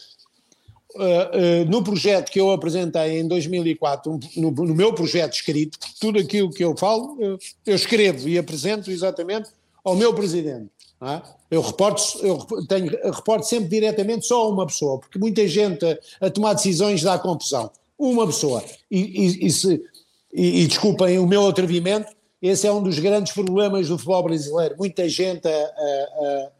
uh, 0.95 1.01
uh, 1.01 1.64
no 1.68 1.83
projeto 1.83 2.31
que 2.31 2.41
eu 2.41 2.51
apresentei 2.51 3.18
em 3.18 3.27
2004, 3.27 4.20
no, 4.37 4.51
no, 4.51 4.74
meu 4.74 4.93
projeto 4.93 5.35
escrito, 5.35 5.79
tudo 6.01 6.18
aquilo 6.18 6.51
que 6.51 6.64
eu 6.64 6.77
falo, 6.77 7.16
eu, 7.20 7.39
eu 7.66 7.74
escrevo 7.74 8.29
e 8.29 8.39
apresento 8.39 8.91
exatamente 8.91 9.51
ao 9.85 9.97
meu 9.97 10.14
presidente. 10.14 10.70
É? 11.03 11.20
Eu, 11.51 11.61
reporto, 11.61 12.03
eu 12.22 12.39
tenho, 12.66 12.91
reporto 13.12 13.47
sempre 13.47 13.68
diretamente 13.68 14.27
só 14.27 14.45
a 14.45 14.49
uma 14.49 14.66
pessoa, 14.66 14.99
porque 14.99 15.18
muita 15.18 15.47
gente 15.47 15.85
a, 15.85 16.27
a 16.27 16.31
tomar 16.31 16.55
decisões 16.55 17.03
dá 17.03 17.18
confusão. 17.18 17.70
Uma 17.99 18.27
pessoa. 18.27 18.64
E, 18.91 19.01
e, 19.01 19.47
e, 19.47 19.51
se, 19.51 19.83
e, 20.33 20.62
e 20.62 20.66
desculpem 20.66 21.18
o 21.18 21.27
meu 21.27 21.47
atrevimento, 21.47 22.15
esse 22.41 22.66
é 22.66 22.72
um 22.72 22.82
dos 22.82 22.99
grandes 22.99 23.32
problemas 23.32 23.89
do 23.89 23.97
futebol 23.97 24.24
brasileiro. 24.24 24.76
Muita 24.78 25.09
gente 25.09 25.47
a, 25.49 26.51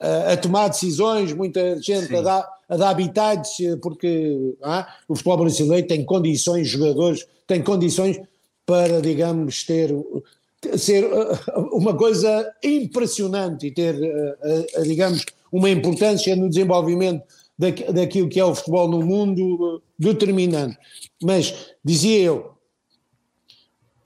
a, 0.00 0.32
a, 0.32 0.36
tomar 0.36 0.68
decisões, 0.68 1.32
muita 1.32 1.80
gente 1.80 2.14
a 2.14 2.20
dar, 2.22 2.48
a 2.68 2.76
dar 2.76 2.90
habitats, 2.90 3.56
porque 3.82 4.54
ah, 4.62 4.86
o 5.08 5.14
futebol 5.14 5.38
brasileiro 5.38 5.86
tem 5.86 6.04
condições, 6.04 6.68
jogadores 6.68 7.26
têm 7.46 7.62
condições 7.62 8.20
para, 8.64 9.00
digamos, 9.00 9.64
ter 9.64 9.94
ser 10.76 11.06
uma 11.70 11.94
coisa 11.94 12.52
impressionante 12.64 13.66
e 13.66 13.70
ter, 13.70 13.94
digamos, 14.82 15.24
uma 15.52 15.70
importância 15.70 16.34
no 16.34 16.48
desenvolvimento 16.48 17.22
daquilo 17.58 18.28
que 18.28 18.40
é 18.40 18.44
o 18.44 18.54
futebol 18.54 18.88
no 18.88 19.02
mundo 19.02 19.82
determinante. 19.98 20.76
Mas, 21.22 21.54
dizia 21.84 22.20
eu, 22.20 22.55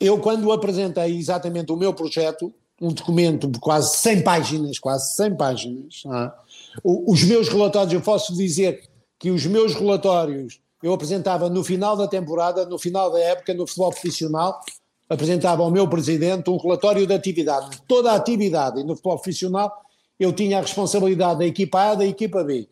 eu, 0.01 0.18
quando 0.18 0.51
apresentei 0.51 1.16
exatamente 1.16 1.70
o 1.70 1.76
meu 1.76 1.92
projeto, 1.92 2.53
um 2.80 2.92
documento 2.92 3.46
de 3.46 3.61
quase 3.61 3.94
100 3.98 4.22
páginas, 4.22 4.78
quase 4.78 5.14
100 5.14 5.36
páginas, 5.36 6.03
é? 6.07 6.32
os 6.82 7.22
meus 7.24 7.48
relatórios, 7.48 7.92
eu 7.92 8.01
posso 8.01 8.34
dizer 8.34 8.88
que 9.18 9.30
os 9.30 9.44
meus 9.44 9.74
relatórios 9.74 10.61
eu 10.82 10.94
apresentava 10.94 11.51
no 11.51 11.62
final 11.62 11.94
da 11.94 12.09
temporada, 12.09 12.64
no 12.64 12.78
final 12.78 13.12
da 13.12 13.20
época, 13.20 13.53
no 13.53 13.66
futebol 13.66 13.90
profissional, 13.90 14.59
apresentava 15.09 15.62
ao 15.62 15.70
meu 15.70 15.86
presidente 15.86 16.48
um 16.48 16.57
relatório 16.57 17.07
de 17.07 17.12
atividade, 17.12 17.70
de 17.70 17.82
toda 17.82 18.12
a 18.12 18.14
atividade, 18.14 18.80
e 18.80 18.84
no 18.84 18.94
futebol 18.96 19.16
profissional 19.16 19.70
eu 20.18 20.32
tinha 20.32 20.59
a 20.59 20.62
responsabilidade 20.62 21.40
da 21.40 21.46
equipa 21.46 21.90
A 21.90 21.92
e 21.92 21.96
da 21.96 22.07
equipa 22.07 22.42
B. 22.42 22.66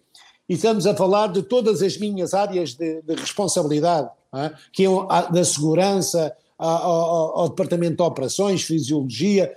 E 0.48 0.54
estamos 0.54 0.86
a 0.86 0.94
falar 0.94 1.28
de 1.28 1.42
todas 1.42 1.82
as 1.82 1.98
minhas 1.98 2.32
áreas 2.32 2.74
de, 2.74 3.02
de 3.02 3.14
responsabilidade, 3.14 4.08
é? 4.34 4.52
que 4.72 4.86
é 4.86 4.88
da 5.30 5.44
segurança, 5.44 6.34
ao, 6.58 7.38
ao 7.38 7.48
Departamento 7.48 7.96
de 7.96 8.02
Operações, 8.02 8.62
Fisiologia, 8.62 9.56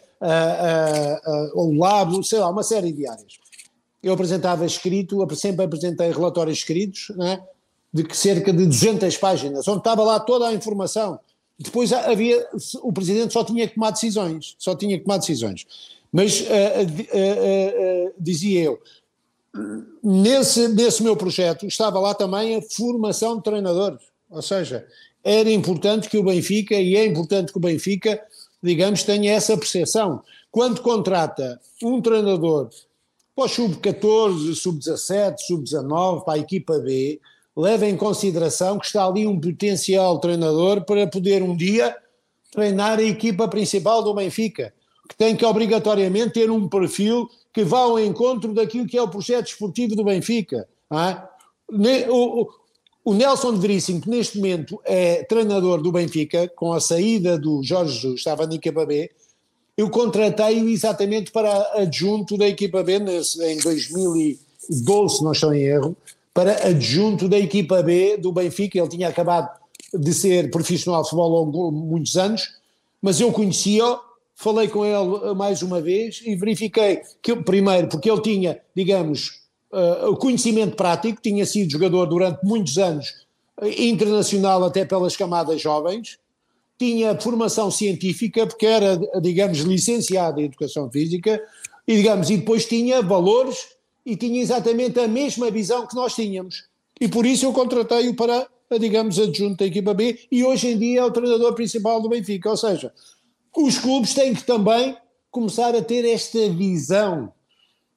ao 1.56 1.72
Labo, 1.72 2.24
sei 2.24 2.40
lá, 2.40 2.50
uma 2.50 2.64
série 2.64 2.92
de 2.92 3.08
áreas. 3.08 3.40
Eu 4.04 4.14
apresentava 4.14 4.66
escrito, 4.66 5.28
sempre 5.36 5.66
apresentei 5.66 6.12
relatórios 6.12 6.60
escritos, 6.60 7.12
né, 7.16 7.42
de 7.94 8.04
que 8.04 8.16
cerca 8.16 8.54
de 8.54 8.66
200 8.66 9.18
páginas, 9.18 9.68
onde 9.68 9.80
estava 9.80 10.04
lá 10.04 10.20
toda 10.20 10.48
a 10.48 10.54
informação. 10.54 11.20
Depois 11.60 11.94
havia, 11.94 12.48
o 12.82 12.92
Presidente 12.92 13.34
só 13.34 13.44
tinha 13.44 13.68
que 13.68 13.76
tomar 13.76 13.92
decisões, 13.92 14.56
só 14.58 14.76
tinha 14.76 14.98
que 14.98 15.04
tomar 15.04 15.18
decisões. 15.18 15.68
Mas 16.12 16.42
uh, 16.42 16.44
uh, 16.44 18.08
uh, 18.08 18.14
dizia 18.18 18.64
eu, 18.64 18.80
nesse, 20.04 20.68
nesse 20.70 21.04
meu 21.04 21.16
projeto 21.16 21.66
estava 21.66 22.00
lá 22.00 22.14
também 22.14 22.56
a 22.56 22.62
formação 22.62 23.38
de 23.38 23.44
treinadores, 23.44 24.02
ou 24.30 24.42
seja, 24.42 24.86
era 25.24 25.52
importante 25.52 26.10
que 26.10 26.18
o 26.18 26.24
Benfica, 26.24 26.76
e 26.76 26.96
é 26.96 27.06
importante 27.06 27.52
que 27.52 27.58
o 27.58 27.62
Benfica, 27.62 28.22
digamos, 28.62 29.04
tenha 29.04 29.32
essa 29.34 29.58
percepção. 29.58 30.22
Quando 30.50 30.82
contrata 30.82 31.60
um 31.84 32.02
treinador 32.02 32.70
para 33.36 33.46
o 33.46 33.48
sub-14, 33.48 34.56
sub-17, 34.56 35.36
sub-19, 35.48 36.26
para 36.26 36.34
a 36.34 36.38
equipa 36.40 36.80
B, 36.80 37.20
leva 37.56 37.86
em 37.86 37.96
consideração 37.96 38.80
que 38.80 38.86
está 38.86 39.06
ali 39.06 39.28
um 39.28 39.40
potencial 39.40 40.20
treinador 40.20 40.84
para 40.84 41.08
poder 41.08 41.44
um 41.44 41.56
dia 41.56 41.96
treinar 42.52 43.00
a 43.00 43.04
equipa 43.04 43.48
principal 43.48 44.04
do 44.04 44.14
Benfica, 44.14 44.74
que 45.08 45.16
tem 45.16 45.36
que 45.36 45.46
obrigatoriamente 45.46 46.34
ter 46.34 46.52
um 46.52 46.68
perfil 46.68 47.30
que 47.54 47.64
vá 47.64 47.80
ao 47.80 48.00
encontro 48.00 48.54
daquilo 48.54 48.88
que 48.88 48.98
é 48.98 49.02
o 49.02 49.08
projeto 49.08 49.48
esportivo 49.48 49.96
do 49.96 50.04
Benfica. 50.04 50.68
É? 50.92 52.10
O, 52.10 52.50
o 53.04 53.14
Nelson 53.14 53.58
Veríssimo, 53.58 54.02
que 54.02 54.10
neste 54.10 54.38
momento 54.38 54.80
é 54.86 55.24
treinador 55.24 55.82
do 55.82 55.92
Benfica, 55.92 56.48
com 56.56 56.72
a 56.72 56.80
saída 56.80 57.38
do 57.38 57.64
Jorge 57.64 57.96
Jesus, 57.96 58.20
estava 58.20 58.46
na 58.46 58.56
equipa 58.56 58.86
B, 58.86 59.10
eu 59.76 59.90
contratei-o 59.90 60.70
exatamente 60.70 61.32
para 61.32 61.82
adjunto 61.82 62.38
da 62.38 62.48
equipa 62.48 62.84
B 62.84 62.98
em 62.98 63.58
2012, 63.58 65.18
se 65.18 65.24
não 65.24 65.32
estou 65.32 65.54
em 65.54 65.64
erro, 65.64 65.98
para 66.34 66.68
adjunto 66.68 67.28
da 67.28 67.40
equipa 67.40 67.82
B 67.82 68.18
do 68.18 68.32
Benfica. 68.32 68.78
Ele 68.78 68.88
tinha 68.88 69.08
acabado 69.10 69.50
de 69.94 70.14
ser 70.14 70.52
profissional 70.52 71.02
de 71.02 71.10
futebol 71.10 71.36
ao 71.36 71.46
longo 71.46 71.72
muitos 71.72 72.16
anos, 72.16 72.50
mas 73.02 73.20
eu 73.20 73.32
conhecia-o, 73.32 74.00
falei 74.36 74.68
com 74.68 74.86
ele 74.86 75.34
mais 75.34 75.62
uma 75.64 75.82
vez 75.82 76.22
e 76.24 76.36
verifiquei 76.36 77.02
que, 77.22 77.36
primeiro, 77.38 77.88
porque 77.88 78.10
ele 78.10 78.22
tinha, 78.22 78.62
digamos, 78.76 79.41
uh, 79.72 80.16
conhecimento 80.18 80.76
prático, 80.76 81.22
tinha 81.22 81.46
sido 81.46 81.72
jogador 81.72 82.06
durante 82.06 82.44
muitos 82.44 82.78
anos, 82.78 83.26
internacional 83.78 84.64
até 84.64 84.86
pelas 84.86 85.16
camadas 85.16 85.62
jovens, 85.62 86.18
tinha 86.78 87.20
formação 87.20 87.70
científica, 87.70 88.48
porque 88.48 88.66
era, 88.66 89.00
digamos, 89.22 89.60
licenciado 89.60 90.42
em 90.42 90.46
Educação 90.46 90.90
Física, 90.90 91.40
e, 91.88 91.96
digamos, 91.96 92.30
e 92.30 92.38
depois 92.38 92.66
tinha 92.66 93.02
valores 93.02 93.76
e 94.06 94.16
tinha 94.16 94.42
exatamente 94.42 95.00
a 95.00 95.08
mesma 95.08 95.52
visão 95.52 95.86
que 95.86 95.96
nós 95.96 96.16
tínhamos. 96.16 96.66
E 97.00 97.08
por 97.08 97.26
isso 97.26 97.46
eu 97.46 97.54
contratei-o 97.54 98.16
para, 98.16 98.48
digamos, 98.80 99.20
adjunto 99.20 99.58
da 99.58 99.66
equipa 99.66 99.94
B 99.94 100.20
e 100.32 100.44
hoje 100.44 100.70
em 100.70 100.78
dia 100.78 101.02
é 101.02 101.06
o 101.06 101.12
treinador 101.12 101.54
principal 101.54 102.02
do 102.02 102.10
Benfica. 102.10 102.50
Ou 102.50 102.58
seja, 102.58 102.92
os 103.56 103.78
clubes 103.78 104.14
têm 104.14 104.34
que 104.34 104.44
também 104.44 104.98
começar 105.30 105.76
a 105.76 105.82
ter 105.82 106.06
esta 106.06 106.50
visão 106.50 107.32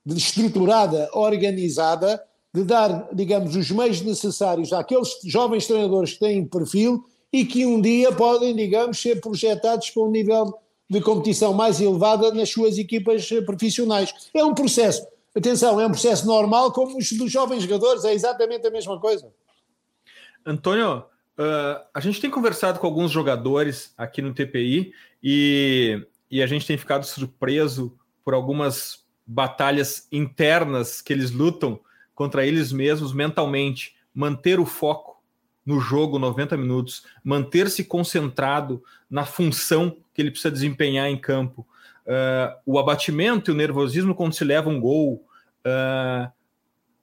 estruturada, 0.07 1.09
organizada, 1.13 2.23
de 2.53 2.63
dar, 2.63 3.09
digamos, 3.13 3.57
os 3.57 3.71
meios 3.71 4.01
necessários 4.01 4.73
àqueles 4.73 5.09
jovens 5.25 5.67
treinadores 5.67 6.13
que 6.13 6.21
têm 6.21 6.47
perfil 6.47 7.05
e 7.33 7.45
que 7.45 7.67
um 7.67 7.81
dia 7.81 8.13
podem, 8.13 8.55
digamos, 8.55 9.01
ser 9.01 9.21
projetados 9.21 9.91
para 9.91 10.03
um 10.03 10.11
nível 10.11 10.57
de 10.89 11.01
competição 11.01 11.53
mais 11.53 11.81
elevada 11.81 12.33
nas 12.33 12.51
suas 12.51 12.79
equipas 12.79 13.29
profissionais. 13.45 14.13
É 14.33 14.45
um 14.45 14.55
processo, 14.55 15.05
atenção, 15.35 15.81
é 15.81 15.87
um 15.87 15.91
processo 15.91 16.27
normal 16.27 16.73
como 16.73 16.97
os 16.97 17.11
dos 17.13 17.33
jovens 17.33 17.63
jogadores, 17.63 18.05
é 18.05 18.15
exatamente 18.15 18.67
a 18.67 18.71
mesma 18.71 19.01
coisa. 19.01 19.33
Antônio, 20.47 20.99
uh, 20.99 21.85
a 21.93 22.01
gente 22.01 22.21
tem 22.21 22.31
conversado 22.31 22.79
com 22.79 22.87
alguns 22.87 23.11
jogadores 23.11 23.93
aqui 23.97 24.23
no 24.23 24.35
TPI 24.35 24.93
e, 25.23 26.07
e 26.31 26.43
a 26.43 26.47
gente 26.47 26.67
tem 26.67 26.77
ficado 26.77 27.05
surpreso 27.05 27.99
por 28.25 28.35
algumas 28.35 29.04
batalhas 29.27 30.07
internas 30.12 31.01
que 31.01 31.12
eles 31.12 31.31
lutam 31.31 31.81
contra 32.14 32.47
eles 32.47 32.72
mesmos 32.72 33.12
mentalmente, 33.12 33.97
manter 34.14 34.61
o 34.61 34.66
foco 34.66 35.22
no 35.64 35.81
jogo 35.81 36.18
90 36.18 36.57
minutos, 36.57 37.05
manter-se 37.22 37.85
concentrado 37.85 38.83
na 39.09 39.25
função 39.25 39.97
que 40.12 40.20
ele 40.20 40.31
precisa 40.31 40.51
desempenhar 40.51 41.09
em 41.09 41.16
campo, 41.16 41.66
uh, 42.07 42.55
o 42.66 42.79
abatimento 42.79 43.51
e 43.51 43.55
o 43.55 43.57
nervosismo 43.57 44.14
quando 44.14 44.35
se 44.35 44.45
leva 44.45 44.68
um 44.68 44.79
gol, 44.79 45.27
uh, 45.66 46.31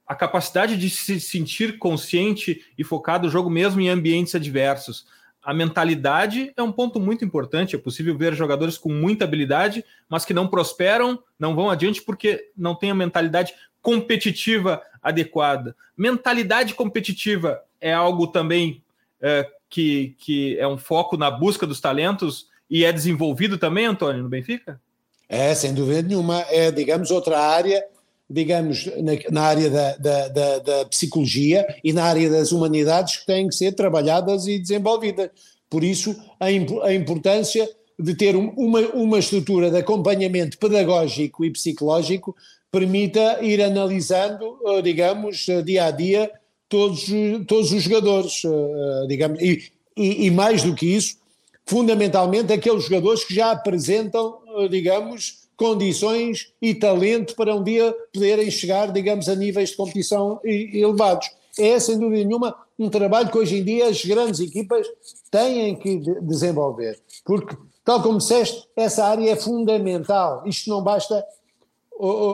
a 0.07 0.15
capacidade 0.15 0.77
de 0.77 0.89
se 0.89 1.19
sentir 1.19 1.77
consciente 1.77 2.65
e 2.77 2.83
focado 2.83 3.25
no 3.25 3.31
jogo 3.31 3.49
mesmo 3.49 3.81
em 3.81 3.89
ambientes 3.89 4.35
adversos. 4.35 5.07
A 5.43 5.53
mentalidade 5.53 6.53
é 6.55 6.61
um 6.61 6.71
ponto 6.71 6.99
muito 6.99 7.25
importante. 7.25 7.75
É 7.75 7.79
possível 7.79 8.17
ver 8.17 8.33
jogadores 8.33 8.77
com 8.77 8.91
muita 8.91 9.25
habilidade, 9.25 9.83
mas 10.07 10.23
que 10.23 10.33
não 10.33 10.47
prosperam, 10.47 11.21
não 11.39 11.55
vão 11.55 11.69
adiante 11.69 12.01
porque 12.01 12.51
não 12.55 12.75
têm 12.75 12.91
a 12.91 12.95
mentalidade 12.95 13.53
competitiva 13.81 14.81
adequada. 15.01 15.75
Mentalidade 15.97 16.75
competitiva 16.75 17.61
é 17.79 17.91
algo 17.91 18.27
também 18.27 18.83
é, 19.19 19.49
que, 19.69 20.15
que 20.19 20.57
é 20.59 20.67
um 20.67 20.77
foco 20.77 21.17
na 21.17 21.31
busca 21.31 21.65
dos 21.65 21.81
talentos 21.81 22.47
e 22.69 22.85
é 22.85 22.91
desenvolvido 22.91 23.57
também, 23.57 23.85
Antônio, 23.85 24.23
no 24.23 24.29
Benfica? 24.29 24.79
É, 25.27 25.55
sem 25.55 25.73
dúvida 25.73 26.01
nenhuma. 26.01 26.41
É, 26.49 26.71
digamos, 26.71 27.09
outra 27.09 27.39
área, 27.39 27.83
digamos, 28.31 28.85
na, 28.85 29.11
na 29.29 29.41
área 29.41 29.69
da, 29.69 29.97
da, 29.97 30.27
da, 30.29 30.59
da, 30.59 30.85
psicologia 30.85 31.65
e 31.83 31.91
na 31.91 32.03
área 32.03 32.29
das 32.29 32.51
humanidades 32.51 33.17
que 33.17 33.25
têm 33.25 33.47
que 33.47 33.55
ser 33.55 33.73
trabalhadas 33.73 34.47
e 34.47 34.57
desenvolvidas. 34.57 35.29
Por 35.69 35.83
isso, 35.83 36.15
a, 36.39 36.45
a 36.45 36.93
importância 36.93 37.69
de 37.99 38.15
ter 38.15 38.35
uma, 38.35 38.79
uma 38.93 39.19
estrutura 39.19 39.69
de 39.69 39.77
acompanhamento 39.77 40.57
pedagógico 40.57 41.45
e 41.45 41.51
psicológico 41.51 42.35
permita 42.71 43.39
ir 43.41 43.61
analisando, 43.61 44.57
eh, 44.65 44.81
digamos, 44.81 45.47
eh, 45.49 45.61
dia 45.61 45.85
a 45.85 45.91
dia, 45.91 46.31
todos, 46.69 47.05
todos 47.45 47.71
os 47.73 47.83
jogadores, 47.83 48.43
eh, 48.45 49.07
digamos, 49.07 49.41
e, 49.41 49.71
e, 49.95 50.25
e, 50.27 50.31
mais 50.31 50.63
do 50.63 50.73
que 50.73 50.85
isso, 50.85 51.17
fundamentalmente 51.65 52.53
aqueles 52.53 52.85
jogadores 52.85 53.25
que 53.25 53.35
já 53.35 53.51
apresentam, 53.51 54.39
digamos, 54.69 55.40
condições 55.61 56.51
e 56.59 56.73
talento 56.73 57.35
para 57.35 57.53
um 57.53 57.63
dia 57.63 57.95
poderem 58.11 58.49
chegar, 58.49 58.91
digamos, 58.91 59.29
a 59.29 59.35
níveis 59.35 59.69
de 59.69 59.75
competição 59.75 60.39
elevados. 60.43 61.29
É, 61.59 61.79
sem 61.79 61.99
dúvida 61.99 62.25
nenhuma, 62.25 62.55
um 62.79 62.89
trabalho 62.89 63.29
que 63.29 63.37
hoje 63.37 63.59
em 63.59 63.63
dia 63.63 63.87
as 63.87 64.03
grandes 64.03 64.39
equipas 64.39 64.87
têm 65.29 65.75
que 65.75 65.97
desenvolver, 66.21 66.99
porque, 67.23 67.55
tal 67.85 68.01
como 68.01 68.17
disseste, 68.17 68.67
essa 68.75 69.05
área 69.05 69.29
é 69.29 69.35
fundamental. 69.35 70.41
Isto 70.47 70.67
não 70.71 70.81
basta 70.81 71.23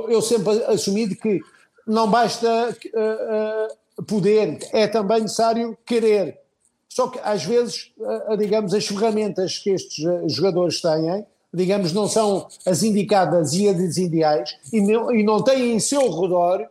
eu 0.08 0.22
sempre 0.22 0.64
assumi 0.64 1.14
que 1.14 1.42
não 1.86 2.10
basta 2.10 2.70
uh, 2.70 4.00
uh, 4.00 4.04
poder, 4.06 4.58
é 4.72 4.88
também 4.88 5.24
necessário 5.24 5.78
querer. 5.86 6.40
Só 6.88 7.10
que 7.10 7.20
às 7.22 7.44
vezes, 7.44 7.92
uh, 7.98 8.38
digamos, 8.38 8.74
as 8.74 8.88
ferramentas 8.88 9.58
que 9.58 9.72
estes 9.72 10.06
jogadores 10.34 10.80
têm, 10.80 11.26
digamos, 11.54 11.94
não 11.94 12.08
são 12.08 12.48
as 12.66 12.84
indicadas 12.84 13.54
e 13.54 13.68
as 13.68 13.98
ideais 13.98 14.56
e 14.72 14.82
não, 14.82 15.14
e 15.14 15.24
não 15.24 15.42
têm 15.42 15.74
em 15.74 15.80
seu 15.80 16.02
redor, 16.02 16.68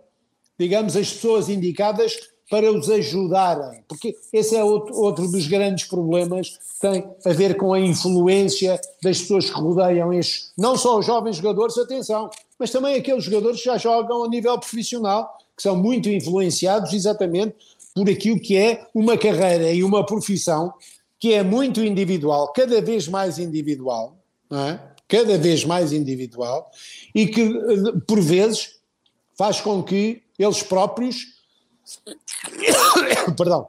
digamos, 0.59 0.97
as 0.97 1.13
pessoas 1.13 1.49
indicadas 1.49 2.17
para 2.49 2.71
os 2.71 2.89
ajudarem, 2.89 3.83
porque 3.89 4.17
esse 4.33 4.55
é 4.55 4.63
outro, 4.63 4.97
outro 4.97 5.29
dos 5.29 5.49
grandes 5.49 5.85
problemas 5.87 6.51
que 6.51 6.81
tem 6.81 7.05
a 7.25 7.33
ver 7.33 7.57
com 7.57 7.73
a 7.73 7.81
influência 7.81 8.81
das 9.03 9.21
pessoas 9.21 9.51
que 9.51 9.59
rodeiam 9.59 10.13
estes, 10.13 10.53
não 10.57 10.77
só 10.77 10.99
os 10.99 11.07
jovens 11.07 11.37
jogadores, 11.37 11.77
atenção, 11.77 12.31
mas 12.59 12.71
também 12.71 12.95
aqueles 12.95 13.25
jogadores 13.25 13.59
que 13.59 13.67
já 13.67 13.77
jogam 13.77 14.25
a 14.25 14.29
nível 14.29 14.57
profissional, 14.59 15.37
que 15.57 15.63
são 15.63 15.75
muito 15.75 16.09
influenciados 16.09 16.93
exatamente 16.93 17.57
por 17.93 18.09
aquilo 18.09 18.39
que 18.39 18.57
é 18.57 18.87
uma 18.95 19.19
carreira 19.19 19.73
e 19.73 19.83
uma 19.83 20.07
profissão 20.07 20.73
que 21.19 21.33
é 21.33 21.43
muito 21.43 21.83
individual, 21.83 22.53
cada 22.53 22.81
vez 22.81 23.09
mais 23.09 23.39
individual, 23.39 24.17
é? 24.51 24.81
cada 25.09 25.39
vez 25.39 25.65
mais 25.65 25.93
individual, 25.93 26.71
e 27.15 27.27
que 27.27 27.53
por 28.07 28.21
vezes 28.21 28.77
faz 29.37 29.61
com 29.61 29.83
que 29.83 30.23
eles 30.39 30.63
próprios 30.63 31.37
perdão, 33.37 33.69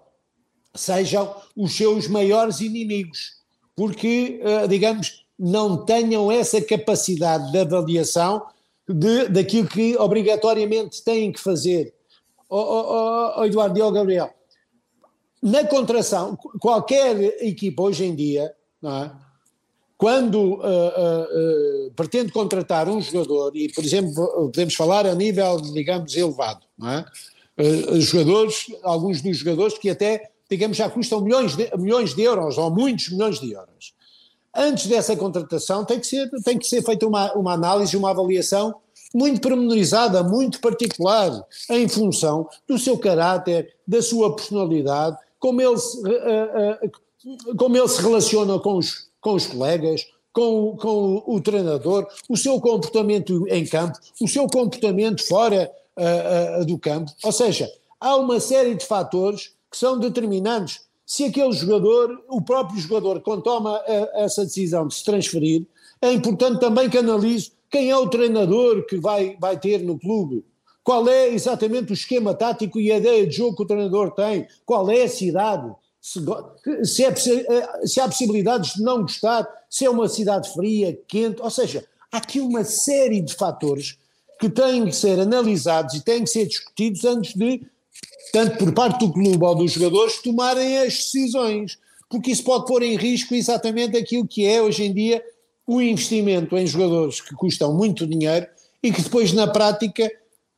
sejam 0.74 1.36
os 1.56 1.76
seus 1.76 2.08
maiores 2.08 2.62
inimigos, 2.62 3.38
porque, 3.76 4.40
eh, 4.44 4.68
digamos, 4.68 5.26
não 5.38 5.86
tenham 5.86 6.32
essa 6.32 6.60
capacidade 6.62 7.52
de 7.52 7.60
avaliação 7.60 8.46
de, 8.88 9.28
daquilo 9.28 9.68
que 9.68 9.96
obrigatoriamente 9.98 11.04
têm 11.04 11.32
que 11.32 11.40
fazer. 11.40 11.94
Oh, 12.50 12.58
oh, 12.58 13.34
oh, 13.38 13.46
Eduardo 13.46 13.78
e 13.78 13.82
oh, 13.82 13.92
Gabriel, 13.92 14.34
na 15.42 15.66
contração, 15.68 16.36
qualquer 16.60 17.44
equipa 17.44 17.84
hoje 17.84 18.06
em 18.06 18.16
dia, 18.16 18.54
é? 18.84 19.27
Quando 19.98 20.36
uh, 20.36 20.60
uh, 20.60 21.88
uh, 21.88 21.92
pretende 21.96 22.32
contratar 22.32 22.88
um 22.88 23.02
jogador, 23.02 23.52
e 23.56 23.68
por 23.74 23.84
exemplo, 23.84 24.14
podemos 24.54 24.76
falar 24.76 25.08
a 25.08 25.16
nível, 25.16 25.60
digamos, 25.60 26.16
elevado, 26.16 26.66
é? 26.84 27.06
uh, 27.64 28.00
jogadores, 28.00 28.68
alguns 28.84 29.22
dos 29.22 29.38
jogadores 29.38 29.78
que 29.78 29.90
até, 29.90 30.30
digamos, 30.50 30.78
já 30.78 30.88
custam 30.88 31.22
milhões 31.22 31.56
de, 31.56 31.70
milhões 31.78 32.14
de 32.14 32.22
euros, 32.22 32.60
ou 32.60 32.70
muitos 32.70 33.10
milhões 33.10 33.40
de 33.40 33.52
euros. 33.52 33.96
Antes 34.56 34.86
dessa 34.86 35.16
contratação 35.16 35.84
tem 35.84 36.00
que 36.00 36.08
ser, 36.08 36.30
tem 36.44 36.58
que 36.60 36.68
ser 36.68 36.84
feita 36.84 37.08
uma, 37.08 37.34
uma 37.34 37.54
análise, 37.54 37.98
uma 37.98 38.12
avaliação 38.12 38.76
muito 39.14 39.42
pormenorizada, 39.42 40.22
muito 40.22 40.60
particular, 40.60 41.32
em 41.72 41.88
função 41.88 42.48
do 42.68 42.78
seu 42.78 42.98
caráter, 43.00 43.74
da 43.88 44.02
sua 44.02 44.36
personalidade, 44.36 45.18
como 45.40 45.62
ele 45.62 45.78
se, 45.78 45.98
uh, 45.98 46.86
uh, 46.86 47.56
como 47.58 47.78
ele 47.78 47.88
se 47.88 48.02
relaciona 48.02 48.60
com 48.60 48.78
os, 48.78 49.07
com 49.22 49.34
os 49.34 49.48
colegas, 49.48 50.06
com, 50.32 50.78
com 50.78 51.24
o, 51.26 51.42
treinador, 51.42 52.08
o 52.30 52.38
seu 52.38 52.60
comportamento 52.62 53.48
em 53.48 53.66
campo, 53.66 53.98
o 54.22 54.28
seu 54.28 54.48
comportamento 54.48 55.26
fora 55.26 55.72
uh, 55.98 56.62
uh, 56.62 56.66
do 56.66 56.78
campo. 56.78 57.12
Ou 57.24 57.32
seja, 57.32 57.70
há 58.00 58.16
uma 58.16 58.40
série 58.40 58.76
de 58.76 58.86
fatores 58.86 59.54
que 59.72 59.78
são 59.78 60.00
determinantes. 60.00 60.82
Se 61.06 61.24
aquele 61.24 61.54
jogador, 61.54 62.24
o 62.30 62.42
próprio 62.42 62.80
jogador, 62.80 63.22
quando 63.22 63.42
toma 63.42 63.82
essa 64.14 64.44
decisão 64.44 64.88
de 64.88 64.94
se 64.94 65.04
transferir, 65.04 65.66
é 66.02 66.12
importante 66.12 66.60
também 66.60 66.90
que 66.90 66.98
analise 66.98 67.52
quem 67.70 67.90
é 67.90 67.98
o 67.98 68.08
treinador 68.08 68.86
que 68.86 68.98
vai, 68.98 69.38
vai 69.40 69.58
ter 69.60 69.80
no 69.80 69.98
clube, 69.98 70.46
qual 70.84 71.08
é 71.08 71.30
exatamente 71.30 71.92
o 71.92 71.94
esquema 71.94 72.34
tático 72.34 72.80
e 72.80 72.92
a 72.92 72.98
ideia 72.98 73.28
de 73.28 73.36
jogo 73.36 73.58
que 73.58 73.64
o 73.64 73.68
treinador 73.68 74.12
tem, 74.12 74.48
qual 74.66 74.90
é 74.90 75.04
a 75.04 75.10
cidade, 75.10 75.74
se, 76.08 76.22
se, 76.86 77.04
é, 77.04 77.86
se 77.86 78.00
há 78.00 78.08
possibilidades 78.08 78.76
de 78.76 78.82
não 78.82 79.02
gostar, 79.02 79.46
se 79.70 79.84
é 79.84 79.90
uma 79.90 80.08
cidade 80.08 80.50
fria, 80.54 80.98
quente, 81.06 81.42
ou 81.42 81.50
seja, 81.50 81.86
há 82.10 82.18
aqui 82.18 82.40
uma 82.40 82.64
série 82.64 83.20
de 83.20 83.34
fatores 83.34 83.98
que 84.40 84.50
têm 84.50 84.86
que 84.86 84.96
ser 84.96 85.20
analisados 85.20 85.96
e 85.96 86.02
têm 86.02 86.24
que 86.24 86.30
ser 86.30 86.46
discutidos 86.46 87.04
antes 87.04 87.34
de, 87.34 87.62
tanto 88.32 88.58
por 88.58 88.74
parte 88.74 89.06
do 89.06 89.12
clube 89.12 89.44
ou 89.44 89.56
dos 89.56 89.74
jogadores, 89.74 90.22
tomarem 90.22 90.78
as 90.78 90.94
decisões. 90.94 91.78
porque 92.10 92.32
isso 92.32 92.44
pode 92.44 92.66
pôr 92.66 92.84
em 92.84 92.96
risco 92.96 93.36
exatamente 93.36 93.98
aquilo 93.98 94.26
que 94.26 94.46
é 94.46 94.62
hoje 94.62 94.86
em 94.86 94.94
dia 94.94 95.22
o 95.66 95.82
investimento 95.82 96.56
em 96.58 96.66
jogadores 96.66 97.20
que 97.20 97.36
custam 97.36 97.74
muito 97.74 98.08
dinheiro 98.08 98.48
e 98.82 98.94
que 98.94 99.02
depois 99.02 99.34
na 99.34 99.46
prática 99.46 100.10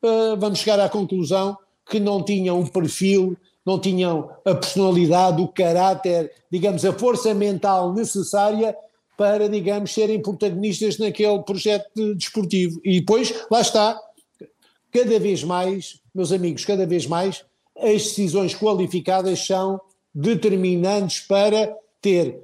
uh, 0.04 0.38
vamos 0.38 0.60
chegar 0.60 0.80
à 0.80 0.88
conclusão 0.88 1.58
que 1.90 2.00
não 2.00 2.24
tinham 2.24 2.62
o 2.62 2.70
perfil, 2.70 3.36
não 3.66 3.80
tinham 3.80 4.30
a 4.46 4.56
personalidade, 4.56 5.42
o 5.42 5.48
caráter, 5.48 6.32
digamos, 6.52 6.84
a 6.86 6.94
força 6.94 7.34
mental 7.34 7.94
necessária 7.94 8.76
para, 9.18 9.50
digamos, 9.50 9.94
serem 9.94 10.22
protagonistas 10.22 10.98
naquele 10.98 11.40
projeto 11.44 12.16
desportivo. 12.16 12.80
E 12.84 13.00
depois, 13.00 13.34
lá 13.52 13.62
está, 13.62 14.00
cada 14.92 15.20
vez 15.20 15.44
mais, 15.44 16.00
meus 16.16 16.32
amigos, 16.32 16.64
cada 16.64 16.86
vez 16.86 17.06
mais, 17.06 17.44
as 17.78 18.04
decisões 18.04 18.56
qualificadas 18.56 19.46
são 19.46 19.80
determinantes 20.14 21.20
para 21.22 21.76
ter 22.02 22.40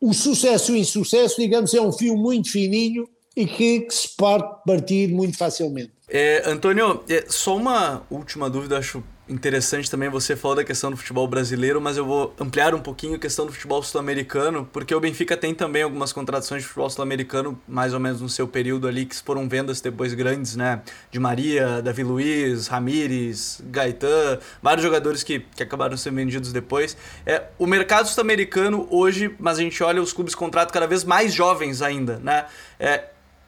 o 0.00 0.12
sucesso 0.12 0.72
e 0.72 0.74
o 0.74 0.78
insucesso, 0.78 1.40
digamos, 1.40 1.72
é 1.72 1.80
um 1.80 1.92
fio 1.92 2.16
muito 2.16 2.50
fininho 2.50 3.08
e 3.36 3.46
que, 3.46 3.80
que 3.80 3.94
se 3.94 4.08
pode 4.16 4.44
partir 4.66 5.08
muito 5.08 5.36
facilmente. 5.36 5.92
É, 6.08 6.42
Antônio, 6.44 7.02
é, 7.08 7.24
só 7.28 7.56
uma 7.56 8.02
última 8.10 8.50
dúvida, 8.50 8.78
acho 8.78 9.02
interessante 9.28 9.90
também. 9.90 10.08
Você 10.08 10.36
falou 10.36 10.56
da 10.56 10.64
questão 10.64 10.90
do 10.90 10.96
futebol 10.96 11.26
brasileiro, 11.26 11.80
mas 11.80 11.96
eu 11.96 12.04
vou 12.04 12.34
ampliar 12.38 12.74
um 12.74 12.80
pouquinho 12.80 13.16
a 13.16 13.18
questão 13.18 13.46
do 13.46 13.52
futebol 13.52 13.82
sul-americano, 13.82 14.68
porque 14.72 14.94
o 14.94 15.00
Benfica 15.00 15.36
tem 15.36 15.54
também 15.54 15.82
algumas 15.82 16.12
contratações 16.12 16.62
de 16.62 16.68
futebol 16.68 16.90
sul-americano, 16.90 17.60
mais 17.66 17.94
ou 17.94 18.00
menos 18.00 18.20
no 18.20 18.28
seu 18.28 18.46
período 18.46 18.86
ali, 18.86 19.06
que 19.06 19.16
foram 19.16 19.48
vendas 19.48 19.80
depois 19.80 20.12
grandes, 20.14 20.56
né? 20.56 20.82
De 21.10 21.18
Maria, 21.18 21.80
Davi 21.82 22.02
Luiz, 22.02 22.66
Ramires, 22.66 23.60
Gaetan, 23.66 24.38
vários 24.62 24.84
jogadores 24.84 25.22
que, 25.22 25.40
que 25.40 25.62
acabaram 25.62 25.96
sendo 25.96 26.16
vendidos 26.16 26.52
depois. 26.52 26.96
É, 27.24 27.44
o 27.58 27.66
mercado 27.66 28.08
sul-americano 28.08 28.86
hoje, 28.90 29.34
mas 29.38 29.58
a 29.58 29.62
gente 29.62 29.82
olha 29.82 30.02
os 30.02 30.12
clubes 30.12 30.34
contratam 30.34 30.72
cada 30.72 30.86
vez 30.86 31.04
mais 31.04 31.32
jovens 31.32 31.80
ainda, 31.80 32.18
né? 32.18 32.46
É, 32.78 33.04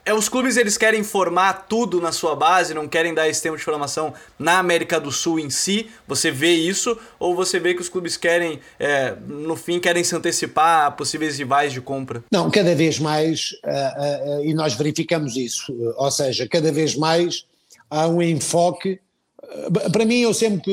é, 0.07 0.13
os 0.13 0.29
clubes 0.29 0.55
eles 0.55 0.77
querem 0.77 1.03
formar 1.03 1.67
tudo 1.67 1.99
na 1.99 2.13
sua 2.13 2.33
base, 2.33 2.73
não 2.73 2.87
querem 2.87 3.13
dar 3.13 3.27
esse 3.27 3.41
tempo 3.41 3.57
de 3.57 3.63
formação 3.63 4.13
na 4.39 4.57
América 4.57 5.01
do 5.01 5.11
Sul 5.11 5.37
em 5.37 5.49
si. 5.49 5.89
Você 6.07 6.31
vê 6.31 6.53
isso 6.53 6.97
ou 7.19 7.35
você 7.35 7.59
vê 7.59 7.73
que 7.73 7.81
os 7.81 7.89
clubes 7.89 8.15
querem, 8.15 8.61
é, 8.79 9.13
no 9.27 9.57
fim, 9.57 9.81
querem 9.81 10.05
se 10.05 10.15
antecipar 10.15 10.85
a 10.85 10.91
possíveis 10.91 11.37
rivais 11.37 11.73
de 11.73 11.81
compra? 11.81 12.23
Não, 12.31 12.49
cada 12.49 12.73
vez 12.73 12.99
mais 12.99 13.51
uh, 13.65 14.39
uh, 14.39 14.45
e 14.45 14.53
nós 14.53 14.75
verificamos 14.75 15.35
isso. 15.35 15.73
Ou 15.97 16.09
seja, 16.09 16.47
cada 16.47 16.71
vez 16.71 16.95
mais 16.95 17.45
há 17.89 18.07
um 18.07 18.21
enfoque. 18.21 19.01
para 19.91 20.05
mim, 20.05 20.21
eu 20.21 20.33
sempre 20.33 20.71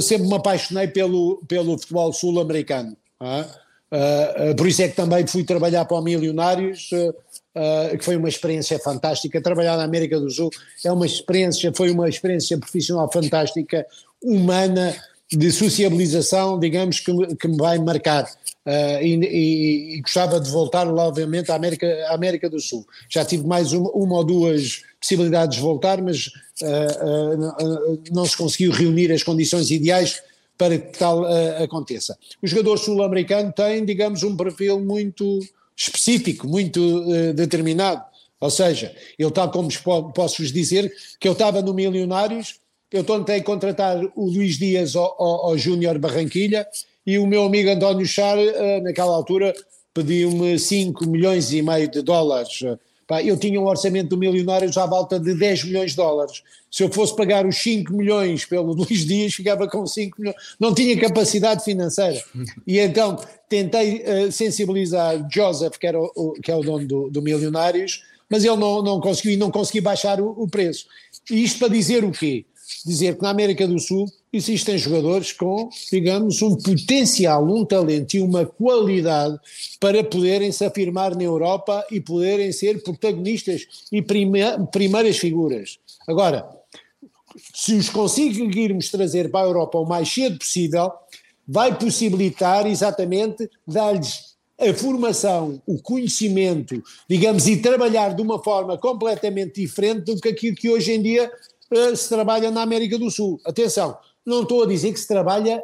sempre 0.00 0.26
me 0.26 0.34
apaixonei 0.34 0.88
pelo 0.88 1.40
pelo 1.46 1.78
futebol 1.78 2.12
sul-americano. 2.12 2.96
por 4.58 4.66
isso 4.66 4.82
é 4.82 4.88
que 4.88 4.96
também 4.96 5.24
fui 5.28 5.44
trabalhar 5.44 5.84
para 5.84 5.96
o 5.96 6.02
Milionários 6.02 6.90
uh, 6.90 7.14
que 7.98 8.04
foi 8.04 8.16
uma 8.16 8.28
experiência 8.28 8.78
fantástica. 8.78 9.40
Trabalhar 9.40 9.76
na 9.76 9.84
América 9.84 10.20
do 10.20 10.30
Sul 10.30 10.50
é 10.84 10.92
uma 10.92 11.06
experiência, 11.06 11.72
foi 11.74 11.90
uma 11.90 12.08
experiência 12.08 12.58
profissional 12.58 13.10
fantástica, 13.10 13.86
humana, 14.22 14.94
de 15.30 15.50
sociabilização, 15.50 16.58
digamos, 16.58 17.00
que, 17.00 17.12
que 17.36 17.48
me 17.48 17.56
vai 17.56 17.78
marcar. 17.78 18.24
Uh, 18.64 19.02
e, 19.02 19.14
e, 19.14 19.96
e, 19.96 20.00
gostava 20.00 20.40
de 20.40 20.50
voltar, 20.50 20.88
obviamente, 20.88 21.50
à 21.50 21.54
América, 21.54 21.86
à 22.08 22.14
América 22.14 22.48
do 22.50 22.60
Sul. 22.60 22.86
Já 23.08 23.24
tive 23.24 23.46
mais 23.46 23.72
uma, 23.72 23.90
uma 23.90 24.16
ou 24.16 24.24
duas 24.24 24.82
possibilidades 25.00 25.56
de 25.56 25.62
voltar, 25.62 26.00
mas 26.02 26.26
uh, 26.62 27.64
uh, 27.64 28.02
não 28.12 28.24
se 28.24 28.36
conseguiu 28.36 28.72
reunir 28.72 29.12
as 29.12 29.22
condições 29.22 29.70
ideais 29.70 30.22
para 30.58 30.78
que 30.78 30.98
tal 30.98 31.26
aconteça. 31.62 32.16
O 32.42 32.46
jogador 32.46 32.78
sul-americano 32.78 33.52
tem, 33.52 33.84
digamos, 33.84 34.22
um 34.22 34.34
perfil 34.34 34.80
muito 34.80 35.40
específico, 35.76 36.48
muito 36.48 36.80
uh, 36.80 37.32
determinado. 37.34 38.02
Ou 38.40 38.50
seja, 38.50 38.94
eu 39.18 39.30
tal 39.30 39.50
como 39.50 39.68
posso-vos 40.14 40.52
dizer 40.52 40.92
que 41.20 41.28
eu 41.28 41.32
estava 41.32 41.62
no 41.62 41.74
Milionários, 41.74 42.60
eu 42.90 43.04
tentei 43.04 43.42
contratar 43.42 44.00
o 44.14 44.26
Luís 44.26 44.58
Dias 44.58 44.94
ao, 44.94 45.56
Júnior 45.58 45.98
Barranquilha 45.98 46.66
e 47.06 47.18
o 47.18 47.26
meu 47.26 47.44
amigo 47.44 47.70
António 47.70 48.06
Char, 48.06 48.38
uh, 48.38 48.82
naquela 48.82 49.14
altura, 49.14 49.54
pediu-me 49.92 50.58
5 50.58 51.06
milhões 51.06 51.52
e 51.52 51.62
meio 51.62 51.88
de 51.88 52.02
dólares. 52.02 52.60
Pá, 53.06 53.22
eu 53.22 53.36
tinha 53.36 53.60
um 53.60 53.66
orçamento 53.66 54.08
do 54.08 54.18
Milionários 54.18 54.76
à 54.76 54.84
volta 54.84 55.20
de 55.20 55.32
10 55.32 55.64
milhões 55.64 55.92
de 55.92 55.96
dólares. 55.96 56.42
Se 56.68 56.82
eu 56.82 56.88
fosse 56.88 57.14
pagar 57.14 57.46
os 57.46 57.56
5 57.56 57.92
milhões 57.92 58.44
pelo 58.44 58.72
Luís 58.74 59.06
Dias, 59.06 59.32
ficava 59.32 59.68
com 59.68 59.86
5 59.86 60.20
milhões. 60.20 60.36
Não 60.58 60.74
tinha 60.74 60.98
capacidade 60.98 61.64
financeira. 61.64 62.20
E 62.66 62.80
então 62.80 63.16
tentei 63.48 64.02
uh, 64.02 64.32
sensibilizar 64.32 65.24
Joseph, 65.32 65.76
que, 65.78 65.86
era 65.86 66.00
o, 66.00 66.32
que 66.42 66.50
é 66.50 66.56
o 66.56 66.62
dono 66.62 66.86
do, 66.86 67.10
do 67.10 67.22
Milionários, 67.22 68.02
mas 68.30 68.44
ele 68.44 68.56
não, 68.56 68.82
não 68.82 69.00
conseguiu 69.00 69.32
e 69.32 69.36
não 69.36 69.50
conseguiu 69.50 69.82
baixar 69.82 70.20
o, 70.20 70.30
o 70.30 70.48
preço. 70.48 70.86
E 71.30 71.42
isto 71.42 71.58
para 71.58 71.68
dizer 71.68 72.04
o 72.04 72.12
quê? 72.12 72.44
Dizer 72.84 73.16
que 73.16 73.22
na 73.22 73.30
América 73.30 73.66
do 73.66 73.78
Sul 73.78 74.06
existem 74.32 74.76
jogadores 74.76 75.32
com, 75.32 75.68
digamos, 75.90 76.42
um 76.42 76.56
potencial, 76.56 77.44
um 77.44 77.64
talento 77.64 78.14
e 78.14 78.20
uma 78.20 78.44
qualidade 78.44 79.38
para 79.80 80.02
poderem 80.02 80.50
se 80.50 80.64
afirmar 80.64 81.14
na 81.14 81.22
Europa 81.22 81.86
e 81.90 82.00
poderem 82.00 82.50
ser 82.52 82.82
protagonistas 82.82 83.66
e 83.92 84.02
prime 84.02 84.40
primeiras 84.72 85.16
figuras. 85.18 85.78
Agora, 86.08 86.48
se 87.54 87.74
os 87.74 87.88
conseguirmos 87.88 88.90
trazer 88.90 89.30
para 89.30 89.46
a 89.46 89.48
Europa 89.48 89.78
o 89.78 89.86
mais 89.86 90.12
cedo 90.12 90.38
possível, 90.38 90.90
vai 91.46 91.76
possibilitar 91.78 92.66
exatamente 92.66 93.48
dar-lhes 93.66 94.35
a 94.58 94.72
formação, 94.74 95.60
o 95.66 95.80
conhecimento, 95.80 96.82
digamos, 97.08 97.46
e 97.46 97.58
trabalhar 97.58 98.14
de 98.14 98.22
uma 98.22 98.42
forma 98.42 98.78
completamente 98.78 99.60
diferente 99.60 100.04
do 100.04 100.20
que 100.20 100.28
aquilo 100.28 100.56
que 100.56 100.70
hoje 100.70 100.92
em 100.92 101.02
dia 101.02 101.30
uh, 101.70 101.94
se 101.94 102.08
trabalha 102.08 102.50
na 102.50 102.62
América 102.62 102.98
do 102.98 103.10
Sul. 103.10 103.38
Atenção, 103.44 103.96
não 104.24 104.42
estou 104.42 104.62
a 104.62 104.66
dizer 104.66 104.92
que 104.92 105.00
se 105.00 105.06
trabalha 105.06 105.62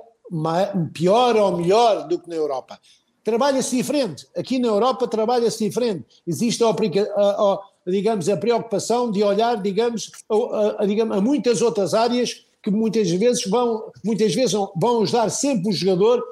pior 0.93 1.36
ou 1.36 1.57
melhor 1.57 2.07
do 2.07 2.18
que 2.18 2.28
na 2.28 2.36
Europa. 2.36 2.78
Trabalha-se 3.24 3.76
diferente. 3.76 4.26
Aqui 4.36 4.59
na 4.59 4.68
Europa 4.68 5.07
trabalha-se 5.07 5.64
diferente. 5.64 6.05
Existe, 6.26 6.62
a, 6.64 6.68
a, 6.68 6.72
a, 6.72 7.61
digamos, 7.86 8.28
a 8.28 8.36
preocupação 8.36 9.11
de 9.11 9.22
olhar, 9.22 9.61
digamos, 9.61 10.11
a, 10.78 10.84
digamos, 10.84 11.16
a 11.16 11.20
muitas 11.20 11.62
outras 11.62 11.95
áreas 11.95 12.45
que 12.62 12.70
muitas 12.70 13.11
vezes 13.11 13.45
vão, 13.47 13.90
muitas 14.05 14.34
vezes 14.34 14.53
vão 14.53 15.03
ajudar 15.03 15.28
sempre 15.30 15.70
o 15.70 15.72
jogador 15.72 16.22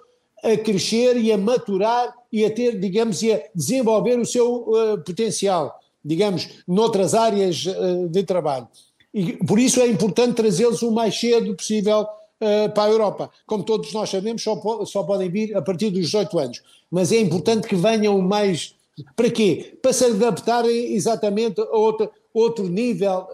a 0.42 0.56
crescer 0.56 1.16
e 1.16 1.32
a 1.32 1.38
maturar 1.38 2.14
e 2.32 2.44
a 2.44 2.50
ter, 2.50 2.78
digamos, 2.78 3.22
e 3.22 3.32
a 3.32 3.42
desenvolver 3.54 4.18
o 4.18 4.26
seu 4.26 4.68
uh, 4.68 4.98
potencial, 5.04 5.80
digamos, 6.04 6.48
noutras 6.66 7.14
áreas 7.14 7.66
uh, 7.66 8.08
de 8.08 8.22
trabalho. 8.22 8.68
E 9.12 9.32
por 9.44 9.58
isso 9.58 9.80
é 9.80 9.88
importante 9.88 10.36
trazê-los 10.36 10.82
o 10.82 10.92
mais 10.92 11.18
cedo 11.18 11.54
possível 11.56 12.02
uh, 12.02 12.72
para 12.72 12.84
a 12.84 12.90
Europa. 12.90 13.30
Como 13.46 13.64
todos 13.64 13.92
nós 13.92 14.08
sabemos, 14.08 14.42
só, 14.42 14.60
só 14.86 15.02
podem 15.02 15.28
vir 15.28 15.56
a 15.56 15.62
partir 15.62 15.90
dos 15.90 16.00
18 16.02 16.38
anos. 16.38 16.62
Mas 16.90 17.12
é 17.12 17.18
importante 17.18 17.66
que 17.66 17.76
venham 17.76 18.20
mais. 18.20 18.74
Para 19.16 19.30
quê? 19.30 19.78
Para 19.82 19.92
se 19.92 20.04
adaptarem 20.04 20.94
exatamente 20.94 21.60
a 21.60 21.76
outro 22.32 22.68
nível, 22.68 23.26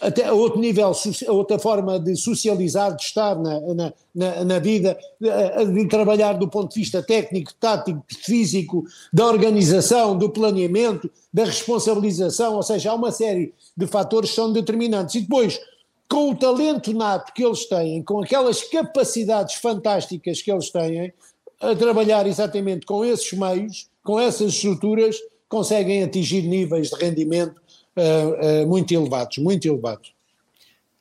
até 0.00 0.26
a 0.26 0.32
outro 0.32 0.58
nível, 0.58 0.92
a 0.92 1.32
outra 1.32 1.58
forma 1.58 1.98
de 1.98 2.16
socializar, 2.16 2.94
de 2.96 3.02
estar 3.02 3.34
na, 3.36 3.60
na, 3.60 3.92
na, 4.14 4.44
na 4.44 4.58
vida, 4.58 4.98
de, 5.20 5.72
de, 5.72 5.88
trabalhar 5.88 6.34
do 6.34 6.48
ponto 6.48 6.72
de 6.72 6.80
vista 6.80 7.02
técnico, 7.02 7.52
tático, 7.54 8.04
físico, 8.08 8.84
da 9.12 9.26
organização, 9.26 10.16
do 10.16 10.28
planeamento, 10.30 11.10
da 11.32 11.44
responsabilização, 11.44 12.56
ou 12.56 12.62
seja, 12.62 12.90
há 12.90 12.94
uma 12.94 13.12
série 13.12 13.54
de 13.76 13.86
fatores 13.86 14.30
que 14.30 14.36
são 14.36 14.52
determinantes. 14.52 15.14
E 15.14 15.20
depois, 15.20 15.60
com 16.08 16.30
o 16.30 16.36
talento 16.36 16.92
nato 16.92 17.32
que 17.32 17.44
eles 17.44 17.66
têm, 17.66 18.02
com 18.02 18.22
aquelas 18.22 18.62
capacidades 18.64 19.54
fantásticas 19.54 20.42
que 20.42 20.52
eles 20.52 20.70
têm, 20.70 21.12
a 21.60 21.74
trabalhar 21.74 22.26
exatamente 22.26 22.84
com 22.84 23.04
esses 23.04 23.32
meios, 23.32 23.88
com 24.02 24.18
essas 24.18 24.52
estruturas, 24.52 25.16
conseguem 25.48 26.02
atingir 26.02 26.42
níveis 26.42 26.90
de 26.90 26.96
rendimento 26.96 27.61
uh, 27.96 28.62
uh, 28.62 28.66
muito 28.66 28.92
elevados, 28.92 29.38
muito 29.38 29.66
elevados. 29.66 30.14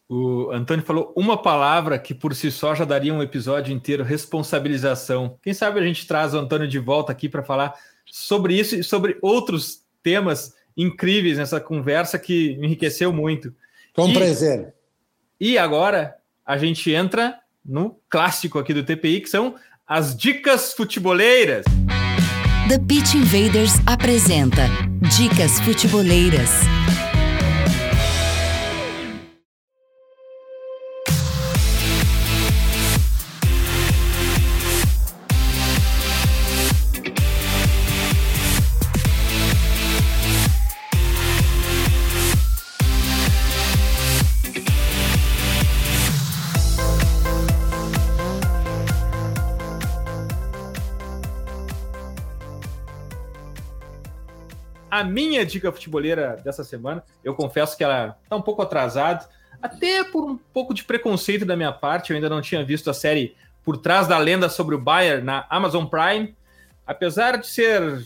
O 0.09 0.51
Antônio 0.51 0.83
falou 0.83 1.13
uma 1.15 1.41
palavra 1.41 1.97
que 1.97 2.13
por 2.13 2.35
si 2.35 2.51
só 2.51 2.75
já 2.75 2.83
daria 2.83 3.13
um 3.13 3.23
episódio 3.23 3.73
inteiro: 3.73 4.03
responsabilização. 4.03 5.37
Quem 5.41 5.53
sabe 5.53 5.79
a 5.79 5.83
gente 5.83 6.05
traz 6.05 6.33
o 6.33 6.37
Antônio 6.37 6.67
de 6.67 6.79
volta 6.79 7.11
aqui 7.11 7.29
para 7.29 7.43
falar 7.43 7.75
sobre 8.05 8.59
isso 8.59 8.75
e 8.75 8.83
sobre 8.83 9.17
outros 9.21 9.83
temas 10.03 10.53
incríveis 10.75 11.37
nessa 11.37 11.61
conversa 11.61 12.19
que 12.19 12.57
enriqueceu 12.61 13.13
muito. 13.13 13.53
Com 13.93 14.09
e, 14.09 14.13
prazer. 14.13 14.73
E 15.39 15.57
agora 15.57 16.15
a 16.45 16.57
gente 16.57 16.91
entra 16.91 17.39
no 17.63 17.97
clássico 18.09 18.59
aqui 18.59 18.73
do 18.73 18.83
TPI, 18.83 19.21
que 19.21 19.29
são 19.29 19.55
as 19.87 20.15
dicas 20.15 20.73
futeboleiras. 20.73 21.63
The 22.67 22.79
Pitch 22.79 23.15
Invaders 23.15 23.73
apresenta 23.85 24.63
Dicas 25.17 25.59
Futeboleiras. 25.61 26.51
A 55.01 55.03
minha 55.03 55.45
dica 55.45 55.71
futebolera 55.71 56.39
dessa 56.43 56.63
semana. 56.63 57.03
Eu 57.23 57.33
confesso 57.33 57.75
que 57.75 57.83
ela 57.83 58.17
está 58.23 58.35
um 58.35 58.41
pouco 58.41 58.61
atrasada, 58.61 59.27
até 59.61 60.03
por 60.03 60.23
um 60.23 60.37
pouco 60.37 60.73
de 60.73 60.83
preconceito 60.83 61.45
da 61.45 61.55
minha 61.55 61.71
parte. 61.71 62.11
Eu 62.11 62.15
ainda 62.15 62.29
não 62.29 62.41
tinha 62.41 62.63
visto 62.63 62.89
a 62.89 62.93
série 62.93 63.35
Por 63.63 63.77
Trás 63.77 64.07
da 64.07 64.17
Lenda 64.17 64.47
sobre 64.49 64.75
o 64.75 64.79
Bayern 64.79 65.23
na 65.23 65.45
Amazon 65.49 65.85
Prime. 65.85 66.35
Apesar 66.85 67.37
de 67.37 67.47
ser 67.47 68.05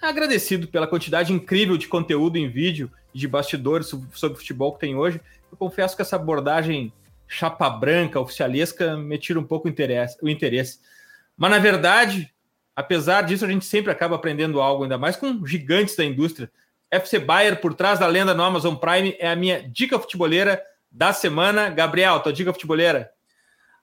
agradecido 0.00 0.68
pela 0.68 0.86
quantidade 0.86 1.32
incrível 1.32 1.76
de 1.76 1.86
conteúdo 1.86 2.36
em 2.36 2.48
vídeo 2.48 2.90
e 3.14 3.18
de 3.18 3.28
bastidores 3.28 3.94
sobre 4.14 4.38
futebol 4.38 4.72
que 4.72 4.80
tem 4.80 4.96
hoje, 4.96 5.20
eu 5.50 5.58
confesso 5.58 5.94
que 5.94 6.02
essa 6.02 6.16
abordagem 6.16 6.92
chapa 7.28 7.68
branca, 7.68 8.18
oficialesca, 8.18 8.96
me 8.96 9.18
tira 9.18 9.38
um 9.38 9.44
pouco 9.44 9.68
o 9.68 9.70
interesse. 9.70 10.16
O 10.22 10.28
interesse. 10.28 10.80
Mas, 11.36 11.50
na 11.50 11.58
verdade, 11.58 12.32
apesar 12.80 13.22
disso, 13.22 13.44
a 13.44 13.48
gente 13.48 13.64
sempre 13.64 13.92
acaba 13.92 14.16
aprendendo 14.16 14.60
algo, 14.60 14.82
ainda 14.82 14.98
mais 14.98 15.16
com 15.16 15.46
gigantes 15.46 15.94
da 15.96 16.04
indústria. 16.04 16.50
FC 16.90 17.18
Bayer, 17.18 17.60
por 17.60 17.72
trás 17.74 17.98
da 17.98 18.06
lenda 18.06 18.34
no 18.34 18.42
Amazon 18.42 18.74
Prime, 18.74 19.16
é 19.18 19.30
a 19.30 19.36
minha 19.36 19.62
dica 19.62 19.98
futeboleira 19.98 20.60
da 20.90 21.12
semana. 21.12 21.70
Gabriel, 21.70 22.18
tua 22.20 22.32
dica 22.32 22.52
futeboleira? 22.52 23.10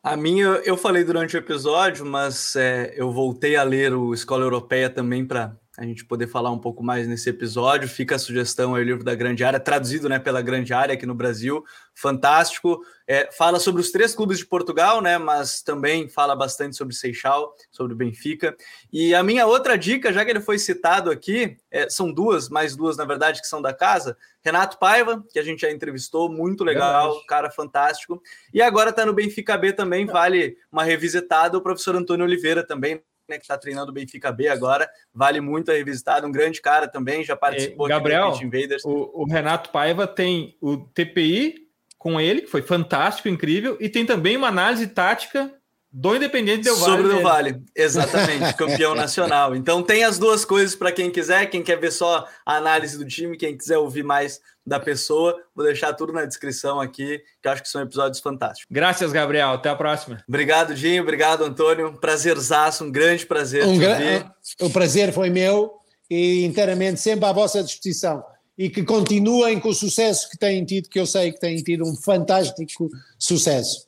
A 0.04 0.16
minha, 0.16 0.46
eu 0.64 0.78
falei 0.78 1.04
durante 1.04 1.36
o 1.36 1.40
episódio, 1.40 2.06
mas 2.06 2.56
é, 2.56 2.94
eu 2.96 3.12
voltei 3.12 3.56
a 3.56 3.64
ler 3.64 3.94
o 3.94 4.14
Escola 4.14 4.44
Europeia 4.44 4.90
também 4.90 5.26
para 5.26 5.56
a 5.78 5.86
gente 5.86 6.04
poder 6.04 6.26
falar 6.26 6.50
um 6.50 6.58
pouco 6.58 6.84
mais 6.84 7.08
nesse 7.08 7.30
episódio. 7.30 7.88
Fica 7.88 8.16
a 8.16 8.20
sugestão 8.20 8.74
aí, 8.74 8.82
o 8.82 8.86
livro 8.86 9.04
da 9.04 9.14
Grande 9.14 9.44
Área, 9.44 9.60
traduzido 9.60 10.10
né, 10.10 10.18
pela 10.18 10.42
Grande 10.42 10.74
Área 10.74 10.96
aqui 10.96 11.06
no 11.06 11.14
Brasil. 11.14 11.64
Fantástico. 11.94 12.82
É, 13.06 13.30
fala 13.32 13.60
sobre 13.60 13.80
os 13.80 13.92
três 13.92 14.16
clubes 14.16 14.40
de 14.40 14.46
Portugal, 14.48 15.02
né? 15.02 15.20
Mas 15.20 15.62
também 15.62 16.10
fala 16.10 16.36
bastante 16.36 16.76
sobre 16.76 16.96
Seixal, 16.96 17.54
sobre 17.70 17.94
o 17.94 17.96
Benfica. 17.96 18.58
E 18.92 19.14
a 19.14 19.22
minha 19.22 19.46
outra 19.46 19.78
dica, 19.78 20.12
já 20.12 20.26
que 20.26 20.32
ele 20.32 20.42
foi 20.42 20.58
citado 20.58 21.12
aqui, 21.12 21.58
é, 21.70 21.88
são 21.88 22.12
duas, 22.12 22.50
mais 22.50 22.76
duas, 22.76 22.98
na 22.98 23.06
verdade, 23.06 23.40
que 23.40 23.48
são 23.48 23.62
da 23.62 23.72
casa. 23.72 24.18
Renato 24.44 24.80
Paiva, 24.80 25.24
que 25.32 25.38
a 25.38 25.44
gente 25.44 25.62
já 25.62 25.72
entrevistou, 25.72 26.28
muito 26.28 26.64
legal, 26.64 27.10
verdade. 27.10 27.28
cara 27.28 27.52
fantástico. 27.52 28.20
E 28.52 28.64
agora 28.64 28.90
está 28.90 29.06
no 29.06 29.14
Benfica 29.14 29.56
B 29.56 29.74
também, 29.74 30.08
vale 30.08 30.58
uma 30.72 30.84
revisitada. 30.84 31.56
O 31.56 31.62
professor 31.62 31.96
Antônio 31.96 32.26
Oliveira 32.26 32.66
também, 32.66 33.00
né, 33.28 33.38
que 33.38 33.44
está 33.44 33.58
treinando 33.58 33.92
o 33.92 33.94
Benfica 33.94 34.32
B 34.32 34.48
agora, 34.48 34.90
vale 35.14 35.42
muito 35.42 35.72
a 35.72 35.74
revisitada, 35.74 36.26
um 36.26 36.32
grande 36.32 36.62
cara 36.62 36.88
também, 36.88 37.24
já 37.24 37.36
participou 37.36 37.88
é, 37.88 37.90
Gabriel, 37.90 38.30
aqui 38.30 38.40
do 38.40 38.46
Invaders. 38.46 38.84
O, 38.86 39.24
o 39.24 39.26
Renato 39.26 39.70
Paiva 39.70 40.08
tem 40.08 40.58
o 40.62 40.78
TPI 40.78 41.68
com 41.98 42.22
ele, 42.22 42.42
que 42.42 42.48
foi 42.48 42.62
fantástico, 42.62 43.28
incrível, 43.28 43.78
e 43.80 43.90
tem 43.90 44.06
também 44.06 44.38
uma 44.38 44.48
análise 44.48 44.88
tática 44.88 45.54
do 45.92 46.16
Independente 46.16 46.64
Del 46.64 46.76
Vale. 46.76 46.92
Sobre 46.92 47.14
o 47.14 47.22
Vale, 47.22 47.62
exatamente, 47.76 48.54
campeão 48.56 48.94
nacional. 48.96 49.56
Então 49.56 49.82
tem 49.82 50.04
as 50.04 50.20
duas 50.20 50.44
coisas 50.44 50.76
para 50.76 50.92
quem 50.92 51.10
quiser, 51.10 51.48
quem 51.48 51.64
quer 51.64 51.80
ver 51.80 51.92
só 51.92 52.28
a 52.46 52.58
análise 52.58 52.98
do 52.98 53.06
time, 53.06 53.38
quem 53.38 53.58
quiser 53.58 53.78
ouvir 53.78 54.04
mais 54.04 54.40
da 54.68 54.80
pessoa, 54.82 55.34
vou 55.56 55.66
deixar 55.66 55.94
tudo 55.94 56.12
na 56.12 56.26
descrição 56.26 56.82
aqui, 56.82 57.22
que 57.42 57.48
acho 57.48 57.64
que 57.64 57.70
são 57.70 57.82
episódios 57.82 58.20
fantásticos. 58.20 58.68
Graças, 58.70 59.14
Gabriel. 59.14 59.52
Até 59.52 59.70
a 59.70 59.76
próxima. 59.76 60.22
Obrigado, 60.28 60.76
Dinho. 60.76 61.04
Obrigado, 61.04 61.46
Antônio. 61.46 61.94
Prazerzaço, 61.94 62.84
um 62.84 62.92
grande 62.92 63.26
prazer. 63.26 63.66
Um 63.66 63.78
gra 63.78 64.36
o 64.62 64.70
prazer 64.70 65.14
foi 65.14 65.30
meu 65.30 65.72
e 66.10 66.44
inteiramente 66.44 67.00
sempre 67.00 67.26
à 67.26 67.32
vossa 67.32 67.64
disposição. 67.64 68.22
E 68.58 68.70
que 68.70 68.84
continuem 68.84 69.60
com 69.60 69.70
o 69.70 69.74
sucesso 69.74 70.30
que 70.30 70.38
têm 70.38 70.66
tido, 70.66 70.90
que 70.90 71.00
eu 71.00 71.06
sei 71.06 71.32
que 71.32 71.40
têm 71.40 71.56
tido 71.64 71.86
um 71.86 71.96
fantástico 71.96 72.90
sucesso. 73.18 73.87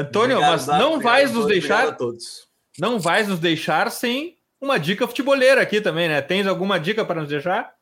Antônio, 0.00 0.36
obrigado, 0.36 0.66
mas 0.66 0.66
não 0.66 0.94
obrigado, 0.94 1.02
vais 1.02 1.32
nos 1.32 1.46
deixar. 1.46 1.96
Não 2.78 3.00
vais 3.00 3.28
nos 3.28 3.38
deixar 3.38 3.90
sem 3.90 4.36
uma 4.60 4.78
dica 4.78 5.06
futeboleira 5.06 5.60
aqui 5.60 5.80
também, 5.80 6.08
né? 6.08 6.20
Tens 6.20 6.46
alguma 6.46 6.78
dica 6.78 7.04
para 7.04 7.20
nos 7.20 7.28
deixar? 7.28 7.72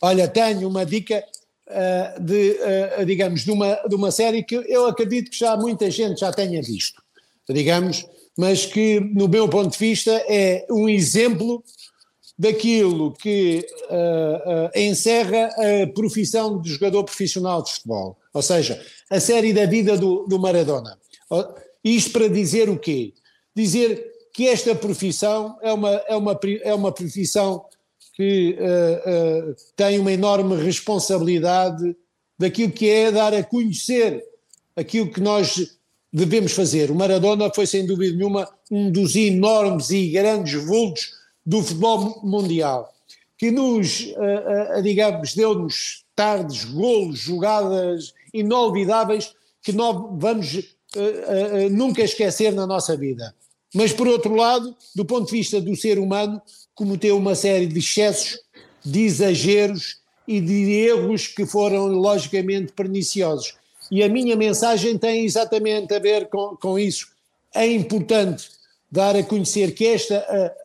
Olha, 0.00 0.28
tenho 0.28 0.68
uma 0.68 0.84
dica 0.84 1.22
uh, 1.68 2.20
de, 2.20 2.58
uh, 3.00 3.06
digamos, 3.06 3.44
de 3.44 3.50
uma, 3.50 3.74
de 3.88 3.94
uma 3.94 4.10
série 4.10 4.42
que 4.42 4.54
eu 4.54 4.86
acredito 4.86 5.30
que 5.30 5.38
já 5.38 5.56
muita 5.56 5.90
gente 5.90 6.20
já 6.20 6.32
tenha 6.32 6.62
visto, 6.62 7.02
digamos, 7.48 8.06
mas 8.36 8.66
que, 8.66 9.00
no 9.00 9.28
meu 9.28 9.48
ponto 9.48 9.72
de 9.72 9.78
vista, 9.78 10.10
é 10.28 10.66
um 10.70 10.88
exemplo 10.88 11.62
daquilo 12.38 13.12
que 13.12 13.64
uh, 13.90 14.78
encerra 14.78 15.48
a 15.48 15.86
profissão 15.94 16.60
de 16.60 16.70
jogador 16.72 17.04
profissional 17.04 17.62
de 17.62 17.72
futebol. 17.72 18.18
Ou 18.32 18.42
seja, 18.42 18.82
a 19.10 19.20
série 19.20 19.52
da 19.52 19.66
vida 19.66 19.96
do, 19.96 20.26
do 20.26 20.38
Maradona. 20.38 20.98
Isto 21.84 22.12
para 22.12 22.28
dizer 22.28 22.68
o 22.68 22.78
quê? 22.78 23.14
Dizer 23.54 24.12
que 24.32 24.48
esta 24.48 24.74
profissão 24.74 25.58
é 25.62 25.72
uma, 25.72 25.90
é 25.90 26.16
uma, 26.16 26.40
é 26.62 26.74
uma 26.74 26.92
profissão 26.92 27.64
que 28.14 28.56
uh, 28.58 29.50
uh, 29.50 29.56
tem 29.76 29.98
uma 29.98 30.12
enorme 30.12 30.56
responsabilidade 30.62 31.96
daquilo 32.38 32.72
que 32.72 32.88
é 32.88 33.10
dar 33.10 33.34
a 33.34 33.42
conhecer 33.42 34.22
aquilo 34.76 35.10
que 35.10 35.20
nós 35.20 35.76
devemos 36.12 36.52
fazer. 36.52 36.90
O 36.90 36.94
Maradona 36.94 37.52
foi, 37.54 37.66
sem 37.66 37.86
dúvida 37.86 38.16
nenhuma, 38.16 38.48
um 38.70 38.90
dos 38.90 39.16
enormes 39.16 39.90
e 39.90 40.08
grandes 40.08 40.62
vultos 40.64 41.10
do 41.44 41.62
futebol 41.62 42.20
mundial, 42.22 42.92
que 43.36 43.50
nos, 43.50 44.12
uh, 44.12 44.82
digamos, 44.82 45.34
deu-nos 45.34 46.04
tardes, 46.14 46.64
golos, 46.64 47.18
jogadas 47.18 48.12
inolvidáveis 48.32 49.34
que 49.62 49.72
nós 49.72 49.96
vamos 50.18 50.76
nunca 51.70 52.02
esquecer 52.02 52.52
na 52.52 52.66
nossa 52.66 52.96
vida. 52.96 53.34
Mas, 53.74 53.92
por 53.92 54.06
outro 54.06 54.34
lado, 54.34 54.74
do 54.94 55.04
ponto 55.04 55.26
de 55.26 55.32
vista 55.32 55.60
do 55.60 55.74
ser 55.74 55.98
humano, 55.98 56.40
cometeu 56.74 57.16
uma 57.16 57.34
série 57.34 57.66
de 57.66 57.78
excessos, 57.78 58.38
de 58.84 59.00
exageros 59.00 59.98
e 60.26 60.40
de 60.40 60.70
erros 60.72 61.26
que 61.26 61.46
foram 61.46 61.86
logicamente 61.86 62.72
perniciosos. 62.72 63.54
E 63.90 64.02
a 64.02 64.08
minha 64.08 64.36
mensagem 64.36 64.96
tem 64.98 65.24
exatamente 65.24 65.92
a 65.94 65.98
ver 65.98 66.28
com, 66.28 66.56
com 66.56 66.78
isso. 66.78 67.08
É 67.54 67.66
importante 67.66 68.48
dar 68.90 69.16
a 69.16 69.22
conhecer 69.22 69.74
que 69.74 69.86
esta 69.86 70.16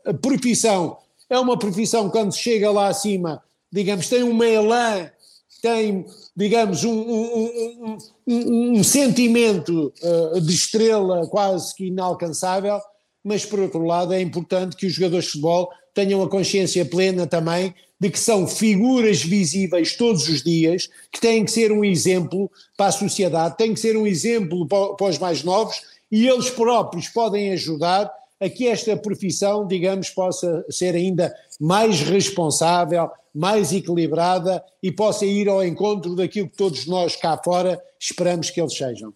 a, 0.05 0.11
a 0.11 0.13
profissão 0.13 0.97
é 1.29 1.39
uma 1.39 1.57
profissão 1.57 2.09
quando 2.09 2.33
chega 2.33 2.71
lá 2.71 2.87
acima, 2.87 3.43
digamos, 3.71 4.07
tem 4.07 4.23
uma 4.23 4.47
elan, 4.47 5.09
tem, 5.61 6.05
digamos, 6.35 6.83
um, 6.83 6.93
um, 6.93 7.97
um, 8.27 8.77
um 8.77 8.83
sentimento 8.83 9.93
uh, 10.01 10.41
de 10.41 10.53
estrela 10.53 11.27
quase 11.27 11.75
que 11.75 11.87
inalcançável, 11.87 12.79
mas 13.23 13.45
por 13.45 13.59
outro 13.59 13.83
lado 13.83 14.13
é 14.13 14.21
importante 14.21 14.75
que 14.75 14.85
os 14.85 14.93
jogadores 14.93 15.25
de 15.25 15.31
futebol 15.31 15.69
tenham 15.93 16.21
a 16.21 16.29
consciência 16.29 16.85
plena 16.85 17.25
também 17.25 17.73
de 17.99 18.09
que 18.11 18.19
são 18.19 18.47
figuras 18.47 19.23
visíveis 19.23 19.95
todos 19.95 20.29
os 20.29 20.43
dias, 20.43 20.87
que 21.11 21.19
têm 21.19 21.43
que 21.43 21.51
ser 21.51 21.71
um 21.71 21.83
exemplo 21.83 22.49
para 22.77 22.87
a 22.87 22.91
sociedade, 22.91 23.57
têm 23.57 23.73
que 23.73 23.79
ser 23.79 23.97
um 23.97 24.05
exemplo 24.05 24.67
para 24.67 25.09
os 25.09 25.17
mais 25.17 25.43
novos 25.43 25.81
e 26.11 26.27
eles 26.27 26.49
próprios 26.49 27.09
podem 27.09 27.51
ajudar 27.53 28.11
a 28.39 28.47
que 28.49 28.67
esta 28.67 28.95
profissão, 28.95 29.65
digamos, 29.65 30.09
possa 30.11 30.63
ser 30.69 30.93
ainda 30.93 31.33
mais 31.59 32.01
responsável, 32.01 33.09
mais 33.37 33.71
equilibrada 33.71 34.63
e 34.81 34.91
possa 34.91 35.23
ir 35.23 35.47
ao 35.47 35.63
encontro 35.63 36.15
daquilo 36.15 36.49
que 36.49 36.57
todos 36.57 36.87
nós 36.87 37.15
cá 37.15 37.39
fora 37.43 37.79
esperamos 37.99 38.49
que 38.49 38.59
eles 38.59 38.75
sejam. 38.75 39.13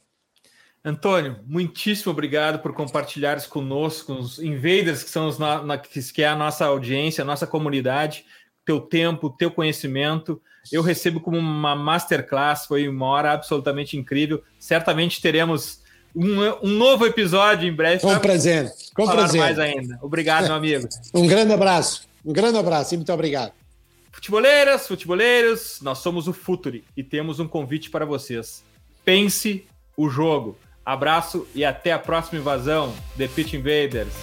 Antônio, 0.85 1.39
muitíssimo 1.47 2.11
obrigado 2.11 2.59
por 2.59 2.71
compartilhares 2.73 3.47
conosco, 3.47 4.13
os 4.13 4.37
invaders 4.37 5.03
que 5.03 5.09
são 5.09 5.27
os 5.27 5.39
na, 5.39 5.77
que 5.77 6.21
é 6.21 6.27
a 6.27 6.35
nossa 6.35 6.65
audiência, 6.65 7.23
a 7.23 7.25
nossa 7.25 7.47
comunidade, 7.47 8.23
teu 8.63 8.79
tempo, 8.79 9.29
teu 9.29 9.49
conhecimento. 9.49 10.39
Eu 10.71 10.83
recebo 10.83 11.19
como 11.19 11.37
uma 11.37 11.75
masterclass, 11.75 12.67
foi 12.67 12.87
uma 12.87 13.07
hora 13.07 13.31
absolutamente 13.31 13.97
incrível. 13.97 14.43
Certamente 14.59 15.19
teremos 15.19 15.81
um, 16.15 16.67
um 16.67 16.69
novo 16.69 17.07
episódio 17.07 17.67
em 17.67 17.73
breve. 17.73 18.01
Com 18.01 18.19
prazer, 18.19 18.71
com 18.95 19.05
falar 19.05 19.17
prazer. 19.17 19.41
mais 19.41 19.57
ainda. 19.57 19.97
Obrigado, 19.99 20.45
meu 20.45 20.55
amigo. 20.55 20.87
um 21.13 21.25
grande 21.25 21.53
abraço, 21.53 22.07
um 22.23 22.33
grande 22.33 22.59
abraço 22.59 22.93
e 22.93 22.97
muito 22.97 23.11
obrigado. 23.11 23.60
Futeboleiras, 24.11 24.87
futeboleiros, 24.87 25.79
nós 25.81 25.99
somos 25.99 26.27
o 26.27 26.33
Futuri 26.33 26.83
e 26.95 27.03
temos 27.03 27.39
um 27.39 27.47
convite 27.47 27.89
para 27.89 28.05
vocês. 28.05 28.63
Pense 29.05 29.65
o 29.95 30.09
jogo. 30.09 30.57
Abraço 30.85 31.47
e 31.55 31.63
até 31.63 31.93
a 31.93 31.99
próxima 31.99 32.39
invasão, 32.39 32.93
The 33.17 33.27
Pitch 33.27 33.53
Invaders. 33.53 34.13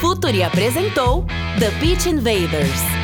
Futuri 0.00 0.42
apresentou 0.42 1.26
The 1.58 1.70
Pitch 1.80 2.06
Invaders. 2.06 3.01